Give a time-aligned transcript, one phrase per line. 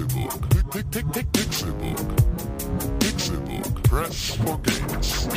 [0.00, 0.48] Pixelbook.
[1.32, 1.98] Pixelbook.
[3.00, 3.82] Pixelbook.
[3.84, 5.28] Press for games.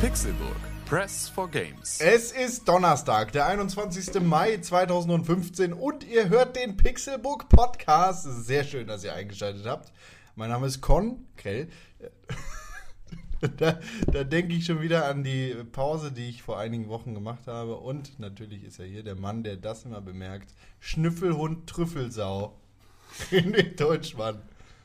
[0.00, 0.67] Pixelburg.
[0.88, 2.00] Press for Games.
[2.00, 4.22] Es ist Donnerstag, der 21.
[4.22, 8.24] Mai 2015 und ihr hört den Pixelbook Podcast.
[8.46, 9.92] Sehr schön, dass ihr eingeschaltet habt.
[10.34, 11.68] Mein Name ist Con Krell.
[13.58, 13.78] Da,
[14.10, 17.76] da denke ich schon wieder an die Pause, die ich vor einigen Wochen gemacht habe.
[17.76, 20.52] Und natürlich ist er hier der Mann, der das immer bemerkt.
[20.80, 22.58] Schnüffelhund Trüffelsau.
[23.30, 24.42] René Deutschmann.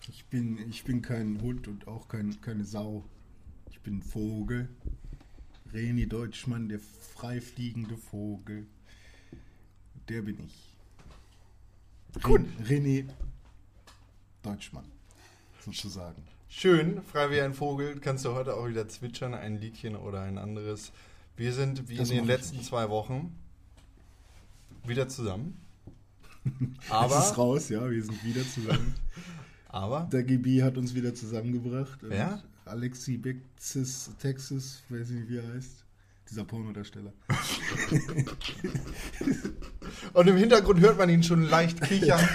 [0.08, 3.05] Ich bin, ich bin kein Hund und auch kein, keine Sau.
[3.72, 4.70] Ich bin ein Vogel.
[5.73, 8.67] Reni Deutschmann, der freifliegende Vogel.
[10.07, 10.75] Der bin ich.
[12.21, 12.41] Gut.
[12.63, 13.05] René
[14.43, 14.85] Deutschmann,
[15.65, 16.21] sozusagen.
[16.47, 17.99] Schön, frei wie ein Vogel.
[17.99, 20.91] Kannst du heute auch wieder zwitschern, ein Liedchen oder ein anderes.
[21.35, 22.67] Wir sind wie Das in den letzten nicht.
[22.69, 23.35] zwei Wochen
[24.85, 25.58] wieder zusammen.
[26.45, 28.93] Es ist Aber, raus, ja, wir sind wieder zusammen.
[29.69, 31.99] aber, Der GB hat uns wieder zusammengebracht.
[32.02, 32.43] Wer?
[32.66, 35.83] Alexi Bexis, Texas, weiß nicht, wie er heißt.
[36.30, 37.11] Dieser Pornodarsteller.
[40.14, 42.25] und im Hintergrund hört man ihn schon leicht kichern.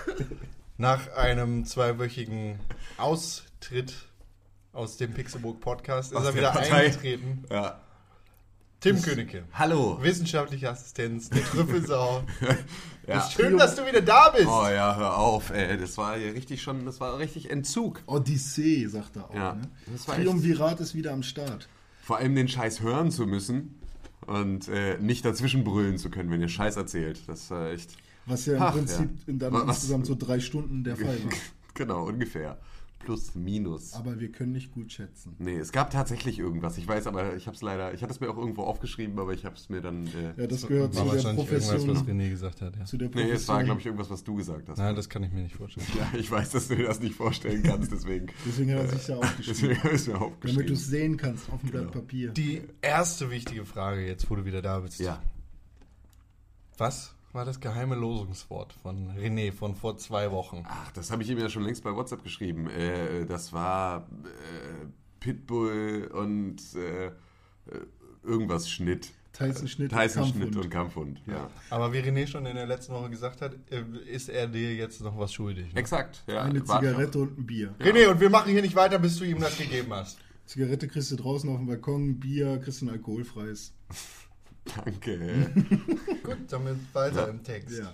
[0.78, 2.60] Nach einem zweiwöchigen
[2.96, 3.92] Austritt
[4.72, 6.86] aus dem Pixelburg Podcast ist Aus er der wieder Partei.
[6.86, 7.44] eingetreten.
[7.50, 7.80] Ja.
[8.84, 9.98] Tim Königke, Hallo.
[10.02, 12.22] wissenschaftliche Assistenz, der Trüffelsau.
[13.06, 13.18] Ja.
[13.18, 14.46] Ist schön, dass du wieder da bist.
[14.46, 15.76] Oh ja, hör auf, ey.
[15.76, 18.00] Das war ja richtig schon, das war richtig Entzug.
[18.06, 19.34] Odyssee, sagt er auch.
[19.34, 19.68] Ja, Ne?
[19.92, 21.68] das war Triumvirat ist wieder am Start.
[22.02, 23.78] Vor allem den Scheiß hören zu müssen
[24.26, 27.20] und äh, nicht dazwischen brüllen zu können, wenn ihr Scheiß erzählt.
[27.28, 27.90] Das war echt.
[28.24, 29.22] Was ja im Ach, Prinzip ja.
[29.26, 31.32] in dann Was- insgesamt so drei Stunden der Fall war.
[31.74, 32.58] genau, ungefähr.
[33.04, 33.92] Plus, minus.
[33.94, 35.36] Aber wir können nicht gut schätzen.
[35.38, 36.78] Nee, es gab tatsächlich irgendwas.
[36.78, 39.32] Ich weiß, aber ich habe es leider, ich hatte es mir auch irgendwo aufgeschrieben, aber
[39.34, 40.06] ich habe es mir dann.
[40.06, 42.20] Äh, Ja, das gehört zu der wahrscheinlich irgendwas, was Profession.
[42.20, 42.76] René gesagt hat.
[42.76, 42.84] Ja.
[42.84, 43.36] Zu der nee, Profession.
[43.36, 44.78] es war, glaube ich, irgendwas, was du gesagt hast.
[44.78, 45.86] Nein, das kann ich mir nicht vorstellen.
[45.98, 48.26] Ja, ich weiß, dass du dir das nicht vorstellen kannst, deswegen.
[48.46, 49.54] Deswegen hat er sich ja aufgeschrieben.
[49.70, 50.66] Deswegen habe ich es mir Damit aufgeschrieben.
[50.66, 52.30] du es sehen kannst auf dem Blatt Papier.
[52.32, 54.98] Die erste wichtige Frage jetzt, wo du wieder da bist.
[55.00, 55.22] ja.
[56.78, 60.62] Was war das geheime Losungswort von René von vor zwei Wochen?
[60.66, 62.70] Ach, das habe ich ihm ja schon längst bei WhatsApp geschrieben.
[62.70, 64.86] Äh, das war äh,
[65.18, 67.10] Pitbull und äh, äh,
[68.22, 69.12] irgendwas Schnitt.
[69.32, 70.64] Tyson Schnitt, Tyson und Schnitt Kampfhund.
[70.64, 71.22] und Kampfhund.
[71.26, 71.50] Ja.
[71.70, 75.00] Aber wie René schon in der letzten Woche gesagt hat, äh, ist er dir jetzt
[75.00, 75.74] noch was schuldig.
[75.74, 75.80] Ne?
[75.80, 76.22] Exakt.
[76.28, 76.42] Ja.
[76.42, 77.74] Eine Zigarette und ein Bier.
[77.80, 80.18] René, und wir machen hier nicht weiter, bis du ihm das gegeben hast.
[80.46, 83.72] Zigarette kriegst du draußen auf dem Balkon, Bier kriegst du ein alkoholfreies.
[84.84, 85.50] Danke.
[86.22, 87.26] Gut, damit weiter Ja.
[87.28, 87.78] im Text.
[87.78, 87.92] Ja.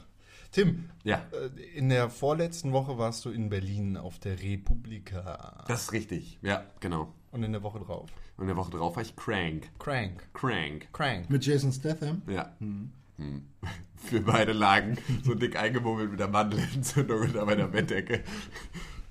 [0.52, 5.64] Tim, ja, äh, in der vorletzten Woche warst du in Berlin auf der Republika.
[5.68, 6.38] das ist richtig.
[6.42, 7.14] Ja, genau.
[7.30, 8.10] Und in der Woche drauf.
[8.36, 9.70] Und der Woche drauf war ich crank.
[9.78, 10.28] Crank.
[10.32, 10.88] Crank.
[10.92, 11.30] Crank.
[11.30, 12.22] Mit Jason Statham.
[12.26, 12.54] Ja.
[12.58, 12.90] Hm.
[14.10, 18.24] Wir beide lagen so dick eingemummelt mit der Mandelentzündung unter meiner Bettdecke.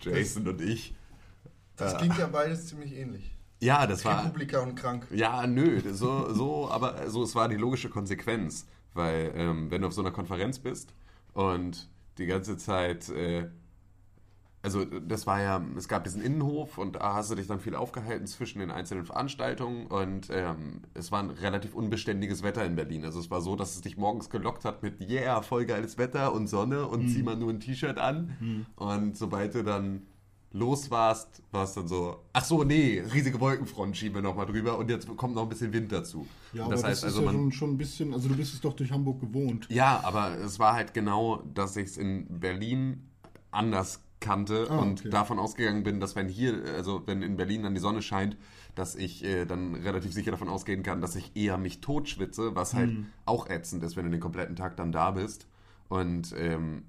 [0.01, 0.95] Jason und ich.
[1.75, 3.31] Das klingt ja beides ziemlich ähnlich.
[3.59, 4.23] Ja, das war.
[4.23, 5.07] Republika und krank.
[5.11, 8.65] Ja, nö, so, so, aber so, es war die logische Konsequenz.
[8.93, 10.93] Weil, ähm, wenn du auf so einer Konferenz bist
[11.33, 13.47] und die ganze Zeit, äh,
[14.61, 17.75] also das war ja, es gab diesen Innenhof und da hast du dich dann viel
[17.75, 23.05] aufgehalten zwischen den einzelnen Veranstaltungen und ähm, es war ein relativ unbeständiges Wetter in Berlin.
[23.05, 26.33] Also es war so, dass es dich morgens gelockt hat mit, yeah, voll geiles Wetter
[26.33, 28.65] und Sonne und zieh mal nur ein T-Shirt an.
[28.75, 30.07] Und sobald du dann
[30.51, 34.77] los warst, war es dann so, ach so, nee, riesige Wolkenfront schieben wir nochmal drüber
[34.77, 36.25] und jetzt kommt noch ein bisschen Wind dazu.
[36.53, 38.73] Ja, Und aber das, ist ja schon, schon ein bisschen, also du bist es doch
[38.73, 39.67] durch Hamburg gewohnt.
[39.69, 43.07] ja, aber es war halt genau, dass ich es in Berlin
[43.51, 45.09] anders kannte Ah, und okay.
[45.09, 48.35] davon ausgegangen bin, dass wenn hier, also wenn in Berlin dann die Sonne scheint,
[48.75, 52.73] dass ich äh, dann relativ sicher davon ausgehen kann, dass ich eher mich totschwitze, was
[52.73, 53.05] halt Hm.
[53.25, 55.47] auch ätzend ist, wenn du den kompletten Tag dann da bist.
[55.89, 56.83] Und ähm,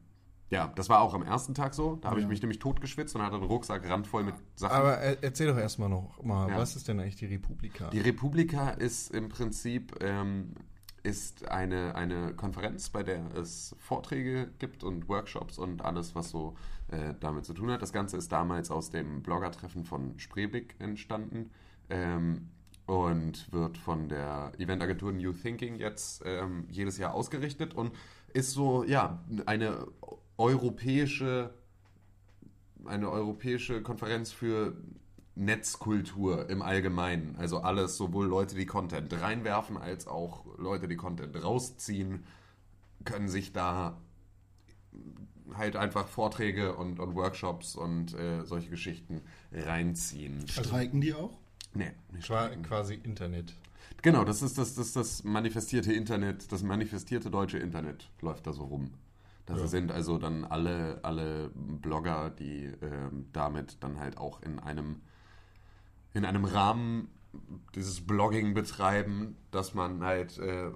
[0.51, 1.97] ja, das war auch am ersten Tag so.
[1.97, 2.29] Da habe ich Ja.
[2.29, 4.75] mich nämlich totgeschwitzt und hatte einen Rucksack randvoll mit Sachen.
[4.77, 6.57] Aber er- erzähl doch erstmal noch mal, Ja.
[6.59, 7.89] was ist denn eigentlich die Republika?
[7.91, 10.55] Die Republika ist im Prinzip ähm,
[11.03, 16.57] ist eine, eine Konferenz, bei der es Vorträge gibt und Workshops und alles, was so
[16.89, 17.81] äh, damit zu tun hat.
[17.81, 21.51] Das Ganze ist damals aus dem Bloggertreffen von Spreebig entstanden
[21.89, 22.49] ähm,
[22.85, 27.93] und wird von der Eventagentur New Thinking jetzt ähm, jedes Jahr ausgerichtet und
[28.35, 29.87] ist so, ja, eine
[30.41, 31.51] europäische
[32.87, 34.75] eine europäische Konferenz für
[35.35, 37.37] Netzkultur im Allgemeinen.
[37.37, 42.25] Also alles, sowohl Leute, die Content reinwerfen, als auch Leute, die Content rausziehen,
[43.05, 43.99] können sich da
[45.55, 49.21] halt einfach Vorträge und, und Workshops und äh, solche Geschichten
[49.53, 50.47] reinziehen.
[50.49, 51.37] Streiken die auch?
[51.75, 52.63] Nee, nicht Qua- streiken.
[52.63, 53.55] Quasi Internet.
[54.03, 58.65] Genau, das ist das, das, das manifestierte Internet, das manifestierte deutsche Internet läuft da so
[58.65, 58.91] rum.
[59.51, 59.67] Das Ja.
[59.67, 65.01] sind also dann alle, alle Blogger, die ähm, damit dann halt auch in einem,
[66.15, 67.09] in einem Rahmen
[67.75, 70.71] dieses Blogging betreiben, dass man halt äh,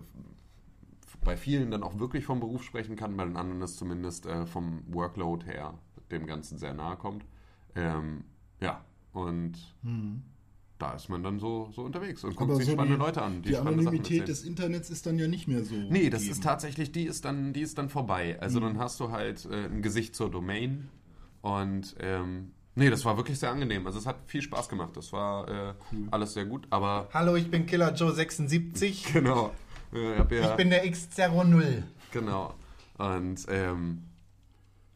[1.24, 4.46] bei vielen dann auch wirklich vom Beruf sprechen kann, bei den anderen ist zumindest äh,
[4.46, 5.74] vom Workload her
[6.10, 7.24] dem Ganzen sehr nahe kommt.
[7.74, 8.24] Ähm,
[8.60, 9.54] ja, und
[10.78, 13.22] da ist man dann so, so unterwegs und guckt Aber sich so spannende die, Leute
[13.22, 13.42] an.
[13.42, 15.74] die spannende Sachen Anonymität des Internets ist dann ja nicht mehr so.
[15.74, 16.32] Nee, das gegeben.
[16.32, 18.36] ist tatsächlich, die ist dann, die ist dann vorbei.
[18.40, 18.64] Also Mhm.
[18.64, 20.88] dann hast du halt äh, ein Gesicht zur Domain
[21.42, 23.86] und ähm, nee, das war wirklich sehr angenehm.
[23.86, 24.96] Also es hat viel Spaß gemacht.
[24.96, 25.74] Das war äh,
[26.10, 29.04] alles sehr gut, aber Hallo, ich bin Killer Joe 76.
[29.12, 29.52] genau.
[29.92, 31.82] Äh, ich ja, Ich bin der X0.
[32.12, 32.54] Genau.
[32.98, 34.02] Und ähm,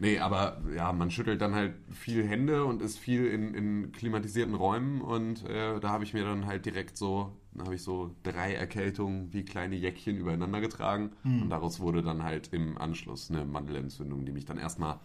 [0.00, 4.55] nee, aber ja, man schüttelt dann halt viel Hände und ist viel in, in klimatisierten
[4.55, 8.15] Räumen und äh, da habe ich mir dann halt direkt so, da habe ich so
[8.23, 13.45] drei Erkältungen wie kleine Jäckchen übereinander getragen und daraus wurde dann halt im Anschluss eine
[13.45, 14.99] Mandelentzündung, die mich dann erstmal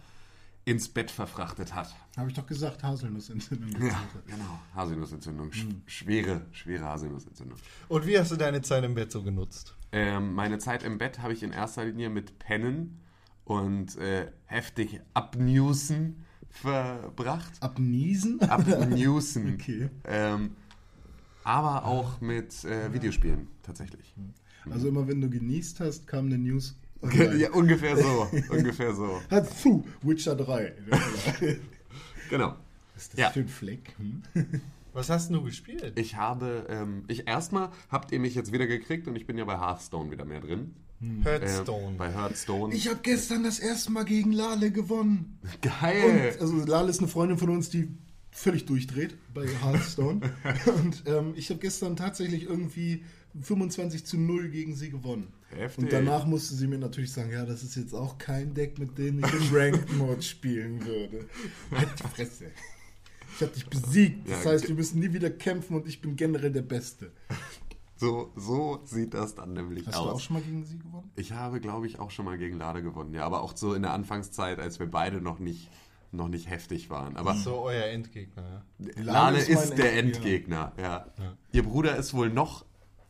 [0.64, 1.94] ins Bett verfrachtet hat.
[2.16, 3.70] Habe ich doch gesagt, Haselnussentzündung.
[3.86, 4.60] Ja, genau.
[4.74, 5.52] Haselnussentzündung.
[5.52, 7.58] Sch schwere, schwere Haselnussentzündung.
[7.88, 9.76] Und wie hast du deine Zeit im Bett so genutzt?
[9.92, 13.00] Ähm, meine Zeit im Bett habe ich in erster Linie mit Pennen
[13.44, 17.52] und äh, heftig Abnewsen verbracht.
[17.60, 18.40] Abniesen?
[18.40, 19.54] Abnewsen.
[19.60, 19.88] Okay.
[20.04, 20.52] Ähm,
[21.42, 24.14] aber auch mit äh, Videospielen, tatsächlich.
[24.70, 26.74] Also immer wenn du genießt hast, kam eine News.
[27.36, 28.28] ja, ungefähr so.
[28.50, 29.20] ungefähr so.
[29.30, 30.72] Hat, puh, Witcher 3.
[32.30, 32.56] Genau.
[32.94, 33.30] Was ist das Ja.
[33.30, 33.94] für ein Fleck?
[33.98, 34.22] Hm?
[34.94, 35.92] Was hast du gespielt?
[35.98, 39.44] Ich habe, ähm, ich erstmal habt ihr mich jetzt wieder gekriegt und ich bin ja
[39.44, 40.74] bei Hearthstone wieder mehr drin.
[41.22, 41.88] Hearthstone.
[41.92, 42.74] Ähm, bei Hearthstone.
[42.74, 45.38] Ich habe gestern das erste Mal gegen Lale gewonnen.
[45.60, 46.32] Geil!
[46.34, 47.88] Und, also Lale ist eine Freundin von uns, die
[48.30, 50.20] völlig durchdreht bei Hearthstone.
[50.76, 53.04] und ähm, ich habe gestern tatsächlich irgendwie
[53.40, 55.32] 25 zu 0 gegen sie gewonnen.
[55.50, 55.84] Heftig.
[55.84, 58.98] Und danach musste sie mir natürlich sagen, ja, das ist jetzt auch kein Deck, mit
[58.98, 61.26] dem ich im Ranked Mode spielen würde.
[61.70, 62.46] Halt die Fresse.
[63.36, 64.28] Ich habe dich besiegt.
[64.28, 67.10] Das Ja, heißt, wir müssen nie wieder kämpfen und ich bin generell der Beste.
[67.96, 70.04] So, so sieht das dann nämlich Hast aus.
[70.04, 71.10] du auch schon mal gegen sie gewonnen?
[71.16, 73.14] Ich habe, glaube ich, auch schon mal gegen Lade gewonnen.
[73.14, 75.70] Ja, aber auch so in der Anfangszeit, als wir beide noch nicht,
[76.10, 77.16] noch nicht heftig waren.
[77.16, 78.62] Aber So euer Endgegner, ja.
[78.96, 80.72] Lale Lale ist, ist der Endgegner.
[80.76, 81.06] Endgegner.
[81.18, 81.34] Ja.
[81.52, 82.64] Ihr Bruder ist wohl noch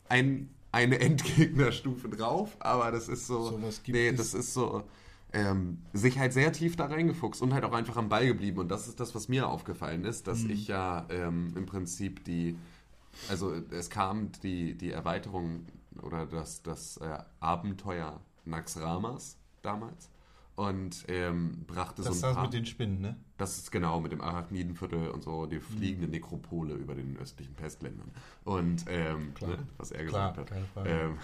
[0.07, 3.59] ein, eine Endgegnerstufe drauf, aber das ist so.
[3.83, 4.83] Gibt nee, das ist so.
[5.33, 8.59] Ähm, sich halt sehr tief da reingefuchst und halt auch einfach am Ball geblieben.
[8.59, 12.55] Und das ist das, was mir aufgefallen ist, dass ich ja ähm, im Prinzip die.
[13.29, 15.65] Also es kam die, die Erweiterung
[16.01, 20.09] oder das, das äh, Abenteuer Naxramas damals
[20.55, 23.15] und ähm, brachte Das so ein das mit den Spinnen, ne?
[23.37, 28.11] Das ist genau mit dem Arachnidenviertel und so, die fliegende Nekropole über den östlichen Pestländern.
[28.45, 29.51] Und ähm, Klar.
[29.51, 30.47] ne, was er Klar, gesagt hat.
[30.47, 30.89] keine Frage.
[30.89, 31.17] Ähm,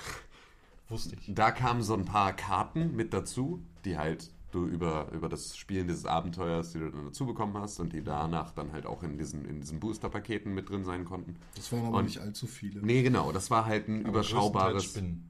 [0.90, 1.34] Wusste ich.
[1.34, 5.88] da kamen so ein paar Karten mit dazu, die halt du über, über das Spielen
[5.88, 9.18] dieses Abenteuers, die du dann dazu bekommen hast und die danach dann halt auch in
[9.18, 11.36] diesen, in diesen Booster-Paketen mit drin sein konnten.
[11.56, 12.82] Das waren aber Und- nicht allzu viele.
[12.86, 14.84] Nee, genau, das war halt ein Aber überschaubares.
[14.84, 15.28] Spinnen.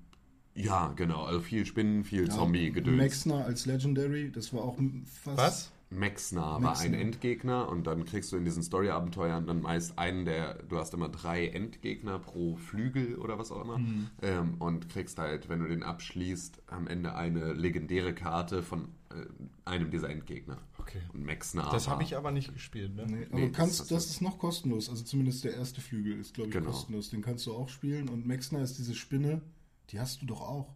[0.54, 2.98] Ja, genau, also viel Spinnen, viel Ja, Zombie-Gedöns.
[2.98, 4.78] Maxner als Legendary, das war auch
[5.24, 5.38] fast.
[5.38, 5.72] Was?
[5.92, 10.64] Maxner war ein Endgegner und dann kriegst du in diesen Story-Abenteuern dann meist einen der,
[10.64, 14.08] du hast immer drei Endgegner pro Flügel oder was auch immer Mhm.
[14.22, 19.26] ähm, und kriegst halt, wenn du den abschließt, am Ende eine legendäre Karte von äh,
[19.66, 20.58] einem dieser Endgegner.
[20.78, 21.02] Okay.
[21.14, 23.06] Und Maxner Das habe ich aber nicht gespielt, ne?
[23.06, 24.90] Nee, aber Nee, du kannst, das- das, ist noch kostenlos.
[24.90, 26.72] Also zumindest der erste Flügel ist, glaube ich, Genau.
[26.72, 27.10] kostenlos.
[27.10, 28.08] Den kannst du auch spielen.
[28.08, 29.42] Und Maxner ist diese Spinne,
[29.90, 30.74] die hast du doch auch.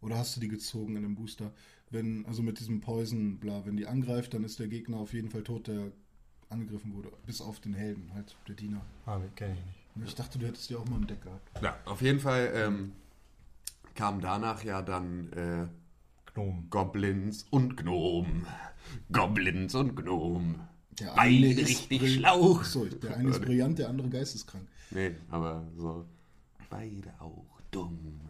[0.00, 1.52] Oder hast du die gezogen in dem Booster?
[1.92, 5.30] Wenn, also mit diesem Poison, bla, wenn die angreift, dann ist der Gegner auf jeden
[5.30, 5.92] Fall tot, der
[6.48, 7.12] angegriffen wurde.
[7.26, 8.80] Bis auf den Helden, halt, der Diener.
[9.06, 9.64] Ah, kenne ich
[9.96, 10.08] nicht.
[10.08, 11.62] Ich dachte, du hättest die auch mal im Deck gehabt.
[11.62, 12.92] Ja, auf jeden Fall ähm,
[13.94, 15.66] kam danach ja dann äh,
[16.32, 16.66] Gnom.
[16.70, 18.46] Goblins und Gnom.
[19.12, 20.60] Goblins und Gnom.
[20.98, 22.62] Der Beide eine ist richtig schlau.
[22.62, 24.66] So, der eine ist brillant, der andere geisteskrank.
[24.90, 26.06] Nee, aber so.
[26.70, 28.20] Beide auch dumm.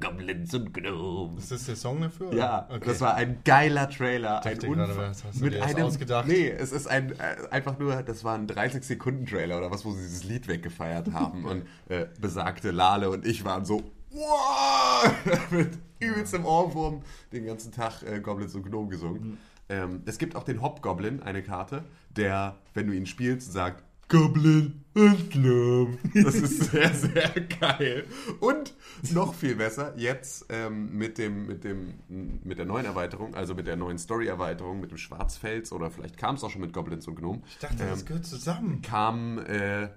[0.00, 1.38] Goblins und Gnome.
[1.38, 2.28] Ist das der Song dafür?
[2.28, 2.36] oder?
[2.36, 2.84] Ja, okay.
[2.86, 4.40] das war ein geiler Trailer.
[4.44, 6.28] Ich Ein gerade, was hast du dir jetzt ausgedacht?
[6.28, 10.02] Nee, es ist ein äh, einfach nur, das war ein 30-Sekunden-Trailer oder was, wo sie
[10.02, 11.44] dieses Lied weggefeiert haben.
[11.46, 15.12] und äh, besagte Lale und ich waren so, wow!
[15.50, 19.30] mit übelstem Ohrwurm den ganzen Tag äh, Goblins und Gnome gesungen.
[19.30, 19.38] Mhm.
[19.68, 24.84] Ähm, es gibt auch den Hobgoblin, eine Karte, der, wenn du ihn spielst, sagt, Goblin
[24.94, 25.98] Entlamm.
[26.14, 27.28] Das ist sehr, sehr
[27.60, 28.04] geil.
[28.40, 28.74] Und
[29.12, 33.66] noch viel besser, jetzt ähm, mit, dem, mit, dem, mit der neuen Erweiterung, also mit
[33.66, 37.16] der neuen Story-Erweiterung, mit dem Schwarzfels oder vielleicht kam es auch schon mit Goblins und
[37.16, 37.42] Gnomen.
[37.46, 38.80] Ich dachte, das gehört zusammen.
[38.80, 39.88] kam, äh,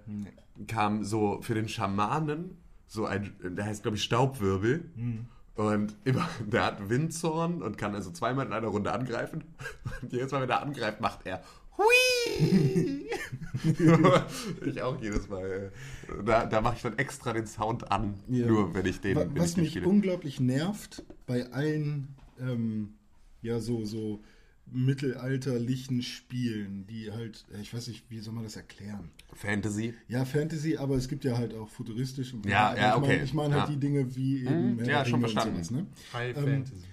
[0.67, 4.91] kam so für den Schamanen so ein, der heißt glaube ich Staubwirbel.
[5.55, 9.43] Und immer, der hat Windzorn und kann also zweimal in einer Runde angreifen.
[10.01, 11.41] Und jedes Mal, wenn er angreift, macht er
[11.79, 13.09] Hui!
[14.65, 15.71] ich auch jedes Mal.
[16.25, 18.45] Da, da mache ich dann extra den Sound an, Ja.
[18.48, 19.88] nur wenn ich den, Wa- wenn Was ich den mich spiele.
[19.88, 22.09] unglaublich nervt bei allen
[22.39, 22.93] ähm,
[23.41, 24.21] ja so so
[24.71, 29.09] mittelalterlichen Spielen, die halt, ich weiß nicht, wie soll man das erklären?
[29.33, 29.95] Fantasy.
[30.07, 32.33] Ja, Fantasy, aber es gibt ja halt auch futuristisch.
[32.36, 33.07] Und Ja, ja, ich okay.
[33.07, 33.74] Meine, ich meine halt Ja.
[33.74, 35.55] die Dinge wie eben Herr ja, schon verstanden.
[35.57, 35.63] Hm?
[35.63, 35.88] sowas, ne?
[36.13, 36.83] High Ähm, Fantasy.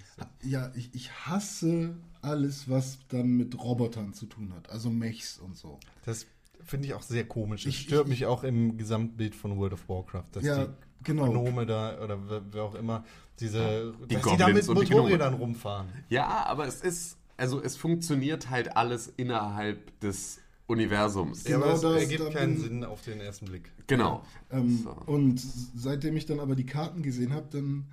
[0.41, 4.69] Ja, ich, ich hasse alles, was dann mit Robotern zu tun hat.
[4.69, 5.79] Also Mechs und so.
[6.05, 6.25] Das
[6.63, 7.63] finde ich auch sehr komisch.
[7.63, 10.71] Das Ich- stört ich- mich auch im Gesamtbild von World of Warcraft, dass Ja, die
[11.03, 11.29] genau.
[11.31, 13.03] Gnome da oder wer, wer auch immer
[13.39, 15.87] diese Die dass Goblins die da mit Motorrädern rumfahren.
[16.09, 21.47] Ja, aber es ist, also es funktioniert halt alles innerhalb des Universums.
[21.47, 23.71] Ja, aber es das- ergibt keinen Sinn auf den ersten Blick.
[23.87, 24.23] Genau.
[24.51, 24.91] Ähm, So.
[25.05, 27.85] Und seitdem ich dann aber die Karten gesehen habe, dann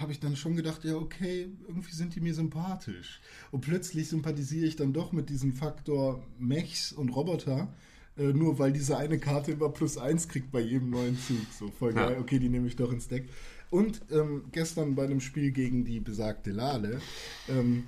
[0.00, 3.20] habe ich dann schon gedacht, ja, okay, irgendwie sind die mir sympathisch.
[3.50, 7.72] Und plötzlich sympathisiere ich dann doch mit diesem Faktor Mechs und Roboter,
[8.16, 11.38] äh, nur weil diese eine Karte immer plus eins kriegt bei jedem neuen Zug.
[11.58, 12.08] So voll Ja.
[12.08, 13.28] geil, okay, die nehme ich doch ins Deck.
[13.70, 17.00] Und ähm, gestern bei einem Spiel gegen die besagte Lale,
[17.48, 17.84] ähm,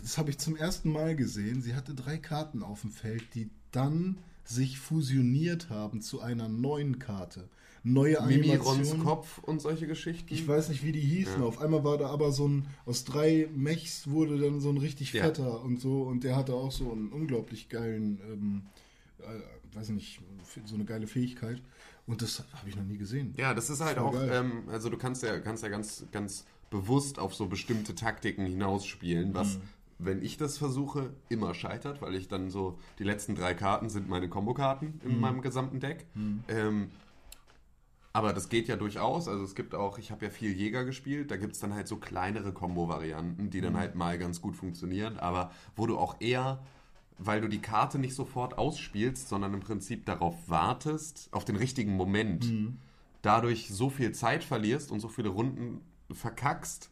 [0.00, 1.62] das habe ich zum ersten Mal gesehen.
[1.62, 6.98] Sie hatte drei Karten auf dem Feld, die dann sich fusioniert haben zu einer neuen
[6.98, 7.48] Karte.
[7.86, 9.04] Neue Mimirons Animationen.
[9.04, 10.32] Kopf und solche Geschichten.
[10.32, 11.42] Ich weiß nicht, wie die hießen.
[11.42, 15.12] Auf einmal war da aber so ein, aus drei Mechs wurde dann so ein richtig
[15.12, 15.24] Ja.
[15.24, 16.02] fetter und so.
[16.02, 18.62] Und der hatte auch so einen unglaublich geilen, ähm,
[19.20, 20.20] äh, weiß nicht,
[20.64, 21.60] so eine geile Fähigkeit.
[22.06, 23.34] Und das habe ich noch nie gesehen.
[23.36, 26.46] Ja, das ist halt Voll auch, ähm, also du kannst ja, kannst ja ganz, ganz
[26.70, 29.60] bewusst auf so bestimmte Taktiken hinausspielen, was, Mhm.
[29.98, 34.08] wenn ich das versuche, immer scheitert, weil ich dann so, die letzten drei Karten sind
[34.08, 35.10] meine Kombokarten Mhm.
[35.10, 36.06] in meinem gesamten Deck.
[36.48, 36.90] Ähm,
[38.14, 39.28] aber das geht ja durchaus.
[39.28, 41.88] Also es gibt auch, ich habe ja viel Jäger gespielt, da gibt es dann halt
[41.88, 43.64] so kleinere Kombo-Varianten, die Mhm.
[43.64, 46.62] dann halt mal ganz gut funktionieren, aber wo du auch eher,
[47.18, 51.96] weil du die Karte nicht sofort ausspielst, sondern im Prinzip darauf wartest, auf den richtigen
[51.96, 52.78] Moment, Mhm.
[53.22, 55.80] dadurch so viel Zeit verlierst und so viele Runden
[56.12, 56.90] verkackst,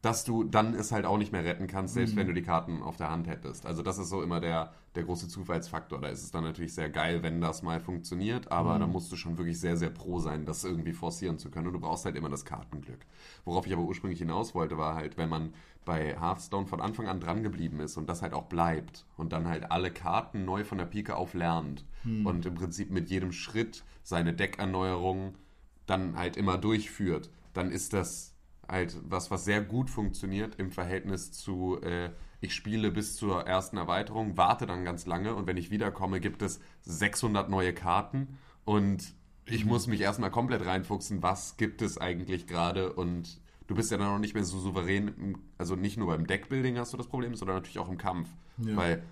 [0.00, 2.82] dass du dann es halt auch nicht mehr retten kannst, selbst wenn du die Karten
[2.82, 3.66] auf der Hand hättest.
[3.66, 6.00] Also das ist so immer der, der große Zufallsfaktor.
[6.00, 9.16] Da ist es dann natürlich sehr geil, wenn das mal funktioniert, aber da musst du
[9.16, 11.66] schon wirklich sehr, sehr pro sein, das irgendwie forcieren zu können.
[11.66, 13.00] Und du brauchst halt immer das Kartenglück.
[13.44, 15.52] Worauf ich aber ursprünglich hinaus wollte, war halt, wenn man
[15.84, 19.48] bei Hearthstone von Anfang an dran geblieben ist und das halt auch bleibt und dann
[19.48, 21.84] halt alle Karten neu von der Pike auf lernt
[22.24, 25.34] und im Prinzip mit jedem Schritt seine Deckerneuerung
[25.86, 28.34] dann halt immer durchführt, dann ist das
[28.68, 32.10] halt was, was sehr gut funktioniert im Verhältnis zu, äh,
[32.40, 36.42] ich spiele bis zur ersten Erweiterung, warte dann ganz lange und wenn ich wiederkomme, gibt
[36.42, 39.14] es 600 neue Karten und
[39.46, 43.96] ich muss mich erstmal komplett reinfuchsen, was gibt es eigentlich gerade und du bist ja
[43.96, 47.34] dann auch nicht mehr so souverän, also nicht nur beim Deckbuilding hast du das Problem,
[47.34, 48.76] sondern natürlich auch im Kampf, Ja.
[48.76, 49.02] weil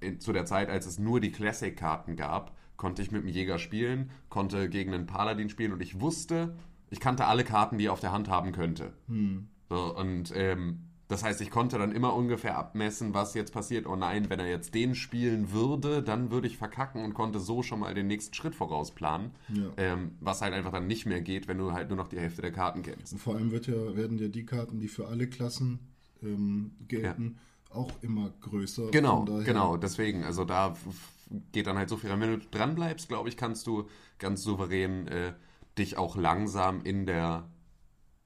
[0.00, 3.58] in, zu der Zeit, als es nur die Classic-Karten gab, konnte ich mit dem Jäger
[3.58, 6.56] spielen, konnte gegen einen Paladin spielen und ich wusste,
[6.92, 8.92] ich kannte alle Karten, die er auf der Hand haben könnte.
[9.70, 13.86] So, und ähm, das heißt, ich konnte dann immer ungefähr abmessen, was jetzt passiert.
[13.86, 17.62] Oh nein, wenn er jetzt den spielen würde, dann würde ich verkacken und konnte so
[17.62, 19.30] schon mal den nächsten Schritt vorausplanen.
[19.48, 19.70] Ja.
[19.78, 22.42] Ähm, was halt einfach dann nicht mehr geht, wenn du halt nur noch die Hälfte
[22.42, 23.14] der Karten kennst.
[23.14, 25.80] Und vor allem wird ja, werden ja die Karten, die für alle Klassen
[26.22, 27.38] ähm, gelten,
[27.70, 28.90] auch immer größer.
[28.90, 30.76] Genau, genau, deswegen, also da
[31.52, 32.10] geht dann halt so viel.
[32.10, 35.32] Wenn du dran bleibst, glaube ich, kannst du ganz souverän äh,
[35.78, 37.48] dich auch langsam in der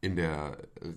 [0.01, 0.95] in der äh,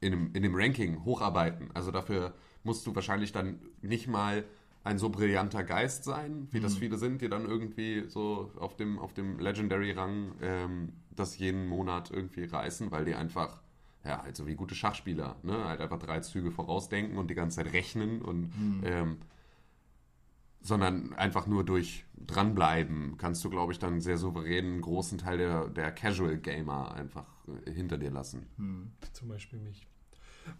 [0.00, 1.70] in dem, in dem Ranking hocharbeiten.
[1.74, 4.44] Also dafür musst du wahrscheinlich dann nicht mal
[4.84, 9.00] ein so brillanter Geist sein, wie das viele sind, die dann irgendwie so auf dem,
[9.00, 13.60] auf dem Legendary-Rang ähm, das jeden Monat irgendwie reißen, weil die einfach,
[14.04, 17.56] ja, halt so wie gute Schachspieler, ne, halt einfach drei Züge vorausdenken und die ganze
[17.56, 18.52] Zeit rechnen und
[18.84, 19.16] ähm,
[20.60, 25.38] sondern einfach nur durch dranbleiben kannst du, glaube ich, dann sehr souverän einen großen Teil
[25.38, 27.26] der, der Casual Gamer einfach
[27.66, 28.46] äh, hinter dir lassen.
[29.12, 29.86] Zum Beispiel mich.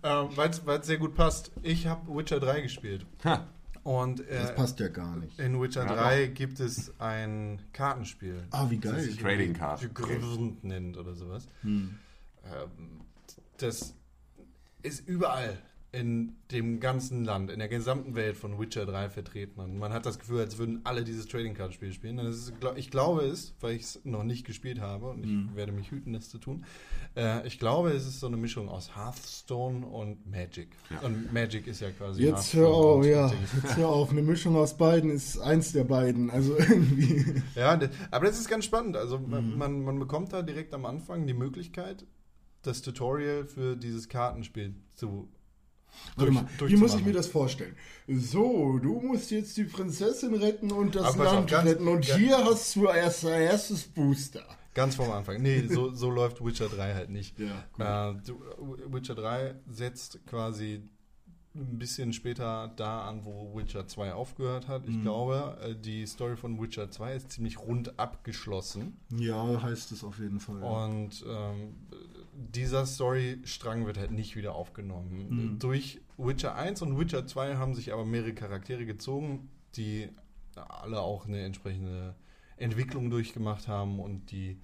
[0.03, 1.53] Ähm, Weil es sehr gut passt.
[1.63, 3.07] Ich habe Witcher 3 gespielt.
[3.25, 3.47] Ha,
[3.85, 5.39] Und äh, Das passt ja gar nicht.
[5.39, 8.43] in Witcher Ja, 3 gibt es ein Kartenspiel.
[8.51, 9.07] Ah, wie geil.
[9.07, 9.95] Das Trading Card.
[9.95, 11.47] Grund nennt oder sowas.
[11.63, 11.99] Hm.
[12.45, 13.01] Ähm,
[13.59, 13.95] das
[14.83, 15.59] ist überall.
[15.93, 19.61] In dem ganzen Land, in der gesamten Welt von Witcher 3 vertreten.
[19.61, 22.19] Und man hat das Gefühl, als würden alle dieses Trading Card Spiel spielen.
[22.19, 25.91] Ist, ich glaube es, weil ich es noch nicht gespielt habe und ich werde mich
[25.91, 26.65] hüten, das zu tun.
[27.17, 30.69] Äh, ich glaube, es ist so eine Mischung aus Hearthstone und Magic.
[31.03, 33.33] Und Magic ist ja quasi Jetzt hör auf, ja.
[33.63, 34.11] Jetzt hör auf.
[34.11, 36.31] Eine Mischung aus beiden ist eins der beiden.
[36.31, 37.43] Also irgendwie.
[37.55, 37.79] Ja,
[38.11, 38.97] aber das ist ganz spannend.
[38.97, 42.05] Also man, man, man bekommt da direkt am Anfang die Möglichkeit,
[42.63, 45.29] das Tutorial für dieses Kartenspiel zu
[46.17, 47.75] Warte mal, wie muss ich mir das vorstellen?
[48.09, 51.89] So, du musst jetzt die Prinzessin retten und das Aber Land ganz- retten.
[51.89, 52.17] Und ja.
[52.17, 54.45] hier hast du erst dein erstes Booster.
[54.75, 55.41] Ganz vom Anfang.
[55.41, 57.37] Nee, so, so läuft Witcher 3 halt nicht.
[57.79, 58.39] Ja, Äh, du,
[58.93, 60.83] Witcher 3 setzt quasi
[61.55, 64.87] ein bisschen später da an, wo Witcher 2 aufgehört hat.
[64.87, 68.99] Ich glaube, äh, die Story von Witcher 2 ist ziemlich rund abgeschlossen.
[69.17, 70.63] Ja, heißt es auf jeden Fall.
[70.63, 71.75] Und ähm,
[72.37, 75.29] dieser Storystrang wird halt nicht wieder aufgenommen.
[75.29, 75.59] Mhm.
[75.59, 80.09] Durch Witcher 1 und Witcher 2 haben sich aber mehrere Charaktere gezogen, die
[80.55, 82.15] alle auch eine entsprechende
[82.57, 84.59] Entwicklung durchgemacht haben und die,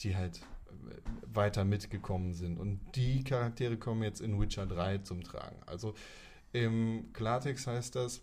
[0.00, 0.96] die halt äh,
[1.34, 2.58] weiter mitgekommen sind.
[2.58, 5.56] Und die Charaktere kommen jetzt in Witcher 3 zum Tragen.
[5.66, 5.94] Also
[6.52, 8.22] im Klartext heißt das,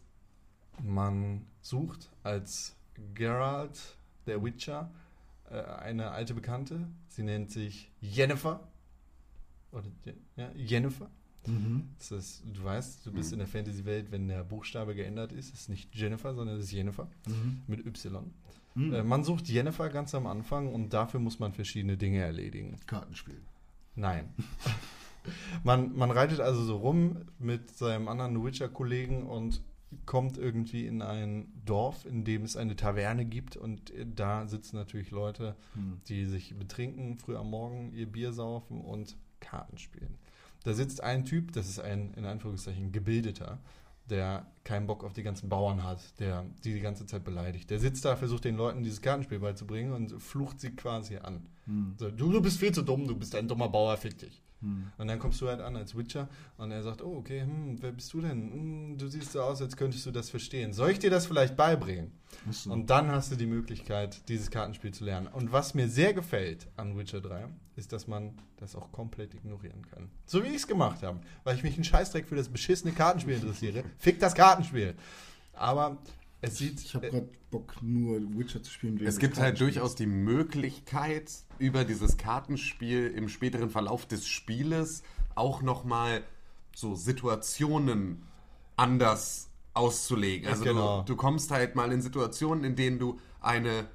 [0.83, 2.75] man sucht als
[3.13, 4.91] Geralt, der Witcher,
[5.49, 6.87] äh, eine alte Bekannte.
[7.07, 8.67] Sie nennt sich Jennifer.
[9.71, 9.86] Oder
[10.36, 11.09] ja, Jennifer.
[11.45, 11.89] Mhm.
[11.97, 15.69] Das ist, du weißt, du bist in der Fantasy-Welt, wenn der Buchstabe geändert ist, ist
[15.69, 17.62] nicht Jennifer, sondern es ist Jennifer Mhm.
[17.67, 18.31] mit Y.
[18.75, 18.93] Mhm.
[18.93, 22.75] Äh, man sucht Jennifer ganz am Anfang und dafür muss man verschiedene Dinge erledigen.
[22.86, 23.39] Kartenspiel.
[23.95, 24.29] Nein.
[25.63, 29.62] man, man reitet also so rum mit seinem anderen Witcher-Kollegen und
[30.05, 35.12] kommt irgendwie in ein Dorf, in dem es eine Taverne gibt und da sitzen natürlich
[35.12, 36.01] Leute, Mhm.
[36.09, 40.17] die sich betrinken, früh am Morgen ihr Bier saufen und Karten spielen.
[40.63, 43.60] Da sitzt ein Typ, das ist ein, in Anführungszeichen, Gebildeter,
[44.10, 47.70] der keinen Bock auf die ganzen Bauern hat, der die die ganze Zeit beleidigt.
[47.70, 51.48] Der sitzt da, versucht den Leuten dieses Kartenspiel beizubringen und flucht sie quasi an.
[51.65, 51.96] Mhm.
[51.98, 54.41] So, du, du bist viel zu dumm, du bist ein dummer Bauer, fick dich.
[54.61, 54.91] Mhm.
[54.97, 57.91] Und dann kommst du halt an als Witcher und er sagt, oh, okay, hm, wer
[57.91, 58.51] bist du denn?
[58.51, 60.73] Hm, du siehst so aus, als könntest du das verstehen.
[60.73, 62.11] Soll ich dir das vielleicht beibringen?
[62.47, 62.71] Achso.
[62.71, 65.27] Und dann hast du die Möglichkeit, dieses Kartenspiel zu lernen.
[65.27, 69.86] Und was mir sehr gefällt an Witcher 3, ist, dass man das auch komplett ignorieren
[69.91, 70.10] kann.
[70.25, 71.19] So wie ich es gemacht habe.
[71.43, 73.84] Weil ich mich einen Scheißdreck für das beschissene Kartenspiel interessiere.
[73.99, 74.95] Fick das Kartenspiel.
[75.53, 75.97] Aber
[76.41, 76.82] es sieht...
[76.82, 79.00] Ich habe äh, gerade Bock, nur Witcher zu spielen.
[79.06, 85.04] Es gibt halt durchaus die Möglichkeit, über dieses Kartenspiel im späteren Verlauf des Spieles
[85.36, 86.23] auch nochmal
[86.76, 88.23] so Situationen
[88.76, 90.47] anders auszulegen.
[90.47, 91.00] Also Genau.
[91.02, 93.88] du, du kommst halt mal in Situationen, in denen du eine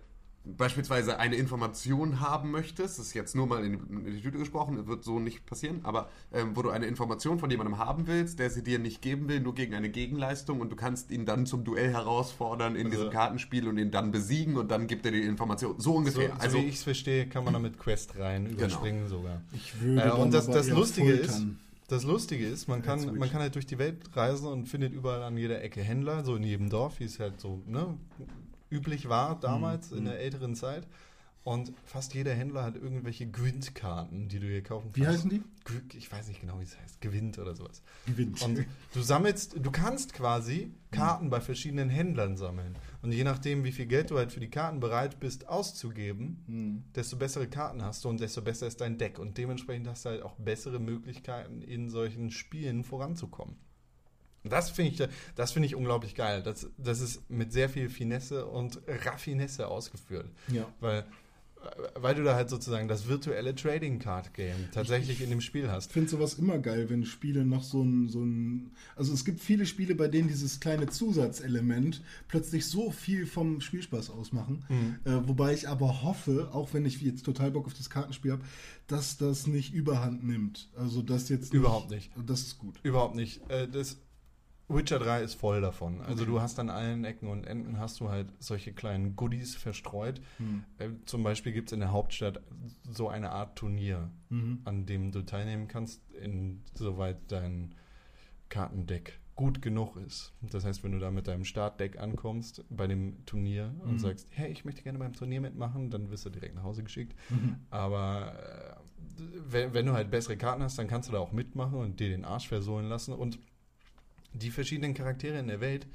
[0.45, 4.39] beispielsweise eine Information haben möchtest, das ist jetzt nur mal in die, in die Tüte
[4.39, 8.39] gesprochen, wird so nicht passieren, aber ähm, wo du eine Information von jemandem haben willst,
[8.41, 11.47] der sie dir nicht geben will, nur gegen eine Gegenleistung und du kannst ihn dann
[11.47, 15.13] zum Duell herausfordern in Also- diesem Kartenspiel und ihn dann besiegen und dann gibt er
[15.13, 15.75] dir die Information.
[15.79, 16.29] So so, ungefähr.
[16.31, 19.43] so also wie ich es verstehe, kann man damit Quest rein überspringen sogar.
[19.53, 21.47] Ich würde Äh, und das, das Lustige ist,
[21.89, 25.23] das Lustige ist, man kann, man kann halt durch die Welt reisen und findet überall
[25.23, 27.95] an jeder Ecke Händler, so in jedem Dorf, wie es halt so ne,
[28.73, 29.99] üblich war damals Mhm.
[29.99, 30.87] in der älteren Zeit.
[31.45, 34.97] Und fast jeder Händler hat irgendwelche Gwint-Karten, die du hier kaufen kannst.
[34.97, 35.43] Wie heißen die?
[35.99, 37.01] Ich weiß nicht genau, wie es heißt.
[37.01, 37.83] Gewinnt oder sowas.
[38.07, 38.41] Gewinnt.
[38.43, 42.77] Und du sammelst, du kannst quasi Karten bei verschiedenen Händlern sammeln.
[43.03, 46.85] Und je nachdem, wie viel Geld du halt für die Karten bereit bist auszugeben, Hm.
[46.95, 49.19] desto bessere Karten hast du und desto besser ist dein Deck.
[49.19, 53.57] Und dementsprechend hast du halt auch bessere Möglichkeiten, in solchen Spielen voranzukommen.
[54.45, 56.43] Das finde ich, das finde ich unglaublich geil.
[56.43, 60.29] Das, das ist mit sehr viel Finesse und Raffinesse ausgeführt.
[60.53, 60.67] Ja.
[60.81, 61.05] Weil,
[61.95, 65.71] weil du da halt sozusagen das virtuelle Trading Card Game tatsächlich in dem Spiel Ich
[65.71, 65.93] hast.
[65.93, 68.73] finde sowas immer geil, wenn Spiele noch so ein, so ein.
[68.97, 74.11] Also es gibt viele Spiele, bei denen dieses kleine Zusatzelement plötzlich so viel vom Spielspaß
[74.11, 74.65] ausmachen.
[74.69, 74.99] Mhm.
[75.05, 78.43] Äh, wobei ich aber hoffe, auch wenn ich jetzt total Bock auf das Kartenspiel habe,
[78.89, 80.69] dass das nicht überhand nimmt.
[80.77, 82.11] Also das jetzt Überhaupt nicht.
[82.27, 82.81] Das ist gut.
[82.83, 83.41] Überhaupt nicht.
[83.49, 83.99] Äh, Das
[84.69, 86.01] Witcher 3 ist voll davon.
[86.03, 90.21] Also du hast an allen Ecken und Enden hast du halt solche kleinen Goodies verstreut.
[90.39, 90.65] Hm.
[90.79, 92.41] Äh, Zum Beispiel gibt es in der Hauptstadt
[92.91, 94.61] so eine Art Turnier, Mhm.
[94.65, 97.75] an dem du teilnehmen kannst, insoweit dein
[98.49, 100.33] Kartendeck gut genug ist.
[100.43, 103.99] Das heißt, wenn du da mit deinem Startdeck ankommst bei dem Turnier und Mhm.
[103.99, 107.15] sagst, hey, ich möchte gerne beim Turnier mitmachen, dann wirst du direkt nach Hause geschickt.
[107.31, 107.57] Mhm.
[107.71, 111.79] Aber äh, wenn, wenn du halt bessere Karten hast, dann kannst du da auch mitmachen
[111.79, 113.13] und dir den Arsch versohlen lassen.
[113.15, 113.39] Und
[114.33, 115.87] die verschiedenen Charaktere in der Welt,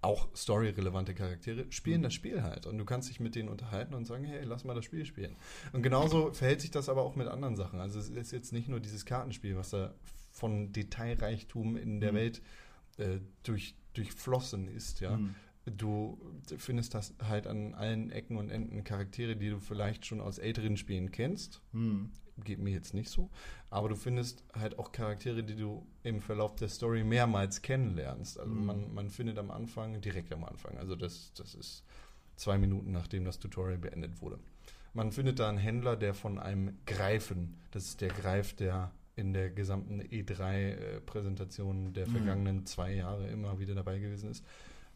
[0.00, 2.66] auch storyrelevante Charaktere, spielen das Spiel halt.
[2.66, 5.34] Und du kannst dich mit denen unterhalten und sagen, hey, lass mal das Spiel spielen.
[5.72, 7.80] Und genauso verhält sich das aber auch mit anderen Sachen.
[7.80, 9.94] Also es ist jetzt nicht nur dieses Kartenspiel, was da
[10.30, 12.16] von Detailreichtum in der Mhm.
[12.16, 12.42] Welt
[12.98, 15.16] äh, durch, durchflossen ist, ja.
[15.16, 15.34] Mhm.
[15.64, 16.18] Du
[16.58, 20.76] findest das halt an allen Ecken und Enden Charaktere, die du vielleicht schon aus älteren
[20.76, 21.62] Spielen kennst.
[21.72, 22.10] Mhm.
[22.42, 23.30] Geht mir jetzt nicht so.
[23.70, 28.40] Aber du findest halt auch Charaktere, die du im Verlauf der Story mehrmals kennenlernst.
[28.40, 28.66] Also Mhm.
[28.66, 31.84] man, man findet am Anfang, direkt am Anfang, also das, das ist
[32.36, 34.38] zwei Minuten nachdem das Tutorial beendet wurde.
[34.94, 39.32] Man findet da einen Händler, der von einem Greifen, das ist der Greif, der in
[39.32, 40.00] der gesamten
[40.82, 42.12] E3-Präsentation der Mhm.
[42.12, 44.44] vergangenen zwei Jahre immer wieder dabei gewesen ist,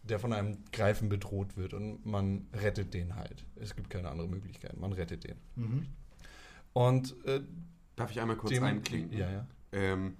[0.02, 3.44] der von einem Greifen bedroht wird und man rettet den halt.
[3.56, 5.36] Es gibt keine andere Möglichkeit, man rettet den.
[5.56, 5.86] Mhm.
[6.78, 7.40] Und äh,
[7.96, 9.18] Darf ich einmal kurz dem- einklinken?
[9.18, 9.46] Ja, ja.
[9.72, 10.16] Ähm,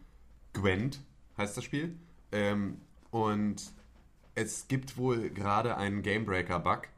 [0.52, 1.00] Gwent
[1.36, 1.96] heißt das Spiel.
[2.32, 2.80] Ähm,
[3.12, 3.62] und
[4.34, 6.88] es gibt wohl gerade einen Gamebreaker-Bug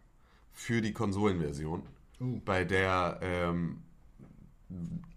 [0.52, 1.82] für die Konsolenversion,
[2.20, 2.40] Oh.
[2.44, 3.82] bei der ähm,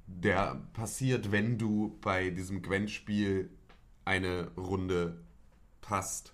[0.08, 3.49] der passiert, wenn du bei diesem Gwent-Spiel
[4.06, 5.21] eine Runde
[5.82, 6.34] passt.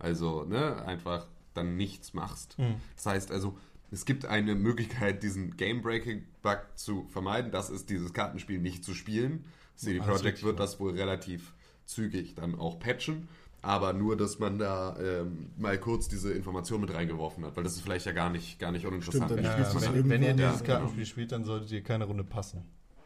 [0.00, 2.56] Also, ne, einfach dann nichts machst.
[2.58, 2.74] Hm.
[2.96, 3.56] Das heißt also,
[3.90, 7.50] es gibt eine Möglichkeit, diesen Game-Breaking-Bug zu vermeiden.
[7.50, 9.44] Das ist dieses Kartenspiel nicht zu spielen.
[9.76, 10.64] CD Alles Projekt wird ja.
[10.64, 11.54] das wohl relativ
[11.86, 13.28] zügig dann auch patchen.
[13.62, 17.74] Aber nur, dass man da ähm, mal kurz diese Information mit reingeworfen hat, weil das
[17.74, 19.30] ist vielleicht ja gar nicht, gar nicht uninteressant.
[19.30, 22.04] Stimmt, Ja, ja, du's wenn, wenn ihr dieses Ja, Kartenspiel spielt, dann solltet ihr keine
[22.06, 22.62] Runde passen.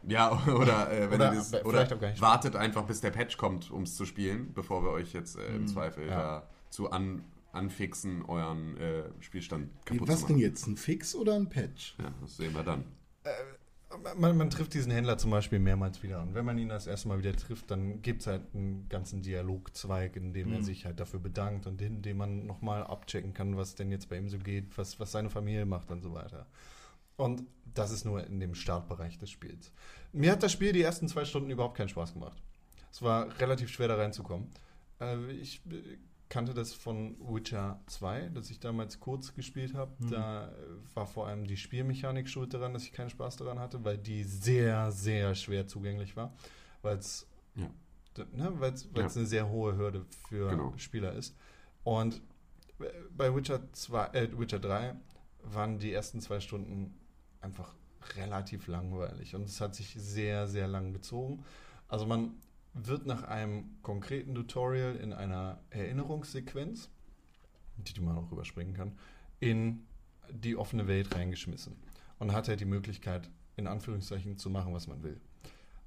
[0.07, 3.01] Ja, oder, äh, wenn Oder ihr das, vielleicht oder auch gar nicht wartet einfach, bis
[3.01, 6.11] der Patch kommt, um es zu spielen, bevor wir euch jetzt äh, im Zweifel Mhm.
[6.11, 6.19] Ja.
[6.19, 10.43] da zu an, anfixen, euren äh, Spielstand kaputt Was zu denn machen.
[10.43, 10.67] jetzt?
[10.67, 11.95] Ein Fix oder ein Patch?
[11.99, 12.85] Ja, das sehen wir dann.
[14.17, 16.35] Man, man trifft diesen Händler zum Beispiel mehrmals wieder an.
[16.35, 20.17] Wenn man ihn das erste Mal wieder trifft, dann gibt es halt einen ganzen Dialogzweig,
[20.17, 20.63] in dem er Mhm.
[20.65, 24.17] sich halt dafür bedankt und in dem man nochmal abchecken kann, was denn jetzt bei
[24.19, 26.47] ihm so geht, was, was seine Familie macht und so weiter.
[27.17, 29.71] Und das ist nur in dem Startbereich des Spiels.
[30.13, 32.43] Mir hat das Spiel die ersten zwei Stunden überhaupt keinen Spaß gemacht.
[32.91, 34.49] Es war relativ schwer da reinzukommen.
[35.01, 39.93] Äh, ich äh, kannte das von Witcher 2, das ich damals kurz gespielt habe.
[39.99, 40.11] Mhm.
[40.11, 40.53] Da äh,
[40.95, 44.25] war vor allem die Spielmechanik schuld daran, dass ich keinen Spaß daran hatte, weil die
[44.25, 46.33] sehr, sehr schwer zugänglich war.
[46.83, 47.69] Weil es Ja.
[48.33, 49.03] ne, weil's, Ja.
[49.03, 50.73] weil's eine sehr hohe Hürde für Genau.
[50.77, 51.37] Spieler ist.
[51.85, 52.21] Und
[52.81, 52.85] äh,
[53.17, 54.95] bei Witcher, 2, äh, Witcher 3
[55.43, 56.99] waren die ersten zwei Stunden
[57.41, 57.75] einfach
[58.17, 61.45] relativ langweilig und es hat sich sehr, sehr lang gezogen.
[61.89, 62.35] Also man
[62.75, 66.91] wird nach einem konkreten Tutorial in einer Erinnerungssequenz,
[67.77, 68.99] die man auch überspringen kann,
[69.41, 69.87] in
[70.31, 71.77] die offene Welt reingeschmissen
[72.19, 75.21] und hat halt die Möglichkeit, in Anführungszeichen zu machen, was man will.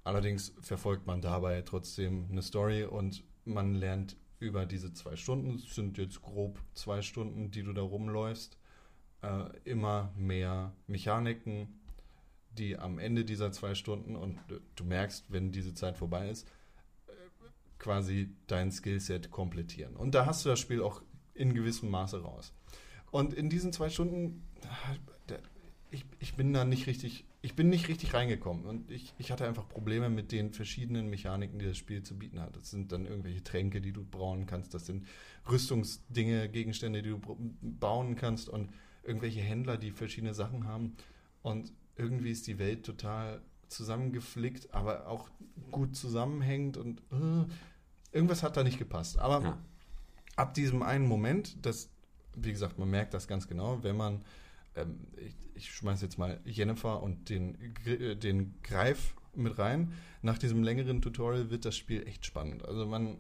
[0.04, 5.76] Allerdings verfolgt man dabei trotzdem eine Story und man lernt über diese zwei Stunden, es
[5.76, 8.58] sind jetzt grob zwei Stunden, die du da rumläufst,
[9.22, 11.80] äh, immer mehr Mechaniken,
[12.52, 14.40] die am Ende dieser zwei Stunden und
[14.76, 16.48] du merkst, wenn diese Zeit vorbei ist,
[17.80, 19.96] quasi dein Skillset komplettieren.
[19.96, 21.02] Und da hast du das Spiel auch
[21.34, 22.54] in gewissem Maße raus.
[23.12, 24.44] Und in diesen zwei Stunden,
[25.92, 29.48] ich, ich bin da nicht richtig, ich bin nicht richtig reingekommen und ich, ich hatte
[29.48, 32.56] einfach Probleme mit den verschiedenen Mechaniken, die das Spiel zu bieten hat.
[32.56, 35.08] Das sind dann irgendwelche Tränke, die du brauen kannst, das sind
[35.50, 37.22] Rüstungsdinge, Gegenstände, die du
[37.62, 38.72] bauen kannst und
[39.04, 40.98] irgendwelche Händler, die verschiedene Sachen haben.
[41.42, 45.30] Und irgendwie ist die Welt total zusammengeflickt, aber auch
[45.72, 47.46] gut zusammenhängend und äh,
[48.12, 49.20] irgendwas hat da nicht gepasst.
[49.20, 49.58] Aber Ja.
[50.36, 51.90] ab diesem einen Moment, das,
[52.36, 54.24] wie gesagt, man merkt das ganz genau, wenn man,
[54.76, 59.94] ähm, ich, ich schmeiße jetzt mal Jennifer und den, äh, den Greif mit rein.
[60.22, 62.66] Nach diesem längeren Tutorial wird das Spiel echt spannend.
[62.66, 63.18] Also man,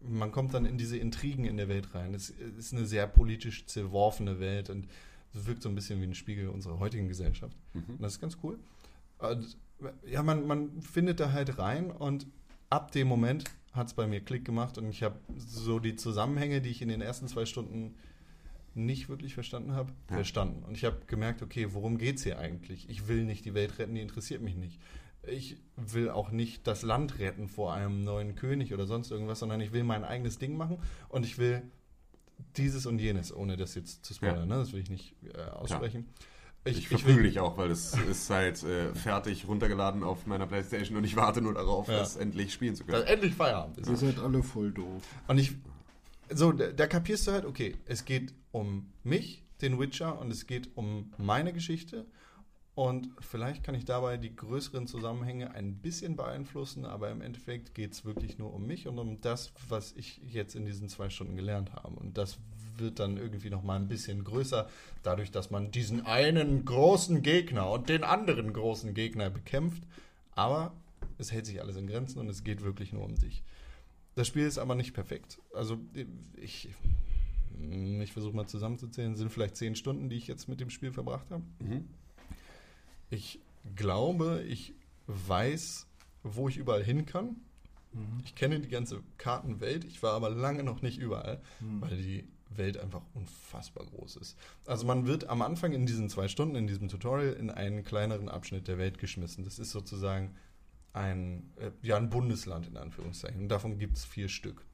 [0.00, 2.14] man kommt dann in diese Intrigen in der Welt rein.
[2.14, 4.88] Es ist eine sehr politisch zerworfene Welt und
[5.34, 7.56] es wirkt so ein bisschen wie ein Spiegel unserer heutigen Gesellschaft.
[7.74, 7.84] Mhm.
[7.94, 8.58] Und das ist ganz cool.
[9.18, 9.56] Und,
[10.06, 12.26] ja, man, man findet da halt rein und
[12.70, 16.60] ab dem Moment hat es bei mir Klick gemacht und ich habe so die Zusammenhänge,
[16.60, 17.94] die ich in den ersten zwei Stunden
[18.74, 20.16] nicht wirklich verstanden habe, Ja.
[20.16, 20.62] verstanden.
[20.64, 22.88] Und ich habe gemerkt, okay, worum geht es hier eigentlich?
[22.88, 24.80] Ich will nicht die Welt retten, die interessiert mich nicht.
[25.24, 29.60] Ich will auch nicht das Land retten vor einem neuen König oder sonst irgendwas, sondern
[29.60, 31.62] ich will mein eigenes Ding machen und ich will
[32.56, 34.56] dieses und jenes, ohne das jetzt zu spoilern, ne?
[34.56, 36.08] das will ich nicht äh, aussprechen.
[36.64, 41.04] Ich, verprügel dich auch, weil es ist halt äh, fertig runtergeladen auf meiner Playstation und
[41.04, 41.98] ich warte nur darauf, Ja.
[41.98, 43.06] das endlich spielen zu dass können.
[43.08, 43.88] endlich Feierabend ist.
[43.88, 45.02] Ihr seid alle voll doof.
[45.26, 45.54] Und ich,
[46.30, 50.46] so, da, da kapierst du halt, okay, es geht um mich, den Witcher, und es
[50.46, 52.06] geht um meine Geschichte.
[52.74, 57.92] Und vielleicht kann ich dabei die größeren Zusammenhänge ein bisschen beeinflussen, aber im Endeffekt geht
[57.92, 61.36] es wirklich nur um mich und um das, was ich jetzt in diesen zwei Stunden
[61.36, 61.96] gelernt habe.
[61.96, 62.38] Und das
[62.82, 64.68] wird dann irgendwie noch mal ein bisschen größer,
[65.02, 69.82] dadurch, dass man diesen einen großen Gegner und den anderen großen Gegner bekämpft.
[70.34, 70.74] Aber
[71.18, 73.42] es hält sich alles in Grenzen und es geht wirklich nur um dich.
[74.14, 75.38] Das Spiel ist aber nicht perfekt.
[75.54, 75.78] Also
[76.36, 76.68] ich,
[78.00, 81.30] ich versuche mal zusammenzuzählen, sind vielleicht zehn Stunden, die ich jetzt mit dem Spiel verbracht
[81.30, 81.44] habe.
[81.60, 81.88] Mhm.
[83.08, 83.40] Ich
[83.76, 84.74] glaube, ich
[85.06, 85.86] weiß,
[86.22, 87.36] wo ich überall hin kann.
[88.24, 92.24] Ich kenne die ganze Kartenwelt, ich war aber lange noch nicht überall, weil die
[92.56, 94.36] Welt einfach unfassbar groß ist.
[94.66, 98.28] Also man wird am Anfang in diesen zwei Stunden, in diesem Tutorial, in einen kleineren
[98.28, 99.44] Abschnitt der Welt geschmissen.
[99.44, 100.34] Das ist sozusagen
[100.92, 103.42] ein, äh, ja, ein Bundesland in Anführungszeichen.
[103.42, 104.64] Und davon gibt es vier Stück.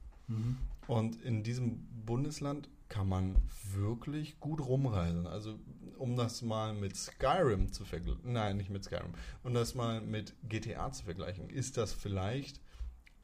[0.87, 3.37] Und in diesem Bundesland kann man
[3.75, 5.27] wirklich gut rumreisen.
[5.27, 5.59] Also
[5.99, 9.13] um das mal mit Skyrim zu vergleichen, nein, nicht mit Skyrim,
[9.43, 12.61] um das mal mit GTA zu vergleichen, ist das vielleicht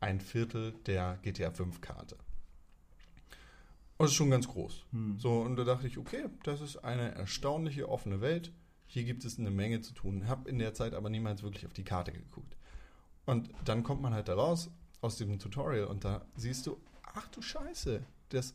[0.01, 2.17] ein Viertel der GTA 5 Karte.
[4.05, 4.85] Und das ist schon ganz groß.
[5.19, 8.53] So, und da dachte ich, okay, das ist eine erstaunliche offene Welt.
[8.87, 10.29] Hier gibt es eine Menge zu tun.
[10.29, 12.57] Habe in der Zeit aber niemals wirklich auf die Karte geguckt.
[13.27, 17.27] Und dann kommt man halt da raus aus dem Tutorial und da siehst du, ach
[17.29, 18.55] du Scheiße, das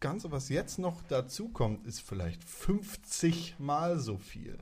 [0.00, 4.58] Ganze, was jetzt noch dazu kommt, ist vielleicht 50 Mal so viel.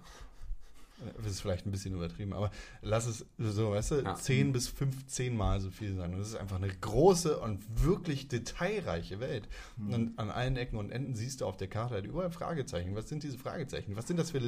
[1.17, 2.51] Das ist vielleicht ein bisschen übertrieben, aber
[2.83, 4.15] lass es so, weißt du, Ja.
[4.17, 6.13] 10 bis 15 Mal so viel sein.
[6.13, 9.49] Und das ist einfach eine große und wirklich detailreiche Welt.
[9.77, 12.97] Und an allen Ecken und Enden siehst du auf der Karte halt überall Fragezeichen.
[12.97, 13.97] Was sind diese Fragezeichen?
[13.97, 14.41] Was sind das für,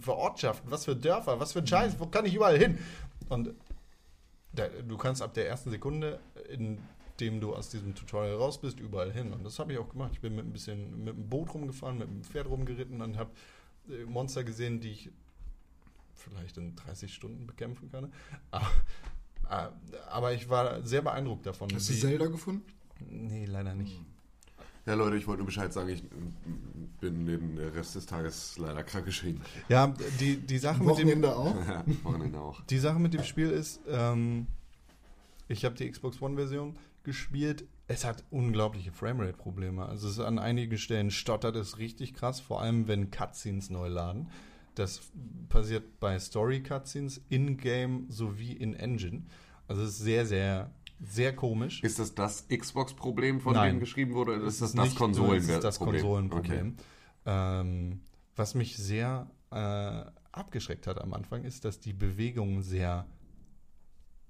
[0.00, 0.70] für Ortschaften?
[0.70, 1.38] Was für Dörfer?
[1.38, 1.98] Was für ein Scheiß?
[2.00, 2.78] Wo kann ich überall hin?
[3.28, 3.50] Und
[4.52, 6.78] da, du kannst ab der ersten Sekunde, in
[7.20, 9.32] dem du aus diesem Tutorial raus bist, überall hin.
[9.32, 10.10] Und das habe ich auch gemacht.
[10.14, 13.30] Ich bin mit ein bisschen mit dem Boot rumgefahren, mit dem Pferd rumgeritten und habe
[13.88, 15.10] äh, Monster gesehen, die ich
[16.24, 18.12] vielleicht in 30 Stunden bekämpfen kann.
[18.50, 18.66] Aber,
[19.50, 21.68] äh, aber ich war sehr beeindruckt davon.
[21.74, 22.64] Hast du Zelda gefunden?
[23.00, 24.00] Nee, leider nicht.
[24.86, 26.04] Ja, Leute, ich wollte nur Bescheid sagen, ich
[27.00, 29.40] bin den Rest des Tages leider krank geschrieben.
[29.68, 31.54] Ja, die, die Sache mit dem Wochenende auch?
[31.66, 32.60] Ja, Wochenende auch.
[32.66, 34.46] Die Sache mit dem Spiel ist, ähm,
[35.48, 37.64] ich habe die Xbox One-Version gespielt.
[37.86, 39.86] Es hat unglaubliche Framerate-Probleme.
[39.86, 43.88] Also es ist an einigen Stellen stottert es richtig krass, vor allem wenn Cutscenes neu
[43.88, 44.28] laden.
[44.74, 45.00] Das
[45.48, 49.22] passiert bei Story-Cutscenes in-game sowie in-Engine.
[49.68, 51.82] Also es ist sehr, sehr, sehr komisch.
[51.82, 53.76] Ist das das Xbox-Problem, von Nein.
[53.76, 54.32] dem geschrieben wurde?
[54.36, 56.02] Oder ist das das nicht- Konsolen es ist das Problem?
[56.02, 56.76] Konsolenproblem.
[56.76, 56.84] Okay.
[57.26, 58.00] Ähm,
[58.36, 63.06] was mich sehr äh, abgeschreckt hat am Anfang, ist, dass die Bewegungen sehr,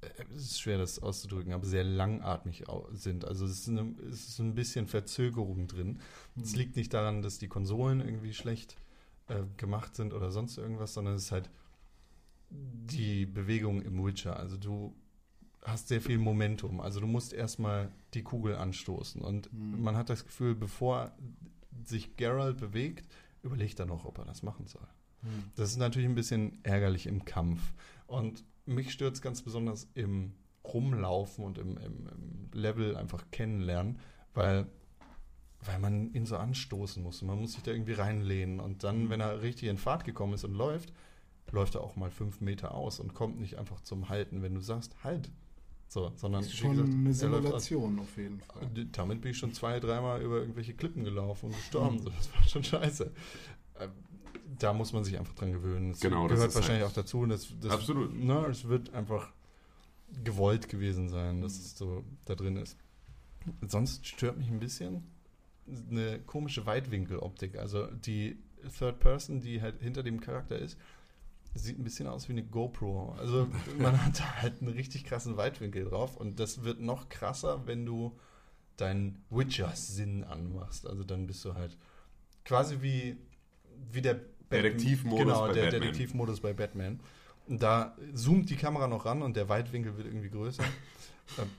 [0.03, 3.25] äh, es ist schwer das auszudrücken, aber sehr langatmig sind.
[3.25, 6.01] Also es ist, eine, es ist ein bisschen Verzögerung drin.
[6.41, 8.77] Es liegt nicht daran, dass die Konsolen irgendwie schlecht
[9.29, 11.51] äh, gemacht sind oder sonst irgendwas, sondern es ist halt
[12.51, 14.37] die Bewegung im Witcher.
[14.37, 14.95] Also du
[15.63, 16.81] hast sehr viel Momentum.
[16.81, 19.23] Also du musst erstmal die Kugel anstoßen.
[19.23, 21.13] Und man hat das Gefühl, bevor
[21.85, 23.09] sich Geralt bewegt,
[23.43, 24.87] überlegt er noch, ob er das machen soll.
[25.57, 27.73] Das ist natürlich ein bisschen ärgerlich im Kampf.
[28.07, 30.33] Und mich stört es ganz besonders im
[30.65, 33.99] Rumlaufen und im, im, im Level einfach kennenlernen,
[34.33, 34.67] weil,
[35.67, 37.23] weil man ihn so anstoßen muss.
[37.23, 38.61] Man muss sich da irgendwie reinlehnen.
[38.61, 40.93] Und dann, wenn er richtig in Fahrt gekommen ist und läuft,
[41.53, 44.61] läuft er auch mal fünf Meter aus und kommt nicht einfach zum Halten, wenn du
[44.61, 45.31] sagst, halt.
[45.89, 47.65] So, sondern Das ist wie schon gesagt, eine er läuft aus.
[47.67, 48.69] Simulation auf jeden Fall.
[48.93, 51.57] Damit bin ich schon zwei, dreimal über irgendwelche Klippen gelaufen und Mhm.
[51.57, 51.99] gestorben.
[52.01, 53.13] So, Das war schon scheiße.
[53.81, 53.91] Ähm,
[54.59, 55.93] Da muss man sich einfach dran gewöhnen.
[55.93, 57.21] Das Genau, das gehört ist wahrscheinlich halt- auch dazu.
[57.21, 58.15] und Das, das, Absolut.
[58.15, 59.31] Ne, es wird einfach
[60.23, 62.77] gewollt gewesen sein, dass es so da drin ist.
[63.67, 65.03] Sonst stört mich ein bisschen
[65.67, 67.57] eine komische Weitwinkeloptik.
[67.59, 68.39] Also die
[68.79, 70.79] Third Person, die halt hinter dem Charakter ist,
[71.55, 73.15] sieht ein bisschen aus wie eine GoPro.
[73.19, 73.49] Also
[73.79, 77.87] man hat da halt einen richtig krassen Weitwinkel drauf und das wird noch krasser, wenn
[77.87, 78.19] du
[78.77, 80.87] deinen Witcher-Sinn anmachst.
[80.87, 81.77] Also dann bist du halt
[82.45, 83.17] quasi wie,
[83.93, 85.81] wie der Detektivmodus genau, bei der Batman.
[85.81, 87.01] Detektivmodus bei Batman.
[87.47, 90.65] Und da zoomt die Kamera noch ran und der Weitwinkel wird irgendwie größer.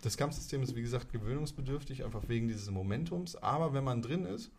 [0.04, 3.36] Das Kampfsystem ist, wie gesagt, gewöhnungsbedürftig, einfach wegen dieses Momentums.
[3.36, 4.52] Aber wenn man drin ist,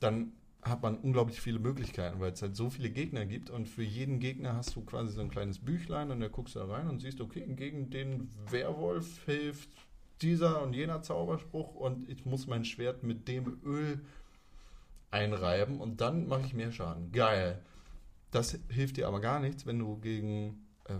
[0.00, 0.32] dann
[0.62, 4.20] hat man unglaublich viele Möglichkeiten, weil es halt so viele Gegner gibt und für jeden
[4.20, 7.00] Gegner hast du quasi so ein kleines Büchlein und da guckst du da rein und
[7.00, 9.68] siehst, okay, gegen den Werwolf hilft
[10.22, 14.00] dieser und jener Zauberspruch und ich muss mein Schwert mit dem Öl
[15.10, 17.10] einreiben und dann mache ich mehr Schaden.
[17.10, 17.60] Geil.
[18.30, 20.94] Das hilft dir aber gar nichts, wenn du gegen äh,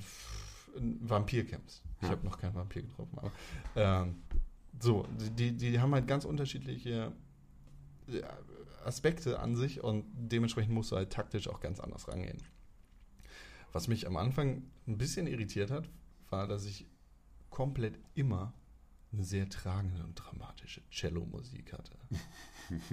[0.76, 1.82] einen Vampir kämpfst.
[2.02, 2.14] Ich Ja.
[2.16, 3.32] habe noch keinen Vampir getroffen, aber
[3.76, 4.16] ähm,
[4.80, 5.06] so,
[5.38, 7.12] die, die haben halt ganz unterschiedliche
[8.08, 8.22] äh,
[8.84, 12.38] Aspekte an sich und dementsprechend musst du halt taktisch auch ganz anders rangehen.
[13.72, 15.88] Was mich am Anfang ein bisschen irritiert hat,
[16.30, 16.86] war, dass ich
[17.50, 18.52] komplett immer
[19.12, 21.92] eine sehr tragende und dramatische Cello-Musik hatte.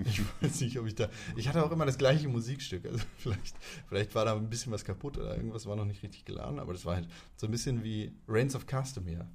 [0.04, 1.08] Ich weiß nicht, ob ich da.
[1.38, 2.86] Ich hatte auch immer das gleiche Musikstück.
[2.86, 3.56] Also vielleicht,
[3.88, 6.74] vielleicht war da ein bisschen was kaputt oder irgendwas war noch nicht richtig geladen, aber
[6.74, 9.26] das war halt so ein bisschen wie Reigns of Castamere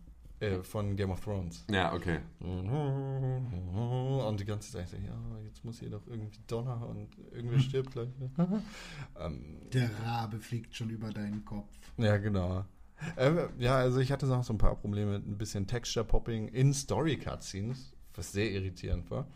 [0.40, 1.64] äh, von Game of Thrones.
[1.70, 2.18] Ja, okay.
[2.40, 8.10] Und die ganze Zeit, ja, jetzt muss hier doch irgendwie Donner und irgendwer stirbt gleich.
[9.18, 11.70] ähm, Der Rabe fliegt schon über deinen Kopf.
[11.96, 12.66] ja, genau.
[13.16, 16.72] Äh, ja, also ich hatte noch so ein paar Probleme mit ein bisschen Texture-Popping in
[16.72, 19.26] Story-Cutscenes, was sehr irritierend war.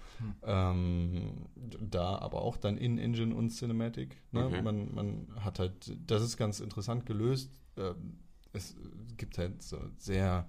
[0.42, 1.46] Ähm,
[1.80, 4.16] da aber auch dann in Engine und Cinematic.
[4.32, 4.46] Ne?
[4.46, 4.62] Okay.
[4.62, 7.50] Man, man hat halt, das ist ganz interessant gelöst.
[7.76, 8.18] Ähm,
[8.52, 8.76] es
[9.16, 10.46] gibt halt so sehr,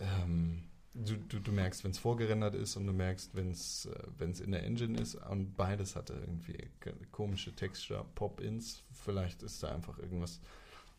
[0.00, 4.40] ähm, du, du, du merkst, wenn es vorgerendert ist und du merkst, wenn es es
[4.40, 6.56] in der Engine ist und beides hatte irgendwie
[7.12, 8.82] komische Texture-Pop-Ins.
[8.92, 10.40] Vielleicht ist da einfach irgendwas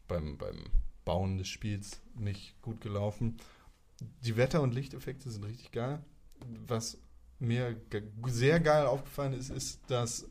[0.07, 0.57] beim, beim
[1.05, 3.37] Bauen des Spiels nicht gut gelaufen.
[4.23, 6.03] Die Wetter- und Lichteffekte sind richtig geil.
[6.67, 6.97] Was
[7.39, 10.27] mir ge sehr geil aufgefallen ist, ist, dass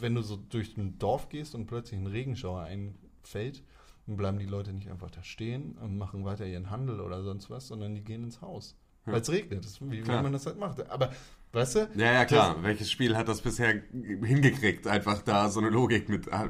[0.00, 3.62] wenn du so durch ein Dorf gehst und plötzlich ein Regenschauer einfällt,
[4.06, 7.50] dann bleiben die Leute nicht einfach da stehen und machen weiter ihren Handel oder sonst
[7.50, 8.76] was, sondern die gehen ins Haus.
[9.06, 9.12] Ja.
[9.12, 9.64] Weil es regnet.
[9.64, 10.22] Das wie, wie Klar.
[10.22, 10.88] man das halt macht.
[10.90, 11.12] Aber,
[11.52, 11.88] weißt du?
[11.96, 12.62] Ja, ja, klar.
[12.62, 16.48] Welches Spiel hat das bisher hingekriegt, einfach da so eine Logik mit äh,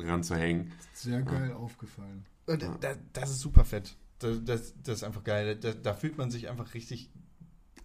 [0.00, 0.72] ranzuhängen?
[0.92, 2.24] Sehr geil aufgefallen.
[2.46, 2.76] Und Ja.
[2.80, 3.96] da, das ist super fett.
[4.18, 5.56] Das, das, das ist einfach geil.
[5.56, 7.10] Da, da fühlt man sich einfach richtig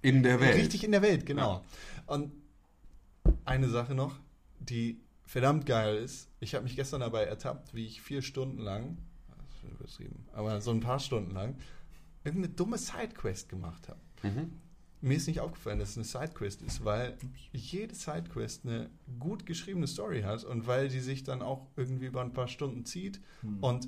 [0.01, 0.55] In der Welt.
[0.55, 1.63] Richtig in der Welt, genau.
[2.05, 2.31] Und
[3.45, 4.19] eine Sache noch,
[4.59, 6.29] die verdammt geil ist.
[6.39, 10.61] Ich habe mich gestern dabei ertappt, wie ich vier Stunden lang, das ist übertrieben, aber
[10.61, 11.55] so ein paar Stunden lang,
[12.23, 13.99] irgendeine dumme Sidequest gemacht habe.
[14.23, 14.51] Mhm.
[15.01, 17.17] Mir ist nicht aufgefallen, dass es eine Sidequest ist, weil
[17.53, 22.21] jede Sidequest eine gut geschriebene Story hat und weil die sich dann auch irgendwie über
[22.21, 23.21] ein paar Stunden zieht
[23.61, 23.87] und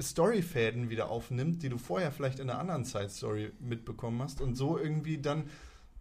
[0.00, 4.78] Storyfäden wieder aufnimmt, die du vorher vielleicht in einer anderen Side-Story mitbekommen hast und so
[4.78, 5.48] irgendwie dann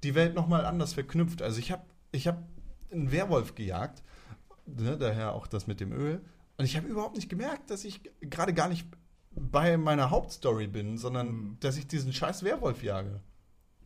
[0.04, 1.42] die Welt nochmal anders verknüpft.
[1.42, 2.44] Also ich habe ich hab
[2.92, 4.04] einen Werwolf gejagt,
[4.66, 6.22] ne, daher auch das mit dem Öl,
[6.58, 8.88] und ich habe überhaupt nicht gemerkt, dass ich gerade gar nicht
[9.32, 11.58] bei meiner Hauptstory bin, sondern Mhm.
[11.60, 13.20] dass ich diesen scheiß Werwolf jage.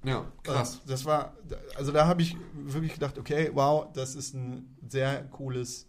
[0.03, 0.81] Ja, krass.
[0.85, 1.33] Das war,
[1.75, 5.87] also da habe ich wirklich gedacht, okay, wow, das ist ein sehr cooles,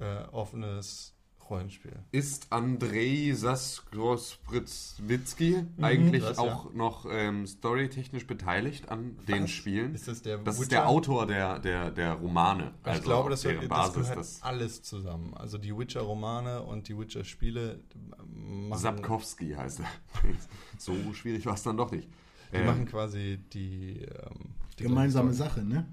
[0.00, 1.11] äh, offenes
[1.52, 1.92] Rollenspiel.
[2.12, 6.42] Ist Andrei Saskospritzwitzki eigentlich das, ja.
[6.42, 9.50] auch noch ähm, storytechnisch beteiligt an den Was?
[9.50, 9.94] Spielen?
[9.94, 12.72] Ist das der Das ist der Autor der, der, der Romane.
[12.80, 15.34] Ich Also glaube, auf das, deren das Basis gehört das alles zusammen.
[15.34, 17.80] Also die Witcher-Romane und die Witcher-Spiele
[18.26, 19.86] machen, Sapkowski heißt er.
[20.78, 22.08] so schwierig war es dann doch nicht.
[22.52, 25.34] die Ähm, machen quasi die, ähm, die Gemeinsame.
[25.34, 25.86] Sache, ne?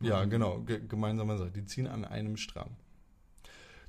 [0.00, 1.50] Ja, genau, ge gemeinsame Sache.
[1.50, 2.76] Die ziehen an einem Strang.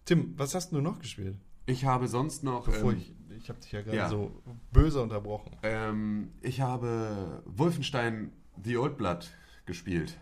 [0.08, 1.38] Tim, was hast du noch gespielt?
[1.68, 2.66] ich habe sonst noch.
[2.66, 4.10] Bevor ähm, ich, ich habe dich ja gerade ja.
[4.10, 4.32] so
[4.74, 5.52] böse unterbrochen.
[5.62, 8.32] ähm, ich habe Wolfenstein
[8.64, 9.30] The Old Blood
[9.68, 10.18] gespielt.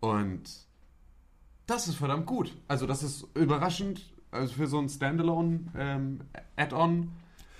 [0.00, 0.42] Und
[1.66, 2.54] das ist verdammt gut.
[2.68, 4.12] Also, das ist überraschend.
[4.30, 7.10] Also, für so ein Standalone-Add-on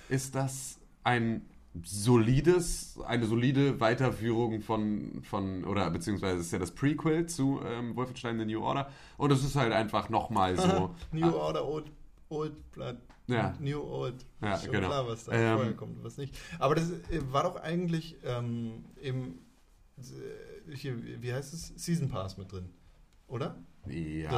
[0.09, 1.41] ist das ein
[1.83, 8.39] solides, eine solide Weiterführung von, von oder beziehungsweise ist ja das Prequel zu ähm, Wolfenstein
[8.39, 8.89] The New Order.
[9.17, 10.95] Und es ist halt einfach nochmal so.
[11.11, 11.91] New Order, Old,
[12.29, 12.97] Old Blood.
[13.27, 13.55] Ja.
[13.59, 14.25] New Old.
[14.41, 14.87] Ja, Schon genau.
[14.87, 16.37] klar, was da Ähm, vorher kommt und was nicht.
[16.59, 19.39] Aber das äh, war doch eigentlich ähm, im,
[19.97, 21.73] äh, hier, wie heißt es?
[21.75, 22.69] Season Pass mit drin,
[23.27, 23.55] oder?
[23.87, 24.31] Ja,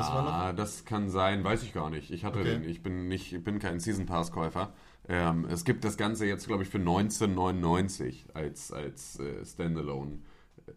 [0.53, 2.11] Das das, kann sein, weiß ich gar nicht.
[2.11, 2.59] Ich hatte Okay.
[2.59, 4.73] den, ich bin nicht, ich bin kein Season Pass Käufer.
[5.09, 10.19] Ähm, es gibt das Ganze jetzt, glaube ich, für 1999 als, als äh, Standalone
[10.65, 10.71] äh,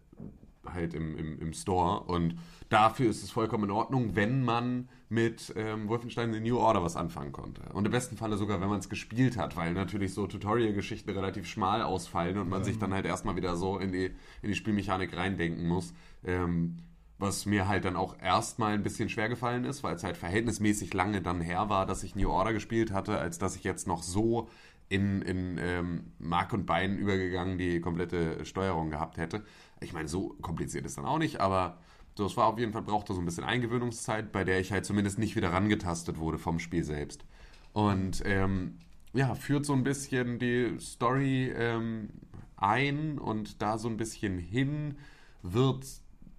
[0.69, 2.03] halt im, im, im Store.
[2.03, 2.35] Und
[2.69, 6.95] dafür ist es vollkommen in Ordnung, wenn man mit ähm, Wolfenstein The New Order was
[6.95, 7.61] anfangen konnte.
[7.73, 11.47] Und im besten Falle sogar, wenn man es gespielt hat, weil natürlich so Tutorial-Geschichten relativ
[11.47, 14.05] schmal ausfallen und man sich dann halt erstmal wieder so in die,
[14.41, 15.93] in die Spielmechanik reindenken muss.
[16.23, 16.77] Ähm,
[17.21, 20.93] was mir halt dann auch erstmal ein bisschen schwer gefallen ist, weil es halt verhältnismäßig
[20.93, 24.03] lange dann her war, dass ich New Order gespielt hatte, als dass ich jetzt noch
[24.03, 24.49] so
[24.89, 29.45] in, in ähm, Mark und Bein übergegangen die komplette Steuerung gehabt hätte.
[29.79, 31.77] Ich meine, so kompliziert ist dann auch nicht, aber
[32.17, 34.85] so, es war auf jeden Fall, brauchte so ein bisschen Eingewöhnungszeit, bei der ich halt
[34.85, 37.23] zumindest nicht wieder rangetastet wurde vom Spiel selbst.
[37.71, 38.79] Und ähm,
[39.13, 42.09] ja, führt so ein bisschen die Story ähm,
[42.57, 44.97] ein und da so ein bisschen hin
[45.41, 45.85] wird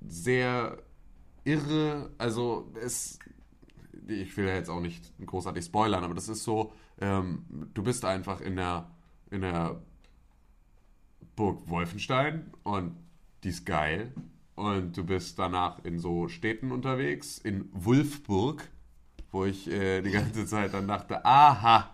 [0.07, 0.79] sehr
[1.45, 2.11] irre.
[2.19, 3.19] Also es,
[4.07, 8.05] ich will ja jetzt auch nicht großartig spoilern, aber das ist so, ähm, du bist
[8.05, 8.91] einfach in der,
[9.31, 9.83] in der
[11.37, 12.97] Burg Wolfenstein und
[13.45, 14.13] die ist geil.
[14.55, 18.69] Und du bist danach in so Städten unterwegs, in Wulfburg,
[19.31, 21.91] wo ich äh, die ganze Zeit dann dachte, aha,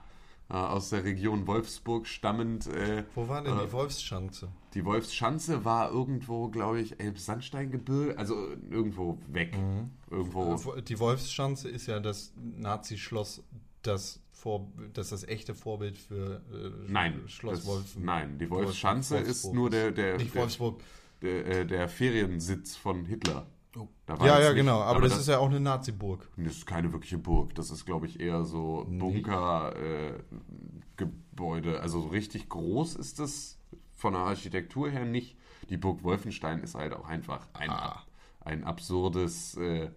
[0.50, 2.66] äh, aus der Region Wolfsburg stammend.
[2.66, 4.48] Äh, Wo war denn äh, die Wolfsschanze?
[4.78, 8.36] Die Wolfsschanze war irgendwo, glaube ich, Elbsandsteingebirge, also
[8.70, 9.58] irgendwo weg.
[9.58, 9.90] Mhm.
[10.08, 10.54] Irgendwo.
[10.76, 13.42] Äh, Die Wolfsschanze ist ja das Nazi-Schloss,
[13.82, 17.96] das, Vor das das echte Vorbild für äh, Nein, Schloss das, Wolf.
[17.98, 20.80] nein, die Wolfsschanze Wolfsburg ist nur der, der, Nicht der, Wolfsburg.
[21.22, 23.48] der, äh, der Feriensitz von Hitler.
[23.76, 23.88] Oh.
[24.20, 24.80] Ja, ja, nicht- genau.
[24.80, 26.28] Aber, das, ist ja auch eine Nazi-Burg.
[26.36, 27.52] Das ist keine wirkliche Burg.
[27.56, 31.80] Das ist, glaube ich, eher so Bunker-Gebäude.
[31.80, 33.57] also so richtig groß ist das
[33.98, 35.36] von der Architektur her nicht.
[35.68, 38.02] Die Burg Wolfenstein ist halt auch einfach ein, Ah.
[38.40, 39.90] ein absurdes, äh,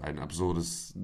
[0.00, 0.94] ein absurdes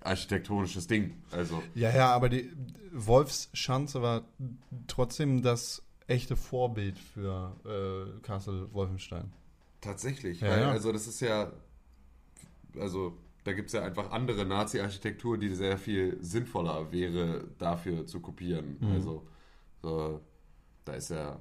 [0.00, 1.22] architektonisches Ding.
[1.30, 2.52] Also Ja, ja, aber die
[2.92, 4.24] Wolfsschanze war
[4.86, 9.32] trotzdem das echte Vorbild für äh, Castle Wolfenstein.
[9.80, 10.70] tatsächlich, Ja, weil, ja.
[10.70, 11.50] also das ist ja,
[12.78, 18.20] also da gibt es ja einfach andere Nazi-Architektur, die sehr viel sinnvoller wäre, dafür zu
[18.20, 18.76] kopieren.
[18.80, 18.92] Mhm.
[18.92, 19.26] Also
[19.82, 20.20] so,
[20.84, 21.38] da ist ja,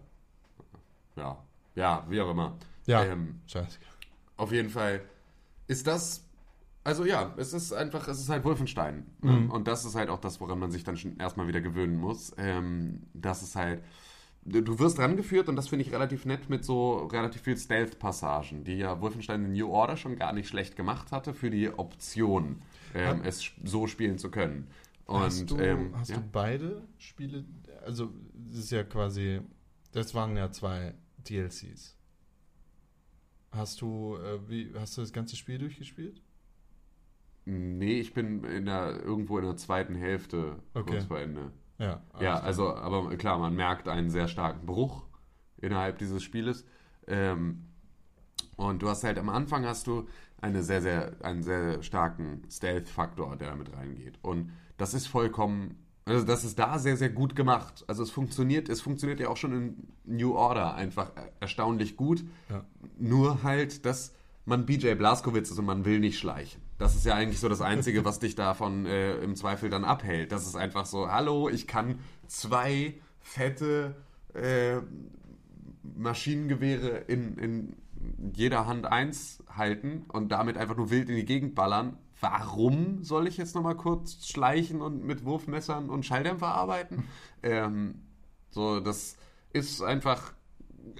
[1.16, 1.38] ja,
[1.76, 2.58] ja, wie auch immer.
[2.86, 3.04] Ja.
[3.04, 3.80] Ähm, Scheiße.
[4.38, 5.02] auf jeden Fall
[5.68, 6.26] ist das,
[6.84, 9.06] also ja, es ist einfach, es ist halt Wolfenstein.
[9.22, 9.30] Mhm.
[9.30, 11.98] Ähm, Und das ist halt auch das, woran man sich dann schon erstmal wieder gewöhnen
[11.98, 12.34] muss.
[12.38, 13.84] Ähm, das ist halt,
[14.46, 18.78] du wirst rangeführt und das finde ich relativ nett mit so relativ viel Stealth-Passagen, die
[18.78, 22.62] ja Wolfenstein in New Order schon gar nicht schlecht gemacht hatte für die Option,
[22.94, 24.68] ähm, es so spielen zu können.
[25.06, 26.18] Und hast du, ähm, hast ja.
[26.18, 27.46] du beide Spiele,
[27.84, 29.42] also das ist ja quasi,
[29.92, 30.94] das waren ja zwei
[31.30, 31.98] DLCs.
[33.52, 36.22] Hast du, äh, wie, hast du das ganze Spiel durchgespielt?
[37.46, 40.92] Nee, ich bin in der, irgendwo in der zweiten Hälfte Okay.
[40.92, 41.52] kurz vor Ende.
[41.78, 42.02] Ja.
[42.20, 45.06] Ja, also, aber klar, man merkt einen sehr starken Bruch
[45.58, 46.66] innerhalb dieses Spieles.
[47.08, 47.66] Ähm,
[48.56, 50.08] und du hast halt am Anfang hast du
[50.42, 54.20] eine sehr, sehr, einen sehr starken Stealth-Faktor, der da mit reingeht.
[54.22, 57.86] Und das ist vollkommen, also das ist da sehr, sehr gut gemacht.
[57.88, 62.24] Also es funktioniert, es funktioniert ja auch schon in New Order einfach erstaunlich gut.
[62.50, 62.66] Ja.
[62.98, 64.14] Nur halt, dass
[64.46, 66.62] man BJ Blazkowicz ist und man will nicht schleichen.
[66.78, 70.32] Das ist ja eigentlich so das Einzige, was dich davon äh, im Zweifel dann abhält.
[70.32, 73.96] Das ist einfach so, hallo, ich kann zwei fette
[74.34, 74.80] äh,
[75.96, 77.76] Maschinengewehre in, in
[78.34, 81.98] jeder Hand eins halten und damit einfach nur wild in die Gegend ballern.
[82.24, 87.04] Warum soll ich jetzt nochmal kurz schleichen und mit Wurfmessern und Schalldämpfer arbeiten?
[87.44, 87.96] Ähm,
[88.50, 89.18] so, das
[89.52, 90.34] ist einfach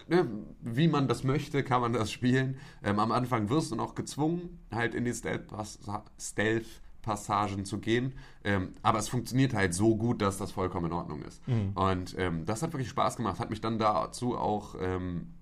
[0.08, 0.28] ne,
[0.62, 2.58] wie man das möchte, kann man das spielen.
[2.84, 5.80] Ähm, am Anfang wirst du noch gezwungen, halt in die Stealth-Pas-
[6.20, 8.14] Stealth-Passagen zu gehen.
[8.44, 11.42] Ähm, aber es funktioniert halt so gut, dass das vollkommen in Ordnung ist.
[11.76, 15.34] Und ähm, das hat wirklich Spaß gemacht, hat mich dann dazu auch, ähm,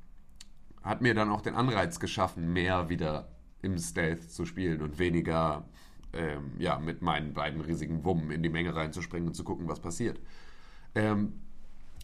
[0.84, 3.31] hat mir dann auch den Anreiz geschaffen, mehr wieder
[3.62, 5.66] im Stealth zu spielen und weniger
[6.14, 9.80] ähm, ja, mit meinen beiden riesigen Wummen in die Menge reinzuspringen und zu gucken, was
[9.80, 10.20] passiert.
[10.96, 11.34] Ähm,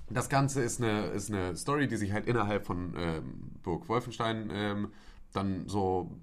[0.09, 4.49] das Ganze ist eine, ist eine Story, die sich halt innerhalb von ähm, Burg Wolfenstein
[4.51, 4.91] ähm,
[5.33, 6.17] dann so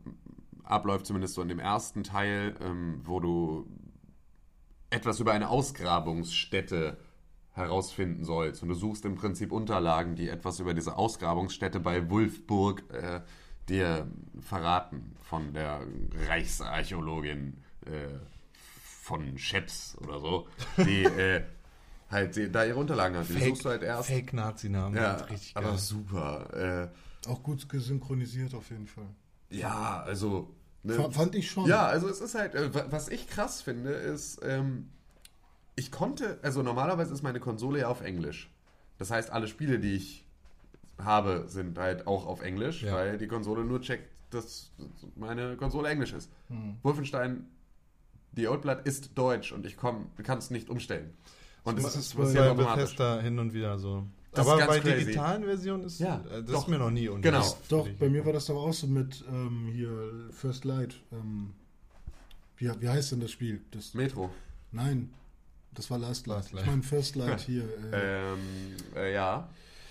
[0.62, 3.66] abläuft, zumindest so in dem ersten Teil, ähm, wo du
[4.88, 6.96] etwas über eine Ausgrabungsstätte
[7.50, 8.62] herausfinden sollst.
[8.62, 13.20] Und du suchst im Prinzip Unterlagen, die etwas über diese Ausgrabungsstätte bei Wulfburg äh,
[13.68, 14.06] dir
[14.40, 15.80] verraten von der
[16.28, 17.54] Reichsarchäologin
[17.86, 17.90] äh,
[19.02, 20.46] von Scheps oder so,
[20.78, 21.42] die äh,
[22.10, 23.28] halt die, da ihre Unterlagen hat.
[23.28, 24.08] Die suchst du halt erst.
[24.08, 24.96] Fake-Nazi-Namen.
[24.96, 25.78] Ja, sind richtig aber geil.
[25.78, 26.90] super.
[27.24, 29.08] Äh, Auch gut gesynchronisiert auf jeden Fall.
[29.50, 30.54] ja, also.
[30.82, 30.94] ne?
[30.94, 31.66] Fa- Fand ich schon.
[31.66, 34.88] Ja, also es ist halt, äh, wa- was ich krass finde, ist, ähm,
[35.76, 38.48] ich konnte, also normalerweise ist meine Konsole ja auf Englisch.
[38.98, 40.23] Das heißt, alle Spiele, die ich
[40.98, 42.94] habe, sind halt auch auf Englisch, Ja.
[42.94, 44.70] weil die Konsole nur checkt, dass
[45.16, 46.30] meine Konsole Englisch ist.
[46.82, 47.46] Wolfenstein,
[48.32, 50.06] die Old Blood ist Deutsch und ich kann
[50.38, 51.12] es nicht umstellen.
[51.64, 52.52] Und Das das, ist ist bei.
[52.54, 54.04] Bethesda hin und wieder so.
[54.32, 55.04] Das Aber ist ganz bei crazy.
[55.06, 56.62] digitalen Versionen ist Ja, äh, das doch.
[56.62, 57.14] ist mir noch nie Genau.
[57.14, 57.56] unterwegs.
[57.68, 60.96] Doch, bei mir war das doch auch so mit ähm, hier First Light.
[61.12, 61.52] Ähm,
[62.56, 63.62] wie, wie heißt denn das Spiel?
[63.70, 64.30] Das, Metro.
[64.72, 65.10] nein,
[65.72, 66.38] das war Last Light.
[66.38, 66.64] Last Light.
[66.64, 67.62] Ich meine First Light hier.
[67.92, 68.38] Äh, Ähm,
[68.96, 69.48] äh, ja.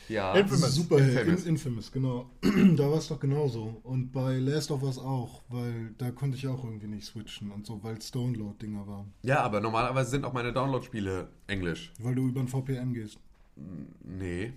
[0.09, 0.33] Ja.
[0.35, 0.75] Infamous.
[0.75, 1.45] Super, Infamous.
[1.45, 1.45] Infamous.
[1.45, 2.29] Infamous, genau.
[2.75, 3.79] da war es doch genauso.
[3.83, 7.65] Und bei Last of Us auch, weil da konnte ich auch irgendwie nicht switchen und
[7.65, 9.13] so, weil es Download-Dinger waren.
[9.23, 11.91] Ja, aber normalerweise sind auch meine Download-Spiele Englisch.
[11.99, 13.17] Weil du über ein VPN gehst.
[14.03, 14.53] Nee.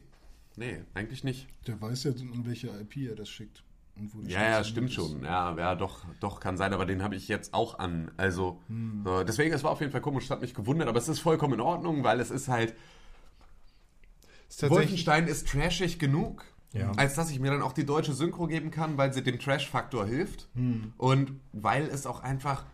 [0.57, 1.47] Nee, eigentlich nicht.
[1.67, 3.63] Der weiß ja, an welche IP er das schickt.
[3.99, 4.95] Und wo die Ja, ja, stimmt ist.
[4.95, 5.23] schon.
[5.23, 8.11] Ja, ja, doch, doch, kann sein, aber den habe ich jetzt auch an.
[8.17, 8.61] Also,
[9.05, 11.21] so, deswegen, es war auf jeden Fall komisch, es hat mich gewundert, aber es ist
[11.21, 12.75] vollkommen in Ordnung, weil es ist halt,
[14.49, 16.93] Ist Wolfenstein ist trashig genug, Ja.
[16.97, 20.07] als dass ich mir dann auch die deutsche Synchro geben kann, weil sie dem Trash-Faktor
[20.07, 20.49] hilft
[20.99, 22.65] und weil es auch einfach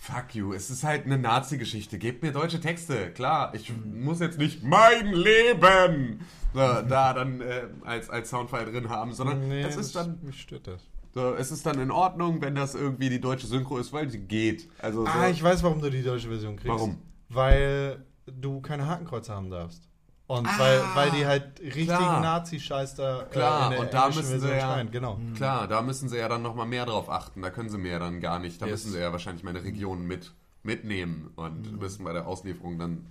[0.00, 1.98] Fuck you, es ist halt eine Nazi-Geschichte.
[1.98, 3.10] Gebt mir deutsche Texte.
[3.10, 6.20] Klar, ich muss jetzt nicht mein Leben
[6.54, 10.40] da, da dann äh, als, als Soundfile drin haben, sondern Nee, es ist dann mich
[10.40, 10.82] stört das.
[11.14, 14.20] so, es ist dann in Ordnung, wenn das irgendwie die deutsche Synchro ist, weil sie
[14.20, 14.68] geht.
[14.78, 16.68] Also so, Ah, ich weiß, warum du die deutsche Version kriegst.
[16.68, 16.98] Warum?
[17.28, 19.87] Weil du keine Hakenkreuze haben darfst.
[20.28, 21.88] Und Ah, weil, weil die halt richtigen.
[21.96, 24.90] Nazi-Scheiß da äh, Klar, in der und da englischen müssen sie Version ja- schreien.
[24.90, 25.18] Genau.
[25.34, 27.40] Klar, da müssen sie ja dann nochmal mehr drauf achten.
[27.42, 28.60] Da können sie mir ja dann gar nicht.
[28.60, 28.84] Da Yes.
[28.84, 31.78] müssen sie ja wahrscheinlich meine Regionen mit, mitnehmen und Mhm.
[31.78, 33.06] müssen bei der Auslieferung dann.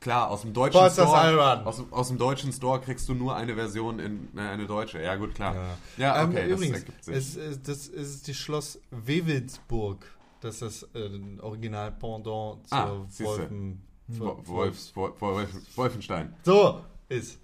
[0.00, 1.66] Klar, aus dem deutschen Boah, ist das Store.
[1.66, 5.02] Aus, dem- aus dem deutschen Store kriegst du nur eine Version in äh, eine deutsche.
[5.02, 5.54] Ja, gut, klar.
[5.54, 5.62] Ja,
[5.96, 7.16] Ja, Ähm, okay, das übrigens, ergibt sich.
[7.16, 10.04] es, es, das ist die Schloss Wewelsburg.
[10.42, 12.90] Das ist das äh, Original Pendant zur Ah.
[13.18, 13.82] Wolfen.
[14.18, 16.34] Wo- Wolfs, Wolf, Wolf, Wolfenstein.
[16.44, 17.38] So ist.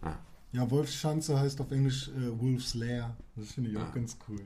[0.52, 3.16] Ja, Wolfschanze heißt auf Englisch äh, Wolf's Lair.
[3.36, 3.92] Das finde ich auch Ah.
[3.94, 4.40] ganz cool.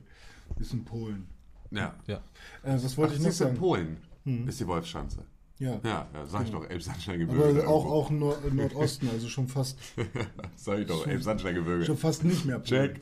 [0.59, 1.27] Ist in Polen.
[1.71, 1.95] Ja.
[2.07, 2.17] Ja.
[2.63, 3.59] Äh, was wollte Ach, ich noch siehst du, in sagen?
[3.59, 4.47] Polen Mhm.
[4.49, 5.25] ist die Wolfschanze.
[5.59, 5.79] Ja.
[5.83, 7.61] Ja, ja sag ich doch, Elbsandsteingebirge.
[7.63, 9.77] Aber auch, auch Nord Nordosten, also schon fast,
[10.55, 11.85] Sag ich doch, Elbsandsteingebirge.
[11.85, 12.65] schon fast nicht mehr Polen.
[12.93, 13.01] Check.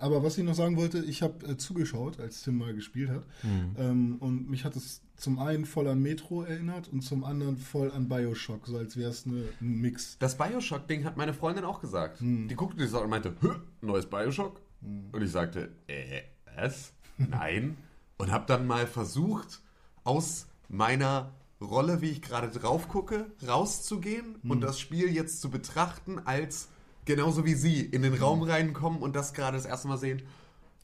[0.00, 3.24] Aber was ich noch sagen wollte, ich habe äh, zugeschaut, als Tim mal gespielt hat.
[3.42, 3.76] Mhm.
[3.78, 7.92] Ähm, und mich hat es zum einen voll an Metro erinnert und zum anderen voll
[7.92, 10.16] an Bioshock, so als wäre es ne, ein Mix.
[10.18, 12.20] Das Bioshock-Ding hat meine Freundin auch gesagt.
[12.20, 12.48] Hm.
[12.48, 13.34] Die guckte das an und meinte,
[13.82, 14.60] neues Bioshock?
[14.82, 16.22] Und ich sagte, äh,
[16.56, 16.92] was?
[17.18, 17.76] Nein.
[18.18, 19.60] und habe dann mal versucht,
[20.04, 26.18] aus meiner Rolle, wie ich gerade drauf gucke, rauszugehen und das Spiel jetzt zu betrachten
[26.24, 26.68] als
[27.14, 28.14] genauso wie sie in den.
[28.14, 30.22] Raum reinkommen und das gerade das erste Mal sehen.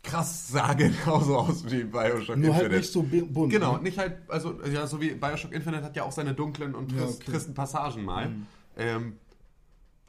[0.02, 2.76] Krass, sah genauso aus wie Bioshock Nur halt Infinite.
[2.76, 3.52] nicht so bunt.
[3.52, 3.82] Genau, ne?
[3.82, 7.04] nicht halt, also ja, so wie Bioshock Infinite hat ja auch seine dunklen und Ja,
[7.04, 7.30] okay.
[7.30, 8.30] tristen Passagen mal.
[8.76, 9.16] Ähm,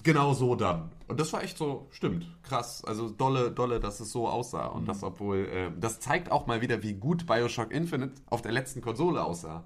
[0.04, 0.92] genau so dann.
[1.08, 2.84] Und das war echt so, stimmt, krass.
[2.86, 4.68] Also dolle, dolle, dass es so aussah.
[4.68, 8.52] Und das, obwohl, äh, das zeigt auch mal wieder, wie gut Bioshock Infinite auf der
[8.52, 9.64] letzten Konsole aussah.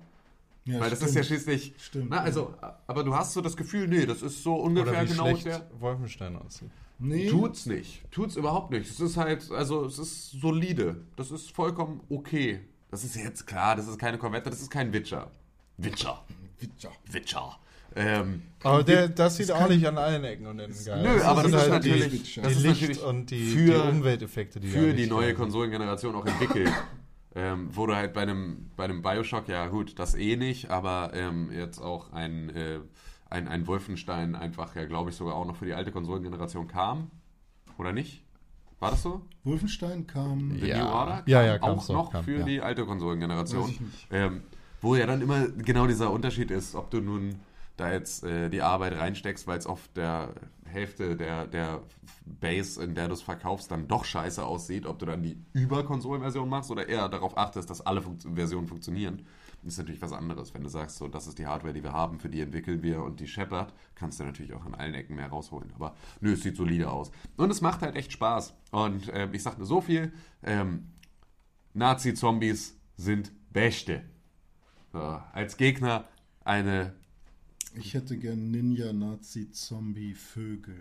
[0.72, 1.10] Ja, Weil das stimmt.
[1.10, 1.74] ist ja schließlich.
[1.78, 2.54] Stimmt, Na, also,
[2.88, 5.46] aber du hast so das Gefühl, nee, das ist so ungefähr Oder wie genau schlecht
[5.46, 5.68] der.
[5.80, 6.70] Wolfenstein aussieht.
[7.00, 8.04] Nee, Tut's nicht.
[8.12, 8.90] Tut's überhaupt nicht.
[8.90, 10.98] Es ist halt, also es ist solide.
[11.16, 12.62] Das ist vollkommen okay.
[12.92, 15.32] Das ist jetzt klar, das ist keine Korvette, das ist kein Witcher.
[15.78, 16.24] Witcher.
[16.60, 16.92] Witcher.
[17.10, 17.58] Witcher.
[17.96, 21.44] Ähm, Aber der, das sieht auch nicht an allen Ecken und Enden geil nö, aber
[21.44, 24.60] das ist halt natürlich, die, das die ist Licht natürlich und die, für, die Umwelteffekte,
[24.62, 25.34] die für die neue.
[25.34, 26.72] Konsolengeneration auch entwickelt.
[27.36, 31.12] ähm, wo du halt bei einem, bei einem Bioshock, ja gut, das eh nicht, aber
[31.14, 32.80] ähm, jetzt auch ein, äh,
[33.30, 37.10] ein, ein Wolfenstein einfach, ja glaube ich, sogar auch noch für die alte Konsolengeneration kam.
[37.78, 38.24] Oder nicht?
[38.80, 39.22] War das so?
[39.44, 40.58] Wolfenstein kam.
[40.60, 40.84] The Ja.
[40.84, 42.46] New Order kam Ja, ja, kam auch so, noch kam, für ja.
[42.46, 43.64] die alte Konsolengeneration.
[43.64, 44.08] Weiß ich nicht.
[44.12, 44.42] Ähm,
[44.82, 47.36] wo ja dann immer genau dieser Unterschied ist, ob du nun
[47.82, 50.34] da jetzt äh, die Arbeit reinsteckst, weil es auf der
[50.66, 51.82] Hälfte der, der
[52.26, 56.48] Base, in der du es verkaufst, dann doch scheiße aussieht, ob du dann die Überkonsolenversion
[56.48, 59.26] machst oder eher darauf achtest, dass alle Funkt Versionen funktionieren.
[59.64, 60.54] Ist natürlich was anderes.
[60.56, 63.04] Wenn du sagst, so, das ist die Hardware, die wir haben, für die entwickeln wir
[63.04, 65.72] und die Shepard, kannst du natürlich auch an allen Ecken mehr rausholen.
[65.76, 67.12] Aber nö, es sieht solide aus.
[67.38, 68.56] Und es macht halt echt Spaß.
[68.72, 70.88] Und ähm, ich sag nur so viel, ähm,
[71.74, 74.04] Nazi-Zombies sind Beste.
[74.94, 76.06] So, als Gegner
[76.44, 76.96] eine
[77.74, 80.76] Ich hätte gern Ninja, Nazi, Zombie, Vögel.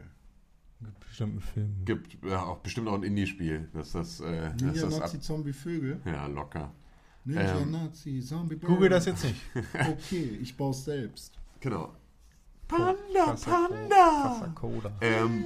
[1.07, 1.85] Bestimmt einen Film.
[1.85, 5.53] gibt ja auch bestimmt auch ein Indie-Spiel, dass das, äh, Ninja, das ab, Nazi, Zombie,
[5.53, 6.01] Vögel.
[6.07, 6.73] ja locker.
[7.25, 7.71] Ninja, Ähm.
[7.71, 8.73] Nazi, Zombie, Bird.
[8.73, 9.41] Google das jetzt nicht.
[9.75, 11.35] Okay, ich baue es selbst.
[11.61, 11.95] Genau.
[12.67, 14.53] Panda, Panda.
[14.55, 14.93] Cola.
[15.03, 15.45] Ähm,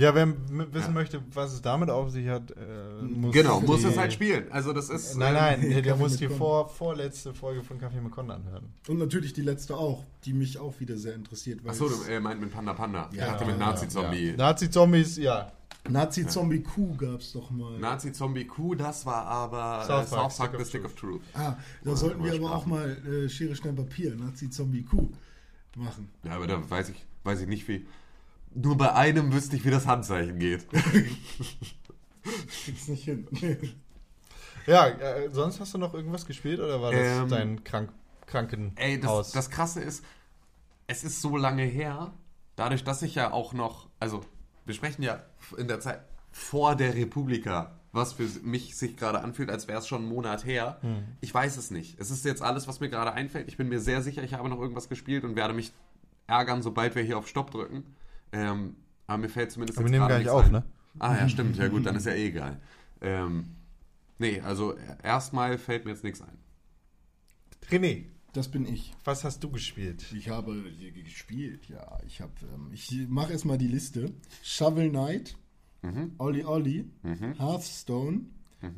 [0.00, 0.28] Ja, wer
[0.72, 0.90] wissen Ja.
[0.90, 4.50] möchte, was es damit auf sich hat, äh, muss genau, muss es halt spielen.
[4.50, 8.10] Also das ist Nein, nein, der, der muss die vor, vorletzte Folge von Kaffee mit
[8.12, 8.72] Con anhören.
[8.88, 11.60] Und natürlich die letzte auch, die mich auch wieder sehr interessiert.
[11.66, 13.08] Achso, du äh, meint mit Panda Panda.
[13.12, 14.32] ich Ja, dachte mit ja, Nazi-Zombie.
[14.36, 15.52] Nazi-Zombies, ja.
[15.88, 17.78] Nazi, Zombie, Kuh gab es doch mal.
[17.78, 20.94] Nazi-Zombie Q, das war aber South äh, Park, South Park, Stick The of Stick of
[20.94, 21.20] Truth.
[21.34, 25.08] Ah, da Ja, sollten wir aber auch mal äh, Schere, Stein, Papier, Nazi, Zombie, Kuh
[25.76, 26.10] machen.
[26.24, 27.86] Ja, aber da weiß ich, weiß ich nicht wie.
[28.54, 30.66] Nur bei einem wüsste ich, wie das Handzeichen geht.
[32.64, 33.28] Krieg's nicht hin.
[34.66, 37.90] Ja, äh, sonst hast du noch irgendwas gespielt oder war das Ähm, dein krank,
[38.26, 38.72] Krankenhaus?
[38.76, 40.04] Ey, das, das Krasse ist,
[40.86, 42.12] es ist so lange her,
[42.56, 44.20] dadurch, dass ich ja auch noch, also
[44.66, 45.22] wir sprechen ja
[45.56, 49.88] in der Zeit vor der Republika, was für mich sich gerade anfühlt, als wäre es
[49.88, 50.80] schon einen Monat her.
[51.20, 51.98] Ich weiß es nicht.
[51.98, 53.48] Es ist jetzt alles, was mir gerade einfällt.
[53.48, 55.72] Ich bin mir sehr sicher, ich habe noch irgendwas gespielt und werde mich
[56.28, 57.96] ärgern, sobald wir hier auf Stopp drücken.
[58.32, 58.76] Ähm,
[59.06, 60.52] aber mir fällt zumindest Aber wir jetzt nehmen gerade gleich nichts auf, ein.
[60.52, 60.64] ne?
[60.98, 61.56] Ah ja, stimmt.
[61.56, 62.60] Ja gut, dann ist ja eh egal.
[63.00, 63.56] Ähm,
[64.18, 66.38] nee, also erstmal fällt mir jetzt nichts ein.
[67.70, 68.94] René, Das bin ich.
[69.04, 70.04] was hast du gespielt?
[70.16, 71.98] Ich habe hier gespielt, ja.
[72.06, 74.12] Ich habe, ähm, ich mache erstmal die Liste.
[74.42, 75.36] Shovel Knight,
[75.82, 76.12] Mhm.
[76.18, 76.84] Olli Olli,
[77.38, 78.26] Hearthstone,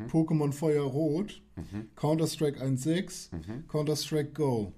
[0.09, 1.89] Pokémon Feuer Rot, Mhm.
[1.97, 3.31] Counter-Strike 1.6,
[3.69, 4.73] Counter-Strike Go.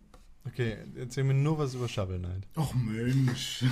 [0.47, 2.47] Okay, erzähl mir nur was über Shovel Knight.
[2.57, 3.63] Och Mensch.
[3.63, 3.69] Ja,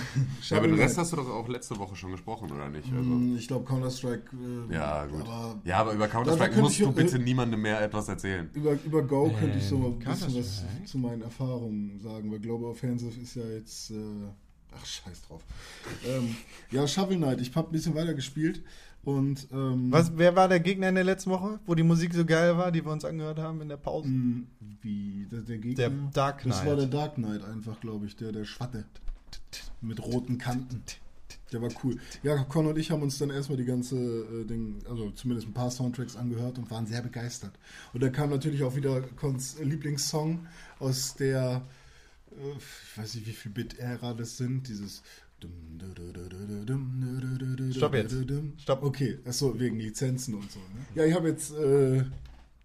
[0.57, 2.87] aber Shovel den Rest hast du doch auch letzte Woche schon gesprochen, oder nicht?
[2.87, 4.31] Also, Hm, Ich glaube Counter-Strike.
[4.71, 5.21] Äh, ja, gut.
[5.23, 8.49] Aber ja, aber über Counter-Strike musst ich- du bitte äh, niemandem mehr etwas erzählen.
[8.55, 12.33] über, über Go könnte ich so mal ein Ähm, bisschen was zu meinen Erfahrungen sagen,
[12.33, 13.91] weil Global Offensive ist ja jetzt.
[13.91, 13.95] Äh,
[14.75, 15.43] ach, scheiß drauf.
[16.07, 16.35] ähm,
[16.71, 17.41] ja, Shovel Knight.
[17.43, 18.63] Ich habe ein bisschen weiter gespielt
[19.05, 19.49] und.
[19.53, 22.57] Ähm, Was, wer war der Gegner in der letzten Woche, wo die Musik so geil
[22.57, 24.09] war, die wir uns angehört haben in der Pause?
[24.09, 24.43] mh,
[24.81, 25.27] Wie?
[25.31, 25.75] Der, der Gegner?
[25.77, 26.55] Der Dark Knight.
[26.55, 28.85] Das war der Dark Knight einfach, glaube ich, der, der Schwatte.
[29.81, 30.83] Mit roten Kanten.
[31.53, 31.99] Der war cool.
[32.23, 35.53] Ja, Con und ich haben uns dann erstmal die ganze äh, Ding, also zumindest ein
[35.53, 37.53] paar Soundtracks angehört und waren sehr begeistert.
[37.93, 40.47] Und da kam natürlich auch wieder Cons Lieblingssong
[40.79, 41.63] aus der,
[42.31, 45.03] äh, ich weiß nicht, wie viel Bit-Ära das sind, dieses.
[47.73, 48.15] Stopp jetzt.
[48.59, 48.83] Stopp.
[48.83, 50.59] Okay, achso, wegen Lizenzen und so.
[50.59, 50.87] Ne?
[50.95, 52.05] Ja, ich habe jetzt äh,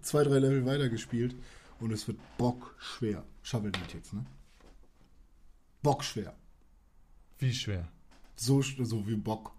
[0.02, 1.36] zwei, drei Level weitergespielt
[1.80, 3.24] und es wird bockschwer.
[3.44, 4.26] Shovel Knight jetzt, ne?
[5.82, 6.36] Bockschwer.
[7.40, 7.88] Wie schwer?
[8.36, 9.52] So, so wie Bock.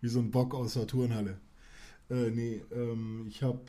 [0.00, 1.40] Wie so ein Bock aus der Turnhalle.
[2.10, 3.68] Äh, nee, ähm, ich hab.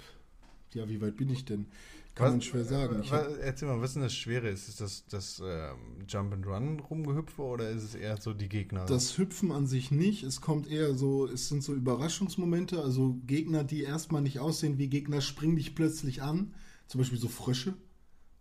[0.74, 1.68] Ja, wie weit bin ich denn?
[2.16, 3.02] Kann man schwer sagen.
[3.02, 4.48] Ich was, erzähl mal, was ist denn das Schwere?
[4.50, 8.50] Ist es das, das ähm, Jump and Run rumgehüpfe oder ist es eher so die
[8.50, 8.86] Gegner?
[8.86, 10.22] das Hüpfen an sich nicht.
[10.22, 12.84] Es kommt eher so, es sind so Überraschungsmomente.
[12.84, 16.54] Also Gegner, die erstmal nicht aussehen wie Gegner, springen dich plötzlich an.
[16.88, 17.74] Zum Beispiel so Frösche.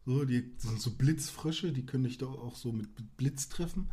[0.04, 3.90] So, die, sind so Blitzfrösche, die können dich doch auch so mit Blitz treffen.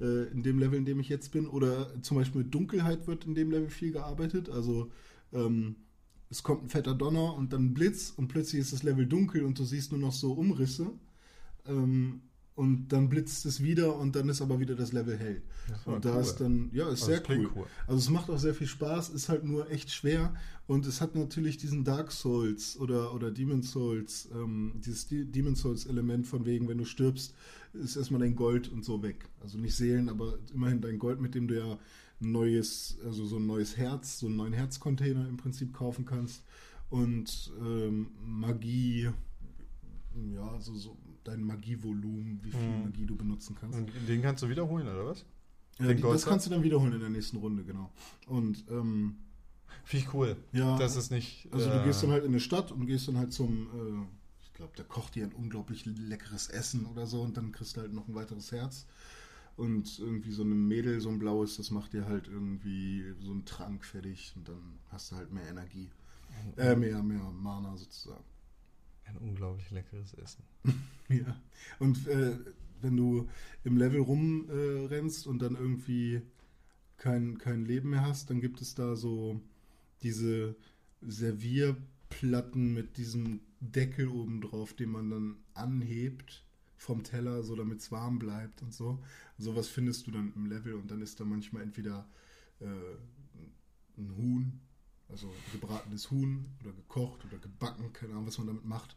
[0.00, 1.48] Äh, in dem Level, in dem ich jetzt bin.
[1.48, 4.50] Oder zum Beispiel mit Dunkelheit wird in dem Level viel gearbeitet.
[4.50, 4.92] Also
[5.32, 5.76] ähm,
[6.30, 9.44] es kommt ein fetter Donner und dann ein Blitz und plötzlich ist das Level dunkel
[9.44, 10.90] und du siehst nur noch so Umrisse.
[11.66, 12.22] Ähm,
[12.54, 15.42] und dann blitzt es wieder und dann ist aber wieder das Level hell.
[15.68, 16.20] Das Und da cool.
[16.22, 17.50] ist dann, ja, ist Also sehr cool.
[17.54, 17.66] cool.
[17.86, 20.32] Also es macht auch sehr viel Spaß, ist halt nur echt schwer
[20.66, 25.54] und es hat natürlich diesen Dark Souls oder, oder Demon Souls, ähm, dieses De- Demon
[25.54, 27.34] Souls Element von wegen, wenn du stirbst,
[27.74, 29.28] ist erstmal dein Gold und so weg.
[29.42, 31.78] Also nicht Seelen, aber immerhin dein Gold, mit dem du ja
[32.20, 36.42] neues, also so ein neues Herz, so einen neuen Herzcontainer im Prinzip kaufen kannst
[36.90, 39.10] und ähm, Magie,
[40.34, 42.82] ja, so, so dein Magievolumen, wie viel Mhm.
[42.84, 43.78] Magie du benutzen kannst.
[43.78, 45.24] Und den kannst du wiederholen, oder was?
[45.78, 47.92] Ja, Den die, das kannst du dann wiederholen in der nächsten Runde, genau.
[48.26, 49.16] Und ähm,
[49.84, 50.36] Finde ich cool.
[50.52, 51.48] ja, Das ist nicht.
[51.52, 54.06] also äh, du gehst dann halt in eine Stadt und gehst dann halt zum, äh,
[54.42, 57.82] ich glaube, der kocht dir ein unglaublich leckeres Essen oder so und dann kriegst du
[57.82, 58.86] halt noch ein weiteres Herz.
[59.56, 63.46] Und irgendwie so eine Mädel, so ein blaues, das macht dir halt irgendwie so einen
[63.46, 65.90] Trank fertig und dann hast du halt mehr Energie.
[66.56, 68.24] Äh, mehr, mehr Mana sozusagen.
[69.04, 70.44] Ein unglaublich leckeres Essen.
[71.08, 71.40] Ja.
[71.78, 72.36] Und äh,
[72.80, 73.28] wenn du
[73.62, 76.20] im Level rumrennst äh, rennst und dann irgendwie
[76.96, 79.40] kein, kein Leben mehr hast, dann gibt es da so
[80.02, 80.56] diese
[81.02, 86.44] Servierplatten mit diesem Deckel oben drauf, den man dann anhebt
[86.76, 89.02] vom Teller, so damit es warm bleibt und so.
[89.38, 92.08] Sowas findest du dann im Level und dann ist da manchmal entweder
[92.60, 92.64] äh,
[93.98, 94.60] ein Huhn,
[95.08, 98.96] also gebratenes Huhn oder gekocht oder gebacken, keine Ahnung, was man damit macht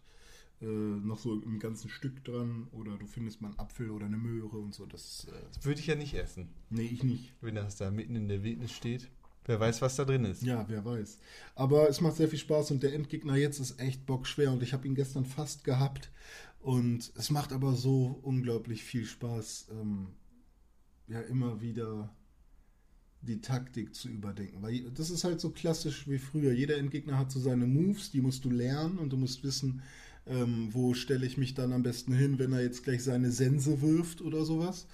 [0.62, 4.18] äh, noch so im ganzen Stück dran oder du findest mal einen Apfel oder eine
[4.18, 4.86] Möhre und so.
[4.86, 7.34] Das, äh, Das würde ich ja nicht essen, nee, ich nicht.
[7.42, 9.10] wenn das da mitten in der Wildnis steht.
[9.46, 10.44] Wer weiß, was da drin ist.
[10.44, 11.18] Ja, wer weiß.
[11.56, 14.74] Aber es macht sehr viel Spaß und der Endgegner jetzt ist echt bockschwer und ich
[14.74, 16.12] habe ihn gestern fast gehabt
[16.60, 20.08] und es macht aber so unglaublich viel Spaß, ähm,
[21.10, 22.10] ja immer wieder
[23.22, 24.62] die Taktik zu überdenken.
[24.62, 26.54] Weil das ist halt so klassisch wie früher.
[26.54, 29.82] Jeder Endgegner hat so seine Moves, die musst du lernen und du musst wissen,
[30.26, 33.82] ähm, wo stelle ich mich dann am besten hin, wenn er jetzt gleich seine Sense
[33.82, 34.88] wirft oder sowas.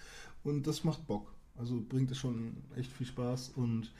[0.43, 1.33] Und das macht Bock.
[1.57, 3.49] Also bringt es schon echt viel Spaß.
[3.55, 3.91] Und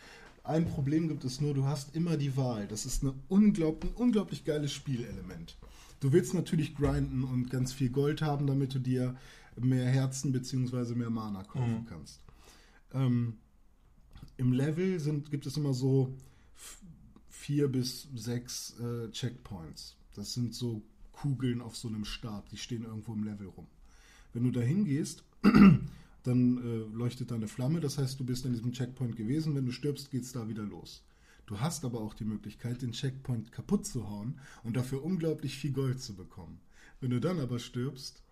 [0.44, 2.68] ein Problem gibt es nur, du hast immer die Wahl.
[2.68, 5.58] Das ist eine unglaublich, ein unglaublich geiles Spielelement.
[6.00, 9.16] Du willst natürlich grinden und ganz viel Gold haben, damit du dir
[9.60, 10.96] mehr Herzen bzw.
[10.96, 11.86] mehr Mana kaufen Mhm.
[11.86, 12.22] kannst.
[12.94, 13.38] Ähm,
[14.38, 16.14] Im Level sind, gibt es immer so
[17.30, 19.96] vier bis sechs äh, Checkpoints.
[20.14, 20.82] Das sind so
[21.12, 23.68] Kugeln auf so einem Stab, die stehen irgendwo im Level rum.
[24.34, 25.24] Wenn du da hingehst,
[26.24, 29.56] dann äh, leuchtet da eine Flamme, das heißt, du bist an diesem Checkpoint gewesen.
[29.56, 31.04] Wenn du stirbst, geht es da wieder los.
[31.46, 35.72] Du hast aber auch die Möglichkeit, den Checkpoint kaputt zu hauen und dafür unglaublich viel
[35.72, 36.60] Gold zu bekommen.
[37.00, 38.24] Wenn du dann aber stirbst,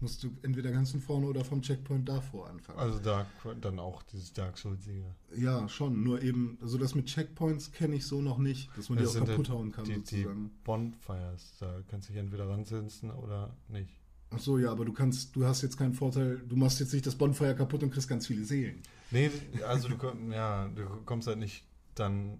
[0.00, 2.78] musst du entweder ganz von vorne oder vom Checkpoint davor anfangen.
[2.78, 3.26] Also da
[3.60, 5.14] dann auch dieses Dark Souls-Sieger.
[5.36, 6.02] Ja, schon.
[6.04, 9.20] Nur eben, also das mit Checkpoints kenne ich so noch nicht, dass man Das die
[9.20, 10.50] auch kaputt hauen kann, Die, die sozusagen.
[10.64, 13.90] Bonfires, da kannst du dich entweder ransetzen oder nicht.
[14.30, 17.06] Ach so, ja, aber du kannst, du hast jetzt keinen Vorteil, du machst jetzt nicht
[17.06, 18.82] das Bonfire kaputt und kriegst ganz viele Seelen.
[19.10, 19.30] Nee,
[19.66, 22.36] also du, komm- ja, du kommst halt nicht dann, äh,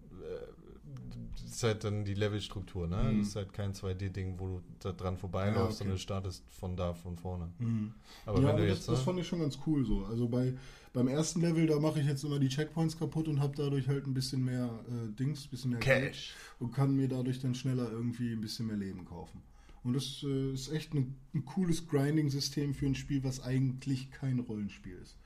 [1.43, 2.97] ist halt dann die Levelstruktur, ne?
[2.97, 3.19] Mhm.
[3.19, 5.75] Das ist halt kein 2D-Ding, wo du da dran vorbeiläufst, Ja, okay.
[5.75, 7.51] sondern du startest von da, von vorne.
[7.59, 7.93] Mhm.
[8.27, 8.89] Aber ja, wenn du das, jetzt.
[8.89, 9.05] das ne?
[9.05, 10.05] fand ich schon ganz cool so.
[10.05, 10.55] Also bei,
[10.93, 14.07] beim ersten Level, da mache ich jetzt immer die Checkpoints kaputt und habe dadurch halt
[14.07, 16.35] ein bisschen mehr äh, Dings, ein bisschen mehr Geld Cash.
[16.59, 19.43] und kann mir dadurch dann schneller irgendwie ein bisschen mehr Leben kaufen.
[19.85, 24.39] Und das äh, ist echt ein, ein cooles Grinding-System für ein Spiel, was eigentlich kein
[24.41, 25.17] Rollenspiel ist.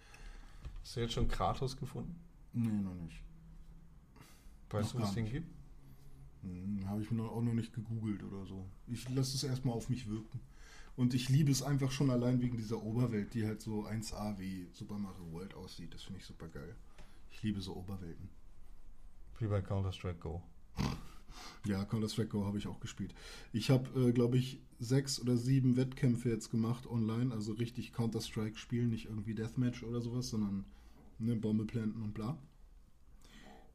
[0.82, 2.14] Hast du jetzt schon Kratos gefunden?
[2.52, 3.20] Nee, noch nicht.
[4.70, 5.48] Weißt Noch du, was es den gibt?
[7.02, 8.64] Habe ich mir auch noch nicht gegoogelt oder so.
[8.86, 10.38] Ich lasse es erstmal auf mich wirken.
[10.94, 14.68] Und ich liebe es einfach schon allein wegen dieser Oberwelt, die halt so 1A wie
[14.72, 15.92] Super Mario World aussieht.
[15.92, 16.76] Das finde ich super geil.
[17.32, 18.28] Ich liebe so Oberwelten.
[19.40, 20.42] Wie bei Counter-Strike Go.
[21.64, 23.14] Ja, Counter-Strike Go habe ich auch gespielt.
[23.52, 27.32] Ich habe, äh, glaube ich, sechs oder sieben Wettkämpfe jetzt gemacht online.
[27.32, 30.66] Also richtig Counter-Strike spielen, nicht irgendwie Deathmatch oder sowas, sondern
[31.18, 32.38] ne, Bombe planten und bla.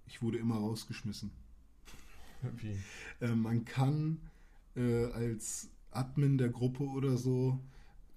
[0.06, 1.32] Ich wurde immer rausgeschmissen.
[2.58, 2.78] Wie?
[3.26, 4.20] Äh, man kann
[4.76, 7.60] äh, als Admin der Gruppe oder so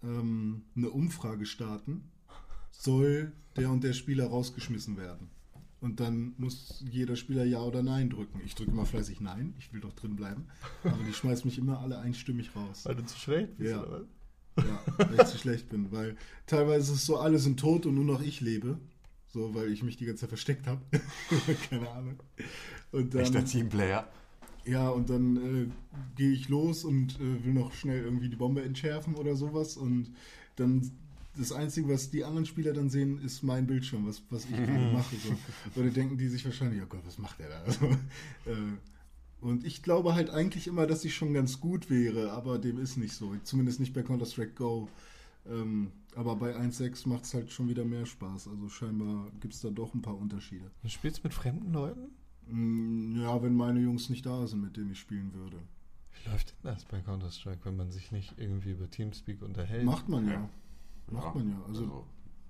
[0.02, 2.04] ähm, eine Umfrage starten.
[2.70, 5.28] Soll der und der Spieler rausgeschmissen werden?
[5.80, 8.40] Und dann muss jeder Spieler Ja oder Nein drücken.
[8.44, 10.46] Ich drücke immer fleißig Nein, ich will doch drin bleiben.
[10.84, 12.84] Aber die schmeißen mich immer alle einstimmig raus.
[12.84, 13.82] Weil du zu schlecht bist, Ja.
[13.82, 14.02] oder
[14.56, 14.64] was?
[14.66, 15.90] Ja, weil ich zu schlecht bin.
[15.90, 16.16] Weil
[16.46, 18.78] teilweise ist es so, alle sind tot und nur noch ich lebe.
[19.28, 20.82] So, weil ich mich die ganze Zeit versteckt habe.
[21.70, 22.20] Keine Ahnung.
[22.92, 24.08] Und dann, Echter Teamplayer.
[24.64, 25.66] ja, und dann äh,
[26.16, 29.76] gehe ich los und äh, will noch schnell irgendwie die Bombe entschärfen oder sowas.
[29.76, 30.10] Und
[30.56, 30.90] dann
[31.36, 34.92] das Einzige, was die anderen Spieler dann sehen, ist mein Bildschirm, was, was ich gerade
[34.92, 35.14] mache.
[35.16, 35.80] So.
[35.80, 37.62] Oder denken die sich wahrscheinlich, oh Gott, was macht der da?
[37.64, 38.76] Also, äh,
[39.40, 42.98] und ich glaube halt eigentlich immer, dass ich schon ganz gut wäre, aber dem ist
[42.98, 43.34] nicht so.
[43.42, 44.88] Zumindest nicht bei Counter-Strike Go.
[45.48, 48.48] Ähm, aber bei 1.6 macht es halt schon wieder mehr Spaß.
[48.48, 50.70] Also scheinbar gibt es da doch ein paar Unterschiede.
[50.82, 52.10] Du spielst mit fremden Leuten?
[52.50, 55.56] Mm, Ja, wenn meine Jungs nicht da sind, mit denen ich spielen würde.
[56.12, 59.84] Wie läuft denn das bei Counter-Strike, wenn man sich nicht irgendwie über Teamspeak unterhält?
[59.84, 60.32] Macht man ja.
[60.34, 60.48] Ja.
[61.10, 61.56] Macht man ja.
[61.66, 62.04] Also,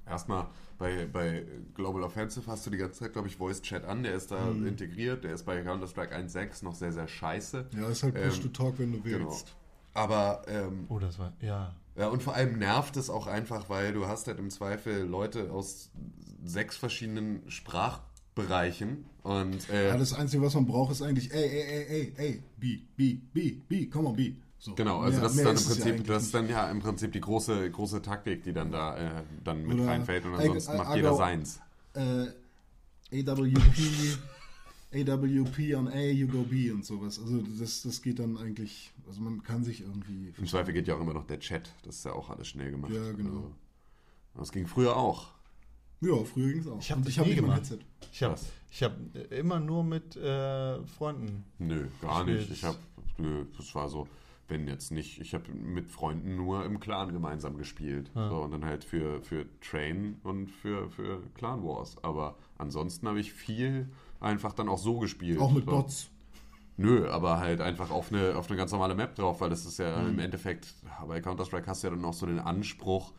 [0.06, 0.48] erstmal
[0.78, 4.02] bei, bei Global Offensive hast du die ganze Zeit, glaube ich, Voice Chat an.
[4.02, 4.66] Der ist da Mhm.
[4.66, 5.24] integriert.
[5.24, 7.66] Der ist bei Counter-Strike 1.6 noch sehr, sehr scheiße.
[7.76, 9.28] ja, ist halt Push Ähm, to Talk, wenn du genau.
[9.30, 9.54] willst.
[9.94, 11.32] Aber ähm, Oh, das war.
[11.40, 11.74] Ja.
[11.96, 15.50] Ja, und vor allem nervt es auch einfach, weil du hast halt im Zweifel Leute
[15.52, 15.90] aus
[16.44, 21.62] sechs verschiedenen Sprachbereichen und äh, Ja, das Einzige, was man braucht, ist eigentlich, ey, ey,
[21.62, 24.32] ey, ey, ey, B, B, B, B, come on, B.
[24.58, 24.74] So.
[24.74, 26.80] genau, also Mehr- das ist dann im ja Prinzip, eigentlich das ist dann ja im
[26.80, 30.36] Prinzip die große, große Taktik, die dann da äh, dann mit Oder reinfällt und I-
[30.36, 31.60] ansonsten I- macht I jeder go- seins.
[31.94, 32.26] äh,
[33.12, 34.18] AWP,
[34.92, 37.18] AWP on A, you go B und sowas.
[37.18, 40.32] Also das, das geht dann eigentlich, also man kann sich irgendwie.
[40.36, 42.70] Im Zweifel geht ja auch immer noch der Chat, das ist ja auch alles schnell
[42.70, 42.92] gemacht.
[42.92, 43.30] Ja, genau.
[43.30, 43.52] Also,
[44.36, 45.28] das ging früher auch.
[46.02, 46.78] Ja, früher ging es auch.
[46.80, 47.58] Ich hab habe nie nicht gemacht.
[47.60, 47.78] Headset.
[48.12, 48.38] Ich habe?
[48.70, 48.92] Ich hab
[49.30, 51.44] immer nur mit äh, Freunden.
[51.58, 52.50] Nö, gar Ich nicht.
[52.50, 52.76] Ich habe,
[53.18, 54.06] nö, das war so,
[54.48, 58.10] wenn jetzt nicht, ich habe mit Freunden nur im Clan gemeinsam gespielt.
[58.14, 58.28] Ah.
[58.28, 61.96] So, und dann halt für, für Train und für, für Clan Wars.
[62.02, 63.88] Aber ansonsten habe ich viel
[64.20, 65.38] einfach dann auch so gespielt.
[65.40, 65.70] Auch mit so.
[65.70, 66.10] Bots.
[66.76, 69.78] Nö, aber halt einfach auf eine, auf eine ganz normale Map drauf, weil das ist
[69.78, 70.08] ja Mhm.
[70.10, 70.74] im Endeffekt,
[71.06, 73.12] bei Counter-Strike hast du ja dann auch so den Anspruch,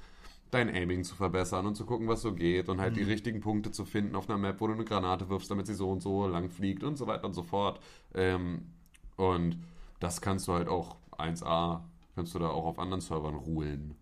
[0.51, 3.07] dein Aiming zu verbessern und zu gucken, was so geht und halt die Mhm.
[3.09, 5.89] richtigen Punkte zu finden auf einer Map, wo du eine Granate wirfst, damit sie so
[5.89, 7.79] und so lang fliegt und so weiter und so fort.
[8.13, 8.67] Ähm,
[9.15, 9.57] und
[9.99, 11.81] das kannst du halt auch 1A,
[12.15, 13.95] kannst du da auch auf anderen Servern rulen.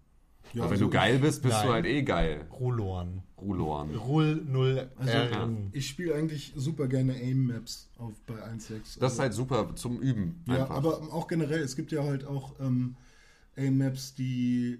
[0.53, 1.67] Ja, Aber wenn also du geil bist, bist Nein.
[1.67, 2.47] du halt eh geil.
[2.59, 3.21] Rulorn.
[3.39, 3.93] Rulorn.
[3.95, 5.11] Rul 0 Also.
[5.73, 8.99] Ich spiele eigentlich super gerne Aim-Maps auf bei 1.6.
[8.99, 10.43] Das ist Also- halt super zum Üben.
[10.47, 10.75] Ja, Einfach.
[10.75, 12.95] aber auch generell, es gibt ja halt auch ähm,
[13.57, 14.79] Aim-Maps, die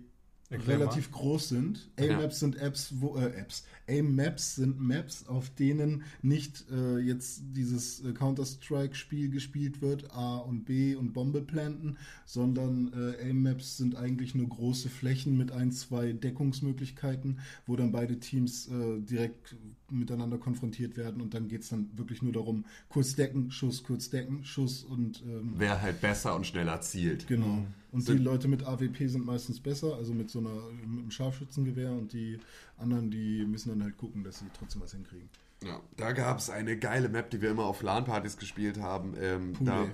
[0.50, 1.92] Erklär relativ groß sind.
[1.98, 3.66] Aim-Maps sind Apps, wo, äh, Apps.
[3.88, 10.66] Aim-Maps sind Maps, auf denen nicht äh, jetzt dieses äh, Counter-Strike-Spiel gespielt wird, A und
[10.66, 16.14] B und Bombe planten, sondern äh, Aim-Maps sind eigentlich nur große Flächen mit ein, zwei
[16.14, 19.56] Deckungsmöglichkeiten, wo dann beide Teams äh, direkt
[19.92, 24.10] miteinander konfrontiert werden und dann geht es dann wirklich nur darum, kurz decken, Schuss, kurz
[24.10, 27.28] decken, Schuss und ähm, Wer halt besser und schneller zielt.
[27.28, 27.66] Genau.
[27.92, 30.54] Und Sind- die Leute mit AWP sind meistens besser, also mit so einer
[30.86, 32.40] mit einem Scharfschützengewehr und die
[32.78, 35.30] anderen, die müssen dann halt gucken, dass sie trotzdem was hinkriegen.
[35.64, 39.14] Ja, da gab es eine geile Map, die wir immer auf LAN-Partys gespielt haben.
[39.20, 39.88] Ähm, da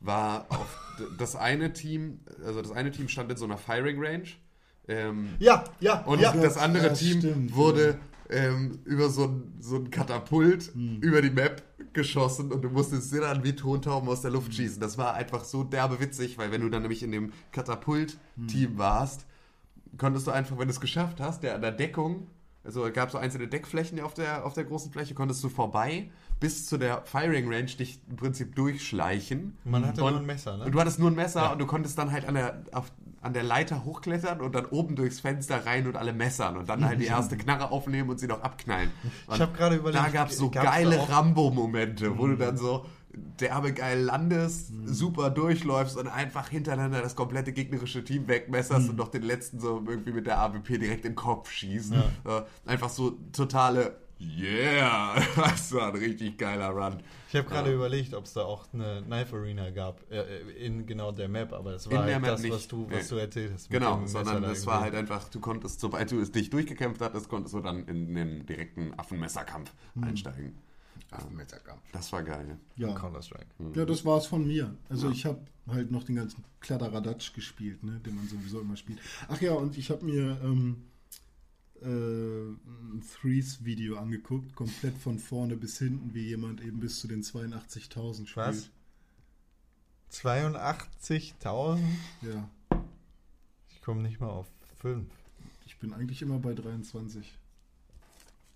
[0.00, 0.78] war auf
[1.18, 4.24] das eine Team, also das eine Team stand in so einer Firing Range.
[4.88, 6.32] Ähm, Ja, ja, und ja.
[6.32, 7.54] das andere Ja, Team stimmt.
[7.54, 7.98] wurde
[8.32, 10.98] ähm, über so ein, so ein Katapult Hm.
[11.00, 11.62] über die Map
[11.92, 14.36] geschossen und du musstest dir dann wie Tontauben aus der Hm.
[14.36, 14.80] Luft schießen.
[14.80, 17.32] Das war einfach so derbe witzig, weil wenn du dann nämlich in dem Hm.
[17.52, 19.26] Katapult-Team warst,
[19.98, 22.26] konntest du einfach, wenn du es geschafft hast, der an der Deckung
[22.64, 26.10] also es gab so einzelne Deckflächen auf der, auf der großen Fläche, konntest du vorbei
[26.38, 29.56] bis zu der Firing Range dich im Prinzip durchschleichen.
[29.64, 30.64] Man hatte Und- nur ein Messer, ne?
[30.66, 32.92] Und du hattest nur ein Messer und du konntest dann halt an der, auf,
[33.22, 36.84] an der Leiter hochklettern und dann oben durchs Fenster rein und alle messern und dann
[36.84, 38.90] halt die erste Knarre aufnehmen und sie noch abknallen.
[39.26, 42.84] Und Ich hab gerade überlegt, Da gab es so geile Rambo-Momente, wo du dann so
[43.14, 49.08] derbe geil landest, super durchläufst und einfach hintereinander das komplette gegnerische Team wegmesserst und noch
[49.08, 51.92] den letzten so irgendwie mit der AWP direkt in den Kopf schießt.
[51.92, 55.14] Äh, einfach so totale Yeah!
[55.36, 56.98] Das war ein richtig geiler Run.
[57.32, 57.76] Ich habe gerade Ja.
[57.76, 61.72] überlegt, ob es da auch eine Knife Arena gab, äh, in genau der Map, aber
[61.76, 62.52] es In war der halt Map das, nicht.
[62.52, 62.96] was du, Nee.
[62.96, 63.70] was du erzählt hast.
[63.70, 67.54] Genau, sondern das war halt einfach, du konntest, sobald du es dich durchgekämpft hattest, konntest
[67.54, 70.56] du dann in den direkten Affenmesserkampf einsteigen.
[71.10, 71.80] Affenmesserkampf.
[71.92, 72.58] Das war geil.
[72.76, 72.92] Ja.
[72.94, 73.46] Counter-Strike.
[73.76, 74.74] ja, das war's von mir.
[74.90, 78.98] Also ich habe halt noch den ganzen Kladderadatsch gespielt, ne, den man sowieso immer spielt.
[79.28, 80.84] Ach ja, und ich habe mir ähm,
[81.82, 82.50] äh,
[82.96, 88.26] ein Threes-Video angeguckt, komplett von vorne bis hinten, wie jemand eben bis zu den 82.000
[88.26, 88.46] spielt.
[88.46, 88.70] Was?
[90.12, 91.78] 82.000?
[92.22, 92.48] Ja,
[93.70, 94.46] Ich komme nicht mal auf
[94.80, 95.06] 5.
[95.66, 97.32] ich bin eigentlich immer bei 23.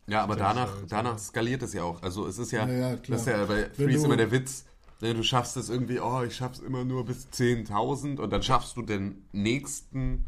[0.08, 2.00] Ja, aber danach, danach skaliert es ja auch.
[2.02, 3.18] Also es ist ja, Ja, ja, klar.
[3.18, 4.64] das ist ja bei du- immer der Witz.
[5.00, 8.76] ne, Du schaffst es irgendwie, oh, ich schaff's immer nur bis 10.000 und dann schaffst
[8.76, 10.26] du den nächsten,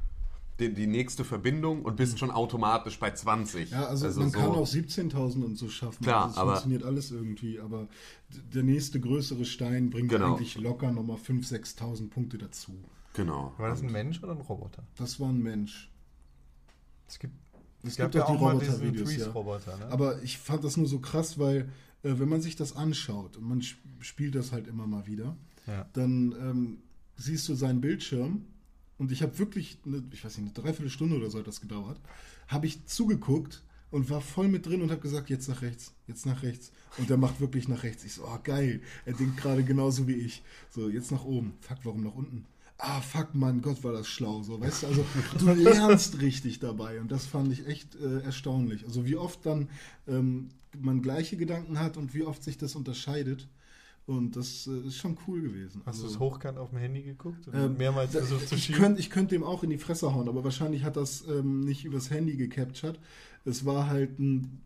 [0.58, 3.70] die, die nächste Verbindung und bist schon automatisch bei 20.
[3.70, 6.02] Ja, also, man so, kann auch 17.000 und so schaffen.
[6.04, 7.88] Klar, also es aber- funktioniert alles irgendwie, aber
[8.52, 10.34] der nächste größere Stein bringt Genau.
[10.36, 11.48] eigentlich locker nochmal 5.000,
[11.78, 12.72] 6.000 Punkte dazu.
[13.14, 13.52] Genau.
[13.58, 14.82] War das ein Mensch oder ein Roboter?
[14.96, 15.90] Das war ein Mensch.
[17.08, 17.34] Es gibt,
[17.84, 19.18] Es gibt auch die Roboter-Videos, ja.
[19.24, 19.86] Threes-Roboter, ne?
[19.86, 21.68] Aber ich fand das nur so krass, weil
[22.02, 25.36] äh, wenn man sich das anschaut und man sp- spielt das halt immer mal wieder,
[25.66, 25.86] ja.
[25.94, 26.78] dann ähm,
[27.16, 28.44] siehst du seinen Bildschirm
[28.98, 32.00] und ich habe wirklich, eine, ich weiß nicht, eine Dreiviertelstunde oder so hat das gedauert,
[32.48, 36.26] habe ich zugeguckt und war voll mit drin und habe gesagt, jetzt nach rechts, jetzt
[36.26, 36.72] nach rechts.
[36.98, 38.04] Und der macht wirklich nach rechts.
[38.04, 40.42] Ich so, oh geil, er denkt gerade genauso wie ich.
[40.70, 41.54] So, jetzt nach oben.
[41.60, 42.44] Fuck, warum nach unten?
[42.76, 44.42] Ah, fuck, Mann, Gott, war das schlau.
[44.42, 45.04] So, weißt du, also
[45.38, 48.84] du lernst richtig dabei und das fand ich echt äh, erstaunlich.
[48.84, 49.68] Also wie oft dann
[50.06, 53.48] ähm, man gleiche Gedanken hat und wie oft sich das unterscheidet.
[54.08, 55.82] Und das äh, ist schon cool gewesen.
[55.84, 57.46] Hast du Also- es hochkant auf dem Handy geguckt?
[57.46, 58.80] Und ähm, mehrmals versucht zu ich schieben?
[58.80, 61.84] könnte ich könnt dem auch in die Fresse hauen, aber wahrscheinlich hat das ähm, nicht
[61.84, 62.98] übers Handy gecaptured.
[63.44, 64.62] Es war halt ein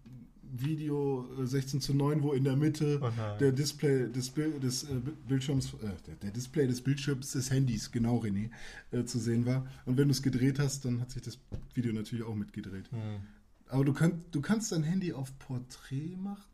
[0.53, 4.84] Video äh, 16 zu 9, wo in der Mitte Oh der Display des, Bil des
[4.84, 4.95] äh,
[5.26, 8.51] Bildschirms, äh, der, der Display des Bildschirms des Handys, genau René,
[8.93, 9.66] äh, zu sehen war.
[9.86, 11.40] Und wenn du es gedreht hast, dann hat sich das
[11.74, 12.93] Video natürlich auch mitgedreht.
[12.93, 13.22] Hm.
[13.66, 16.45] Aber du, könnt, du kannst dein Handy auf Porträt machen?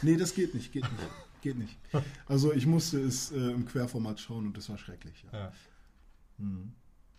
[0.00, 1.10] Nee, das geht nicht, geht nicht.
[1.42, 1.76] Geht nicht.
[2.26, 5.24] Also ich musste es äh, im Querformat schauen und das war schrecklich.
[5.32, 5.38] Ja.
[5.38, 5.52] Ja.
[6.38, 6.72] Mhm.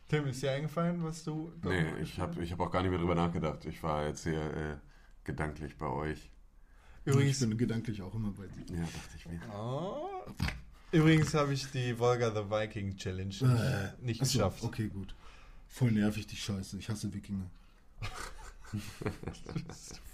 [0.10, 1.52] Tim, ist dir eingefallen, was du.
[1.64, 3.66] Nee, ich habe ich hab auch gar nicht mehr drüber nachgedacht.
[3.66, 4.76] Ich war jetzt hier äh,
[5.24, 6.30] gedanklich bei euch.
[7.06, 8.78] Übrigens, ich bin gedanklich auch immer bei dir.
[8.78, 9.40] Ja, dachte ich mir.
[9.54, 10.08] Oh.
[10.94, 14.64] Übrigens habe ich die Volga the Viking Challenge nicht, Äh, nicht Achso, geschafft.
[14.64, 15.14] Okay, gut.
[15.68, 16.78] Voll nervig, die Scheiße.
[16.78, 17.50] Ich hasse Wikinger.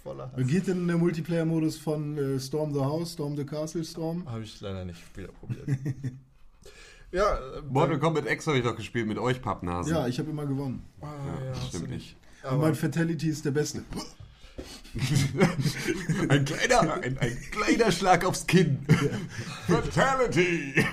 [0.02, 4.28] Voller Wie geht denn der Multiplayer-Modus von äh, Storm the House, Storm the Castle, Storm?
[4.28, 5.66] Habe ich leider nicht wieder probiert.
[7.12, 9.92] ja, äh, Mortal Kombat X habe ich doch gespielt mit euch, Pappnasen.
[9.92, 10.84] Ja, ich habe immer gewonnen.
[11.00, 12.16] Ah, Ja, ja, stimmt nicht.
[12.42, 13.84] Und Aber mein Fatality ist der beste.
[16.28, 18.84] ein, kleiner, ein, ein kleiner Schlag aufs Kinn.
[19.66, 20.84] Fatality!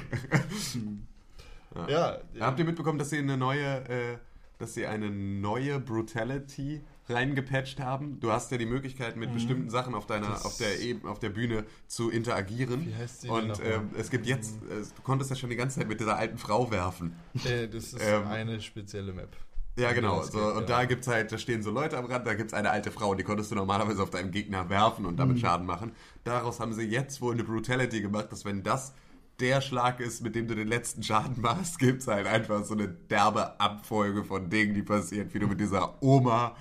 [1.88, 4.18] ja, Habt ihr mitbekommen, dass sie eine neue, äh,
[4.58, 8.20] dass sie eine neue Brutality reingepatcht haben?
[8.20, 10.34] Du hast ja die Möglichkeit, mit bestimmten Sachen auf deiner, Mhm.
[10.34, 12.86] Das- auf der Eben, auf der Bühne zu interagieren.
[12.88, 15.80] Wie heißt denn Und ähm, es gibt jetzt, äh, du konntest das schon die ganze
[15.80, 17.16] Zeit mit dieser alten Frau werfen.
[17.46, 19.36] äh, das ist Ähm, eine spezielle Map.
[19.78, 20.24] Ja, genau.
[20.24, 20.66] So, geht, und ja.
[20.80, 23.24] da gibt's halt, da stehen so Leute am Rand, da gibt's eine alte Frau, die
[23.24, 25.18] konntest du normalerweise auf deinem Gegner werfen und Mhm.
[25.18, 25.92] damit Schaden machen.
[26.24, 28.94] Daraus haben sie jetzt wohl eine Brutality gemacht, dass wenn das
[29.40, 32.88] der Schlag ist, mit dem du den letzten Schaden machst, gibt's halt einfach so eine
[32.88, 36.56] derbe Abfolge von Dingen, die passieren, wie du mit dieser Oma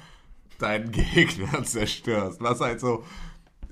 [0.59, 2.41] deinen Gegner zerstörst.
[2.41, 3.05] Was halt so,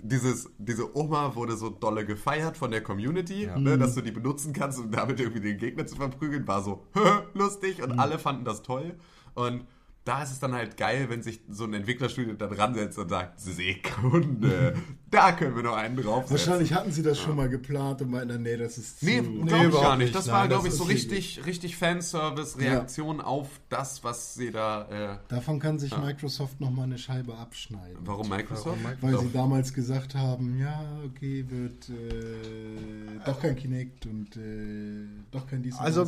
[0.03, 3.59] dieses, diese Oma wurde so dolle gefeiert von der Community, Ja.
[3.59, 6.87] ne, dass du die benutzen kannst, um damit irgendwie den Gegner zu verprügeln, war so
[7.35, 8.97] lustig und alle fanden das toll.
[9.35, 9.65] Und
[10.05, 13.09] da ist es dann halt geil, wenn sich so ein Entwicklerstudio da dran setzt und
[13.09, 14.75] sagt, Sekunde,
[15.11, 16.37] da können wir noch einen draufsetzen.
[16.37, 19.07] Wahrscheinlich hatten sie das schon mal geplant und meinten, nee, das ist zu...
[19.07, 20.15] Nee, Nee, glaube ich überhaupt gar nicht.
[20.15, 25.15] Das Nein, war, glaube ich, so richtig, richtig Fanservice, Reaktion auf das, was sie da.
[25.15, 27.97] Äh, Davon kann sich Microsoft noch mal eine Scheibe abschneiden.
[28.01, 28.79] warum Microsoft?
[28.83, 35.07] Warum Weil sie damals gesagt haben, ja, okay, wird äh, doch kein Kinect und äh,
[35.31, 36.05] doch kein dies und Also,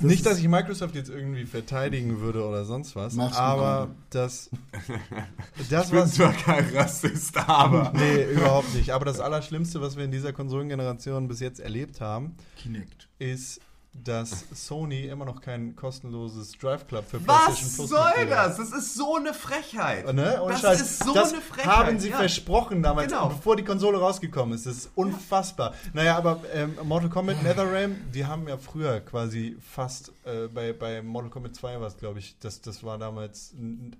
[0.00, 0.10] das.
[0.10, 3.94] Nicht, dass ich Microsoft jetzt irgendwie verteidigen würde oder sonst was, aber Arne.
[4.10, 4.50] das,
[5.70, 7.92] das Ich bin was zwar kein Rassist, aber.
[8.00, 8.90] Nee, überhaupt nicht.
[8.90, 13.08] Aber das Allerschlimmste, was wir in dieser Konsolengeneration bis jetzt erlebt haben, Kinect.
[13.18, 13.60] ist,
[13.92, 18.48] dass Sony immer noch kein kostenloses Drive Club für Was PlayStation Plus soll Mitglieder hat.
[18.50, 18.56] das?
[18.58, 20.12] Das ist so eine Frechheit.
[20.14, 20.40] Ne?
[20.48, 20.80] Das Scheiß.
[20.80, 21.66] ist so das eine Frechheit.
[21.76, 22.16] haben sie ja.
[22.16, 23.28] versprochen damals, Genau.
[23.28, 24.66] bevor die Konsole rausgekommen ist.
[24.66, 25.74] Das ist unfassbar.
[25.92, 31.02] Naja, aber ähm, Mortal Kombat NetherRealm, die haben ja früher quasi fast, äh, bei, bei
[31.02, 33.54] Mortal Kombat 2 war es, glaube ich, das, das war damals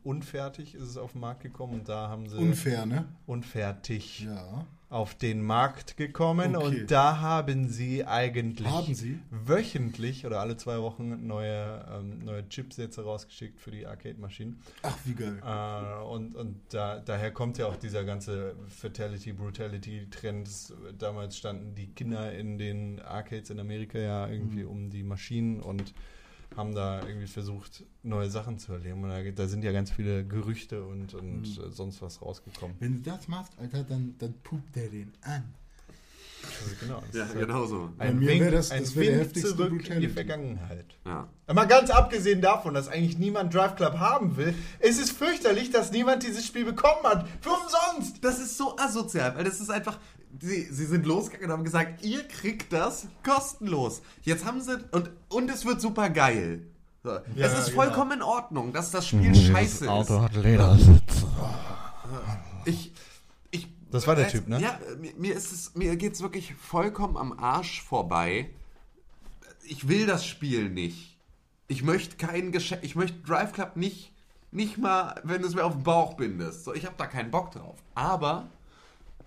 [0.05, 3.07] unfertig, ist es auf den Markt gekommen und da haben sie Unfair, ne?
[3.26, 4.64] unfertig Ja.
[4.91, 6.80] Auf den Markt gekommen Okay.
[6.80, 9.20] und da haben sie eigentlich Haben sie?
[9.30, 14.61] wöchentlich oder alle zwei Wochen neue, ähm, neue Chipsätze rausgeschickt für die Arcade-Maschinen.
[14.82, 15.41] Ach, wie geil.
[15.47, 20.49] Äh, und und da, daher kommt ja auch dieser ganze Fatality, Brutality-Trend.
[20.49, 24.68] Es- Damals standen die Kinder in den Arcades in Amerika ja irgendwie Mhm.
[24.70, 25.95] um die Maschinen und
[26.57, 29.05] haben da irgendwie versucht, neue Sachen zu erleben.
[29.05, 31.44] Und da, da sind ja ganz viele Gerüchte und, und Mhm.
[31.44, 32.76] äh, sonst was rausgekommen.
[32.80, 35.44] Wenn du das machst, Alter, dann, dann pupt der den an.
[36.42, 37.03] Also genau.
[37.07, 37.90] das Ja, ist halt genau so.
[37.98, 40.09] Bei Ein mir Wink, das- ein das Wink zurück in die Brutality.
[40.09, 40.86] Vergangenheit.
[41.05, 41.28] Ja.
[41.53, 45.92] Mal ganz abgesehen davon, dass eigentlich niemand Drive Club haben will, ist es fürchterlich, dass
[45.92, 47.28] niemand dieses Spiel bekommen hat.
[47.42, 48.24] Für umsonst!
[48.24, 49.98] Das ist so asozial, weil das ist einfach.
[50.39, 54.01] Sie, sie sind losgegangen und haben gesagt, ihr kriegt das kostenlos.
[54.22, 54.78] Jetzt haben sie.
[54.93, 56.66] Und, und es wird super geil.
[57.03, 57.11] So.
[57.35, 57.83] Ja, es ist genau.
[57.83, 60.11] vollkommen in Ordnung, dass das Spiel scheiße ist.
[60.11, 61.26] hat Ledersitze.
[62.64, 62.93] Ich.
[63.51, 64.61] Ich, Das war der weiß- Typ, ne?
[64.61, 68.51] Ja, mir, mir ist es, mir geht's wirklich vollkommen am Arsch vorbei.
[69.64, 71.18] Ich will das Spiel nicht.
[71.68, 74.12] Ich möchte kein Geschäft, ich möchte Drive Club nicht,
[74.51, 76.64] nicht mal, wenn du es mir auf den Bauch bindest.
[76.64, 77.76] So, ich habe da keinen Bock drauf.
[77.95, 78.49] Aber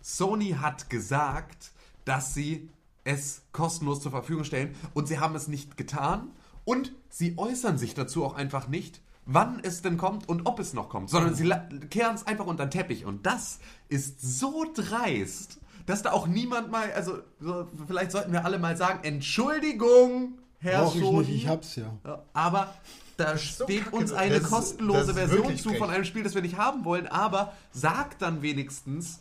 [0.04, 1.72] Sony hat gesagt,
[2.06, 2.70] dass sie
[3.06, 6.30] es kostenlos zur Verfügung stellen und sie haben es nicht getan
[6.66, 10.74] und sie äußern sich dazu auch einfach nicht, wann es denn kommt und ob es
[10.74, 11.50] noch kommt, sondern sie
[11.90, 16.70] kehren es einfach unter den Teppich und das ist so dreist, dass da auch niemand
[16.72, 21.18] mal, also so, vielleicht sollten wir alle mal sagen, Entschuldigung, Herr Brauch ich Sony.
[21.20, 21.94] nicht, ich hab's ja.
[22.34, 22.74] Aber
[23.18, 26.24] da so steht kacke, uns das eine ist- kostenlose das Version zu von einem Spiel,
[26.24, 29.20] das wir nicht haben wollen, aber sagt dann wenigstens,